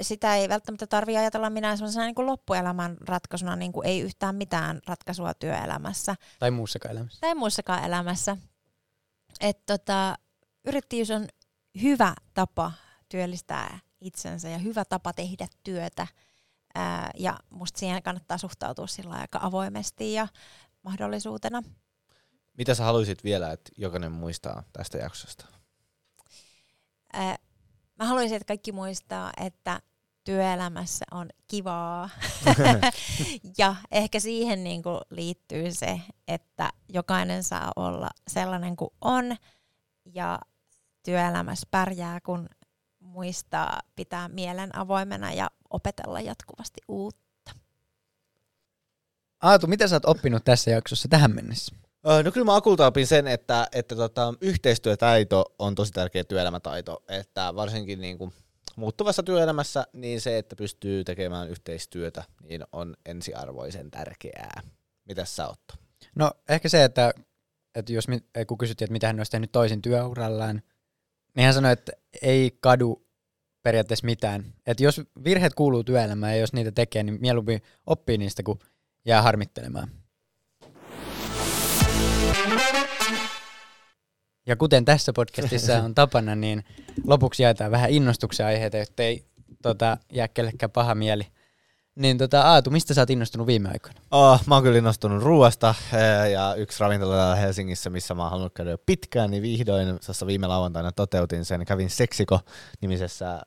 sitä 0.00 0.36
ei 0.36 0.48
välttämättä 0.48 0.86
tarvitse 0.86 1.18
ajatella 1.18 1.50
minä 1.50 1.76
sellaisena 1.76 2.06
niin 2.06 2.26
loppuelämän 2.26 2.96
ratkaisuna, 3.00 3.56
niin 3.56 3.72
kuin 3.72 3.86
ei 3.86 4.00
yhtään 4.00 4.34
mitään 4.34 4.80
ratkaisua 4.86 5.34
työelämässä. 5.34 6.14
Tai 6.38 6.50
muussakaan 6.50 6.92
elämässä. 6.92 7.20
Tai 7.20 7.34
muussakaan 7.34 7.84
elämässä. 7.84 8.36
Et 9.40 9.66
tota, 9.66 10.16
yrittäjyys 10.64 11.10
on 11.10 11.28
hyvä 11.82 12.14
tapa 12.34 12.72
työllistää 13.08 13.78
itsensä 14.00 14.48
ja 14.48 14.58
hyvä 14.58 14.84
tapa 14.84 15.12
tehdä 15.12 15.46
työtä. 15.64 16.06
Ää, 16.74 17.10
ja 17.18 17.38
musta 17.50 17.78
siihen 17.78 18.02
kannattaa 18.02 18.38
suhtautua 18.38 18.86
sillä 18.86 19.14
aika 19.14 19.38
avoimesti 19.42 20.12
ja 20.12 20.28
mahdollisuutena. 20.82 21.62
Mitä 22.58 22.74
sä 22.74 22.84
haluaisit 22.84 23.24
vielä, 23.24 23.52
että 23.52 23.72
jokainen 23.76 24.12
muistaa 24.12 24.62
tästä 24.72 24.98
jaksosta? 24.98 25.46
Ää, 27.12 27.36
mä 27.98 28.06
haluaisin, 28.06 28.36
että 28.36 28.46
kaikki 28.46 28.72
muistaa, 28.72 29.32
että 29.40 29.80
työelämässä 30.24 31.04
on 31.10 31.28
kivaa. 31.48 32.10
ja 33.58 33.76
ehkä 33.90 34.20
siihen 34.20 34.64
niin 34.64 34.82
kuin 34.82 35.00
liittyy 35.10 35.72
se, 35.72 36.00
että 36.28 36.70
jokainen 36.88 37.42
saa 37.42 37.72
olla 37.76 38.08
sellainen 38.28 38.76
kuin 38.76 38.90
on 39.00 39.36
ja 40.04 40.38
työelämässä 41.02 41.66
pärjää, 41.70 42.20
kun 42.20 42.48
muistaa 43.00 43.80
pitää 43.96 44.28
mielen 44.28 44.78
avoimena 44.78 45.32
ja 45.32 45.50
opetella 45.70 46.20
jatkuvasti 46.20 46.80
uutta. 46.88 47.52
Aatu, 49.42 49.66
mitä 49.66 49.88
sä 49.88 49.96
oot 49.96 50.04
oppinut 50.04 50.44
tässä 50.44 50.70
jaksossa 50.70 51.08
tähän 51.08 51.34
mennessä? 51.34 51.81
No 52.04 52.32
kyllä 52.32 52.44
mä 52.44 52.56
Akulta 52.56 52.86
opin 52.86 53.06
sen, 53.06 53.26
että, 53.26 53.66
että 53.72 53.96
tota, 53.96 54.34
yhteistyötaito 54.40 55.54
on 55.58 55.74
tosi 55.74 55.92
tärkeä 55.92 56.24
työelämätaito, 56.24 57.04
että 57.08 57.54
varsinkin 57.54 58.00
niin 58.00 58.18
kuin 58.18 58.32
muuttuvassa 58.76 59.22
työelämässä 59.22 59.86
niin 59.92 60.20
se, 60.20 60.38
että 60.38 60.56
pystyy 60.56 61.04
tekemään 61.04 61.48
yhteistyötä, 61.48 62.24
niin 62.42 62.64
on 62.72 62.96
ensiarvoisen 63.06 63.90
tärkeää. 63.90 64.62
Mitäs 65.04 65.36
sä 65.36 65.48
Otto? 65.48 65.74
No 66.14 66.30
ehkä 66.48 66.68
se, 66.68 66.84
että, 66.84 67.14
että 67.74 67.92
jos 67.92 68.06
kun 68.46 68.58
kysyttiin, 68.58 68.86
että 68.86 68.92
mitä 68.92 69.06
hän 69.06 69.20
olisi 69.20 69.30
tehnyt 69.30 69.52
toisin 69.52 69.82
työurallaan, 69.82 70.62
niin 71.36 71.44
hän 71.44 71.54
sanoi, 71.54 71.72
että 71.72 71.92
ei 72.22 72.58
kadu 72.60 73.06
periaatteessa 73.62 74.06
mitään. 74.06 74.54
Että 74.66 74.82
jos 74.82 75.00
virheet 75.24 75.54
kuuluu 75.54 75.84
työelämään 75.84 76.32
ja 76.32 76.40
jos 76.40 76.52
niitä 76.52 76.72
tekee, 76.72 77.02
niin 77.02 77.18
mieluummin 77.20 77.62
oppii 77.86 78.18
niistä, 78.18 78.42
kun 78.42 78.58
jää 79.04 79.22
harmittelemaan. 79.22 80.01
Ja 84.46 84.56
kuten 84.56 84.84
tässä 84.84 85.12
podcastissa 85.12 85.82
on 85.82 85.94
tapana, 85.94 86.34
niin 86.34 86.64
lopuksi 87.04 87.42
jaetaan 87.42 87.70
vähän 87.70 87.90
innostuksen 87.90 88.46
aiheita, 88.46 88.76
jottei 88.76 89.24
tota, 89.62 89.98
jää 90.12 90.28
kellekään 90.28 90.70
paha 90.70 90.94
mieli– 90.94 91.26
niin 91.96 92.18
tota, 92.18 92.42
Aatu, 92.42 92.70
mistä 92.70 92.94
sä 92.94 93.00
oot 93.00 93.10
innostunut 93.10 93.46
viime 93.46 93.68
aikoina? 93.68 94.00
Oh, 94.10 94.40
mä 94.46 94.54
oon 94.54 94.62
kyllä 94.62 94.78
innostunut 94.78 95.22
ruoasta 95.22 95.74
eh, 95.92 96.30
ja 96.30 96.54
yksi 96.54 96.80
ravintola 96.80 97.34
Helsingissä, 97.34 97.90
missä 97.90 98.14
mä 98.14 98.22
oon 98.22 98.30
halunnut 98.30 98.54
käydä 98.54 98.70
jo 98.70 98.78
pitkään, 98.86 99.30
niin 99.30 99.42
vihdoin 99.42 99.98
tuossa 100.06 100.26
viime 100.26 100.46
lauantaina 100.46 100.92
toteutin 100.92 101.44
sen. 101.44 101.64
Kävin 101.64 101.90
Seksiko-nimisessä 101.90 103.32
äh, 103.32 103.40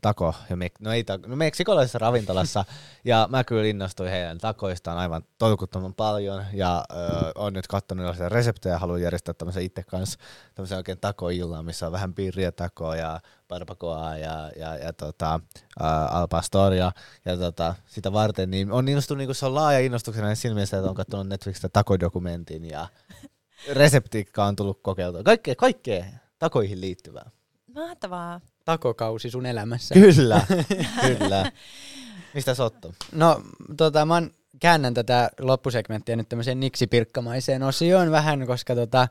tako, 0.00 0.34
ja 0.50 0.56
me, 0.56 0.70
no 0.80 0.92
ei 0.92 1.04
tako, 1.04 1.28
no 1.28 1.36
meksikolaisessa 1.36 1.98
ravintolassa 1.98 2.64
ja 3.04 3.28
mä 3.30 3.44
kyllä 3.44 3.66
innostuin 3.66 4.10
heidän 4.10 4.38
takoistaan 4.38 4.98
aivan 4.98 5.22
tolkuttoman 5.38 5.94
paljon 5.94 6.44
ja 6.52 6.84
äh, 6.92 7.30
on 7.34 7.52
nyt 7.52 7.66
katsonut 7.66 8.02
erilaisia 8.02 8.28
reseptejä, 8.28 8.78
haluan 8.78 9.02
järjestää 9.02 9.34
tämmöisen 9.34 9.62
itse 9.62 9.82
kanssa 9.82 10.18
tämmöisen 10.54 10.78
oikein 10.78 11.00
takoillan, 11.00 11.64
missä 11.64 11.86
on 11.86 11.92
vähän 11.92 12.14
piiriä 12.14 12.52
takoa 12.52 12.96
ja 12.96 13.20
barbacoa 13.52 14.16
ja, 14.16 14.50
ja, 14.56 14.76
ja 14.76 14.92
tota, 14.92 15.40
uh, 15.80 16.16
al 16.16 16.28
pastoria 16.28 16.92
ja 17.24 17.36
tota, 17.36 17.74
sitä 17.86 18.12
varten, 18.12 18.50
niin 18.50 18.72
on 18.72 18.88
innostunut, 18.88 19.26
niin 19.26 19.34
se 19.34 19.46
on 19.46 19.54
laaja 19.54 19.78
innostuksena 19.78 20.34
siinä 20.34 20.54
mielessä, 20.54 20.76
että 20.76 20.90
on 20.90 20.94
katsonut 20.94 21.28
Netflixistä 21.28 21.68
takodokumentin 21.68 22.64
ja 22.64 22.88
reseptiikka 23.72 24.44
on 24.44 24.56
tullut 24.56 24.82
kokeiltua. 24.82 25.22
Kaikkea, 25.22 25.54
kaikkea 25.54 26.04
takoihin 26.38 26.80
liittyvää. 26.80 27.30
Mahtavaa. 27.74 28.40
Takokausi 28.64 29.30
sun 29.30 29.46
elämässä. 29.46 29.94
Kyllä, 29.94 30.46
kyllä. 31.18 31.52
Mistä 32.34 32.54
Sotto? 32.54 32.92
No, 33.12 33.42
tota, 33.76 34.06
mä 34.06 34.22
käännän 34.60 34.94
tätä 34.94 35.30
loppusegmenttiä 35.40 36.16
nyt 36.16 36.28
tämmöiseen 36.28 36.60
niksipirkkamaiseen 36.60 37.62
osioon 37.62 38.10
vähän, 38.10 38.46
koska 38.46 38.74
tota, 38.74 39.08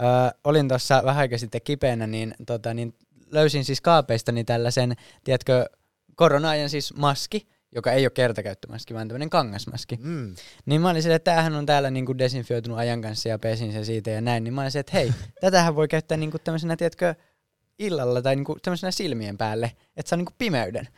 ö, 0.00 0.04
olin 0.44 0.68
tuossa 0.68 1.02
vähän 1.04 1.20
aikaa 1.20 1.38
sitten 1.38 1.60
kipeänä, 1.64 2.06
niin, 2.06 2.34
tota, 2.46 2.74
niin 2.74 2.94
löysin 3.30 3.64
siis 3.64 3.80
kaapeistani 3.80 4.44
tällaisen, 4.44 4.94
tiedätkö, 5.24 5.66
korona-ajan 6.14 6.70
siis 6.70 6.94
maski, 6.94 7.48
joka 7.74 7.92
ei 7.92 8.04
ole 8.04 8.10
kertakäyttömaski, 8.10 8.94
vaan 8.94 9.08
tämmöinen 9.08 9.30
kangasmaski. 9.30 9.98
Mm. 10.02 10.34
Niin 10.66 10.80
mä 10.80 10.90
olin 10.90 11.02
silleen, 11.02 11.16
että 11.16 11.30
tämähän 11.30 11.54
on 11.54 11.66
täällä 11.66 11.90
niinku 11.90 12.18
desinfioitunut 12.18 12.78
ajan 12.78 13.02
kanssa 13.02 13.28
ja 13.28 13.38
pesin 13.38 13.72
sen 13.72 13.84
siitä 13.84 14.10
ja 14.10 14.20
näin. 14.20 14.44
Niin 14.44 14.54
mä 14.54 14.60
olin 14.60 14.70
silleen, 14.70 14.80
että 14.80 14.96
hei, 14.96 15.12
tätähän 15.40 15.76
voi 15.76 15.88
käyttää 15.88 16.16
niinku 16.16 16.38
tämmöisenä, 16.38 16.76
tiedätkö, 16.76 17.14
illalla 17.78 18.22
tai 18.22 18.36
niinku 18.36 18.56
tämmöisenä 18.62 18.90
silmien 18.90 19.38
päälle, 19.38 19.72
että 19.96 20.10
saa 20.10 20.16
niinku 20.16 20.32
pimeyden. 20.38 20.88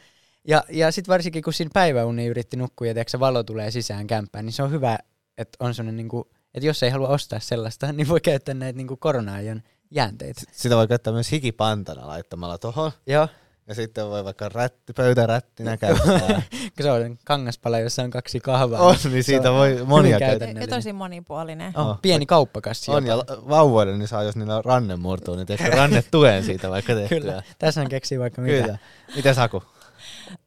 Ja, 0.49 0.65
ja 0.69 0.93
sitten 0.93 1.13
varsinkin 1.13 1.43
kun 1.43 1.53
siinä 1.53 1.71
päiväuni 1.75 2.27
yritti 2.27 2.57
nukkua 2.57 2.87
ja 2.87 2.95
tiedätkö, 2.95 3.21
valo 3.21 3.43
tulee 3.43 3.71
sisään 3.71 4.07
kämppään, 4.07 4.45
niin 4.45 4.53
se 4.53 4.63
on 4.63 4.71
hyvä, 4.71 4.99
että 5.39 5.65
on 5.65 5.75
semmoinen 5.75 5.97
niinku, 5.97 6.31
että 6.55 6.67
jos 6.67 6.83
ei 6.83 6.91
halua 6.91 7.09
ostaa 7.09 7.41
sellaista, 7.41 7.93
niin 7.93 8.09
voi 8.09 8.21
käyttää 8.21 8.55
näitä 8.55 8.77
niinku 8.77 8.97
korona-ajan 8.97 9.63
jäänteitä. 9.91 10.43
Sitä 10.53 10.77
voi 10.77 10.89
käyttää 10.89 11.13
myös 11.13 11.33
hikipantana 11.33 12.07
laittamalla 12.07 12.59
tuohon. 12.59 12.93
Joo. 13.07 13.29
Ja 13.69 13.75
sitten 13.75 14.07
voi 14.07 14.25
vaikka 14.25 14.49
rätti, 14.49 14.93
pöytärättinä 14.93 15.77
käyttää. 15.87 16.43
Se 16.81 16.91
on 16.91 17.19
kangaspala, 17.25 17.79
jossa 17.79 18.03
on 18.03 18.11
kaksi 18.11 18.41
kahvaa. 18.41 18.81
On, 18.81 18.97
niin 19.11 19.25
siitä 19.25 19.53
voi 19.53 19.85
monia 19.85 20.19
käyttää. 20.19 20.49
Ja 20.49 20.67
tosi 20.67 20.93
monipuolinen. 20.93 21.73
On, 21.77 21.87
oh, 21.87 21.99
pieni 22.03 22.27
kauppakassi. 22.27 22.91
On, 22.91 23.07
jopa. 23.07 23.33
ja 23.33 23.49
vauvoille 23.49 23.99
niin 23.99 24.09
saa, 24.09 24.23
jos 24.23 24.37
niillä 24.37 24.63
ranne 24.63 24.97
murtuu, 24.97 25.37
niin 25.37 25.47
teekö 25.47 25.71
ranne 25.77 26.05
tuen 26.11 26.45
siitä 26.45 26.71
vaikka 26.71 26.95
tehtyä. 26.95 27.21
Kyllä, 27.21 27.43
tässä 27.59 27.81
on 27.81 27.89
keksii 27.89 28.19
vaikka 28.19 28.43
mitä. 28.43 28.63
Kyllä. 28.63 28.79
Miten 29.17 29.35
Saku? 29.35 29.63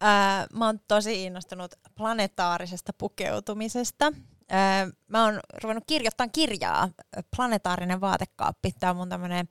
Äh, 0.04 0.48
mä 0.54 0.66
oon 0.66 0.80
tosi 0.88 1.24
innostunut 1.24 1.72
planetaarisesta 1.96 2.94
pukeutumisesta. 2.98 4.14
Öö, 4.54 4.92
mä 5.08 5.24
oon 5.24 5.40
ruvennut 5.64 5.84
kirjoittamaan 5.88 6.32
kirjaa, 6.32 6.90
Planetaarinen 7.36 8.02
vaatekaappi. 8.02 8.72
Tämä 8.80 8.90
on 8.90 8.96
mun 8.98 9.10
tämmönen 9.10 9.50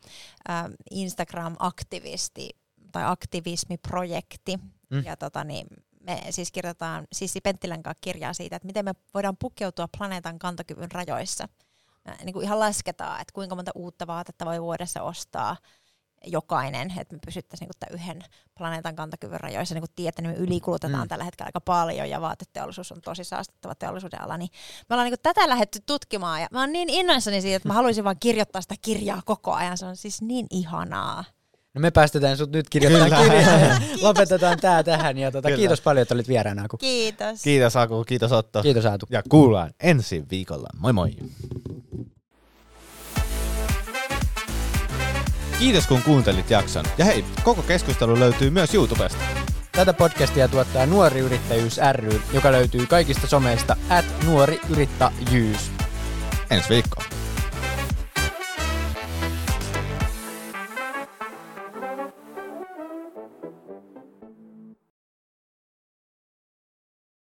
öö, 0.48 0.55
Instagram-aktivisti 0.90 2.51
tai 2.92 3.03
aktivismiprojekti. 3.07 4.57
Mm. 4.90 5.05
Ja 5.05 5.16
tota, 5.16 5.44
niin, 5.44 5.66
me 6.01 6.22
siis 6.30 6.53
kirjoitetaan 6.53 7.07
Sissi 7.12 7.40
Penttilän 7.40 7.82
kanssa 7.82 8.01
kirjaa 8.01 8.32
siitä, 8.32 8.57
että 8.57 8.66
miten 8.66 8.84
me 8.84 8.92
voidaan 9.14 9.36
pukeutua 9.36 9.88
planeetan 9.98 10.38
kantokyvyn 10.38 10.92
rajoissa. 10.92 11.48
Me, 12.05 12.16
niin 12.24 12.32
kuin 12.32 12.44
ihan 12.44 12.61
lasketaan, 12.61 13.20
että 13.20 13.32
kuinka 13.32 13.55
monta 13.55 13.70
uutta 13.74 14.07
vaatetta 14.07 14.46
voi 14.46 14.62
vuodessa 14.62 15.03
ostaa– 15.03 15.57
jokainen, 16.26 16.92
että 17.00 17.14
me 17.14 17.20
pysyttäisiin 17.26 17.68
niin 17.68 17.78
tämän 17.78 18.00
yhden 18.00 18.22
planeetan 18.58 18.96
kantakyvyn 18.96 19.40
rajoissa. 19.40 19.74
Niin 19.74 19.82
kuin 19.82 19.90
tiedätte, 19.96 20.22
niin 20.22 20.30
me 20.30 20.36
ylikulutetaan 20.36 21.04
mm. 21.04 21.08
tällä 21.08 21.24
hetkellä 21.24 21.46
aika 21.46 21.60
paljon 21.60 22.10
ja 22.10 22.20
vaateteollisuus 22.20 22.92
on 22.92 23.00
tosi 23.00 23.24
saastuttava 23.24 23.74
teollisuuden 23.74 24.22
ala. 24.22 24.36
Niin 24.36 24.50
me 24.88 24.94
ollaan 24.94 25.04
niin 25.04 25.18
kuin 25.18 25.34
tätä 25.34 25.48
lähdetty 25.48 25.78
tutkimaan 25.86 26.40
ja 26.40 26.48
mä 26.52 26.60
oon 26.60 26.72
niin 26.72 26.90
innoissani 26.90 27.40
siitä, 27.40 27.56
että 27.56 27.68
mä 27.68 27.74
haluaisin 27.74 28.04
vaan 28.04 28.16
kirjoittaa 28.20 28.62
sitä 28.62 28.74
kirjaa 28.82 29.22
koko 29.24 29.52
ajan. 29.52 29.78
Se 29.78 29.86
on 29.86 29.96
siis 29.96 30.22
niin 30.22 30.46
ihanaa. 30.50 31.24
No 31.74 31.80
me 31.80 31.90
päästetään 31.90 32.36
sut 32.36 32.52
nyt 32.52 32.68
kirjoittamaan 32.68 33.22
kirjaa 33.22 33.80
lopetetaan 34.02 34.58
tää 34.60 34.82
tähän. 34.82 35.18
Ja 35.18 35.32
tota, 35.32 35.56
kiitos 35.56 35.80
paljon, 35.80 36.02
että 36.02 36.14
olit 36.14 36.28
vieraana 36.28 36.64
Aku. 36.64 36.76
Kiitos. 36.76 37.42
Kiitos 37.42 37.76
Aku, 37.76 38.04
kiitos 38.04 38.32
Otto. 38.32 38.62
Kiitos 38.62 38.86
Aatu. 38.86 39.06
Ja 39.10 39.22
kuullaan 39.28 39.70
ensi 39.80 40.24
viikolla. 40.30 40.68
Moi 40.78 40.92
moi. 40.92 41.16
Kiitos 45.61 45.86
kun 45.86 46.02
kuuntelit 46.02 46.50
jakson. 46.50 46.84
Ja 46.98 47.04
hei, 47.04 47.24
koko 47.44 47.62
keskustelu 47.62 48.18
löytyy 48.18 48.50
myös 48.50 48.74
YouTubesta. 48.74 49.24
Tätä 49.72 49.92
podcastia 49.92 50.48
tuottaa 50.48 50.86
Nuori 50.86 51.20
Yrittäjyys 51.20 51.80
ry, 51.92 52.20
joka 52.32 52.52
löytyy 52.52 52.86
kaikista 52.86 53.26
someista 53.26 53.76
at 53.90 54.04
nuori 54.26 54.61
yrittäjyys. 54.70 55.70
Ensi 56.50 56.68
viikkoon. 56.68 57.19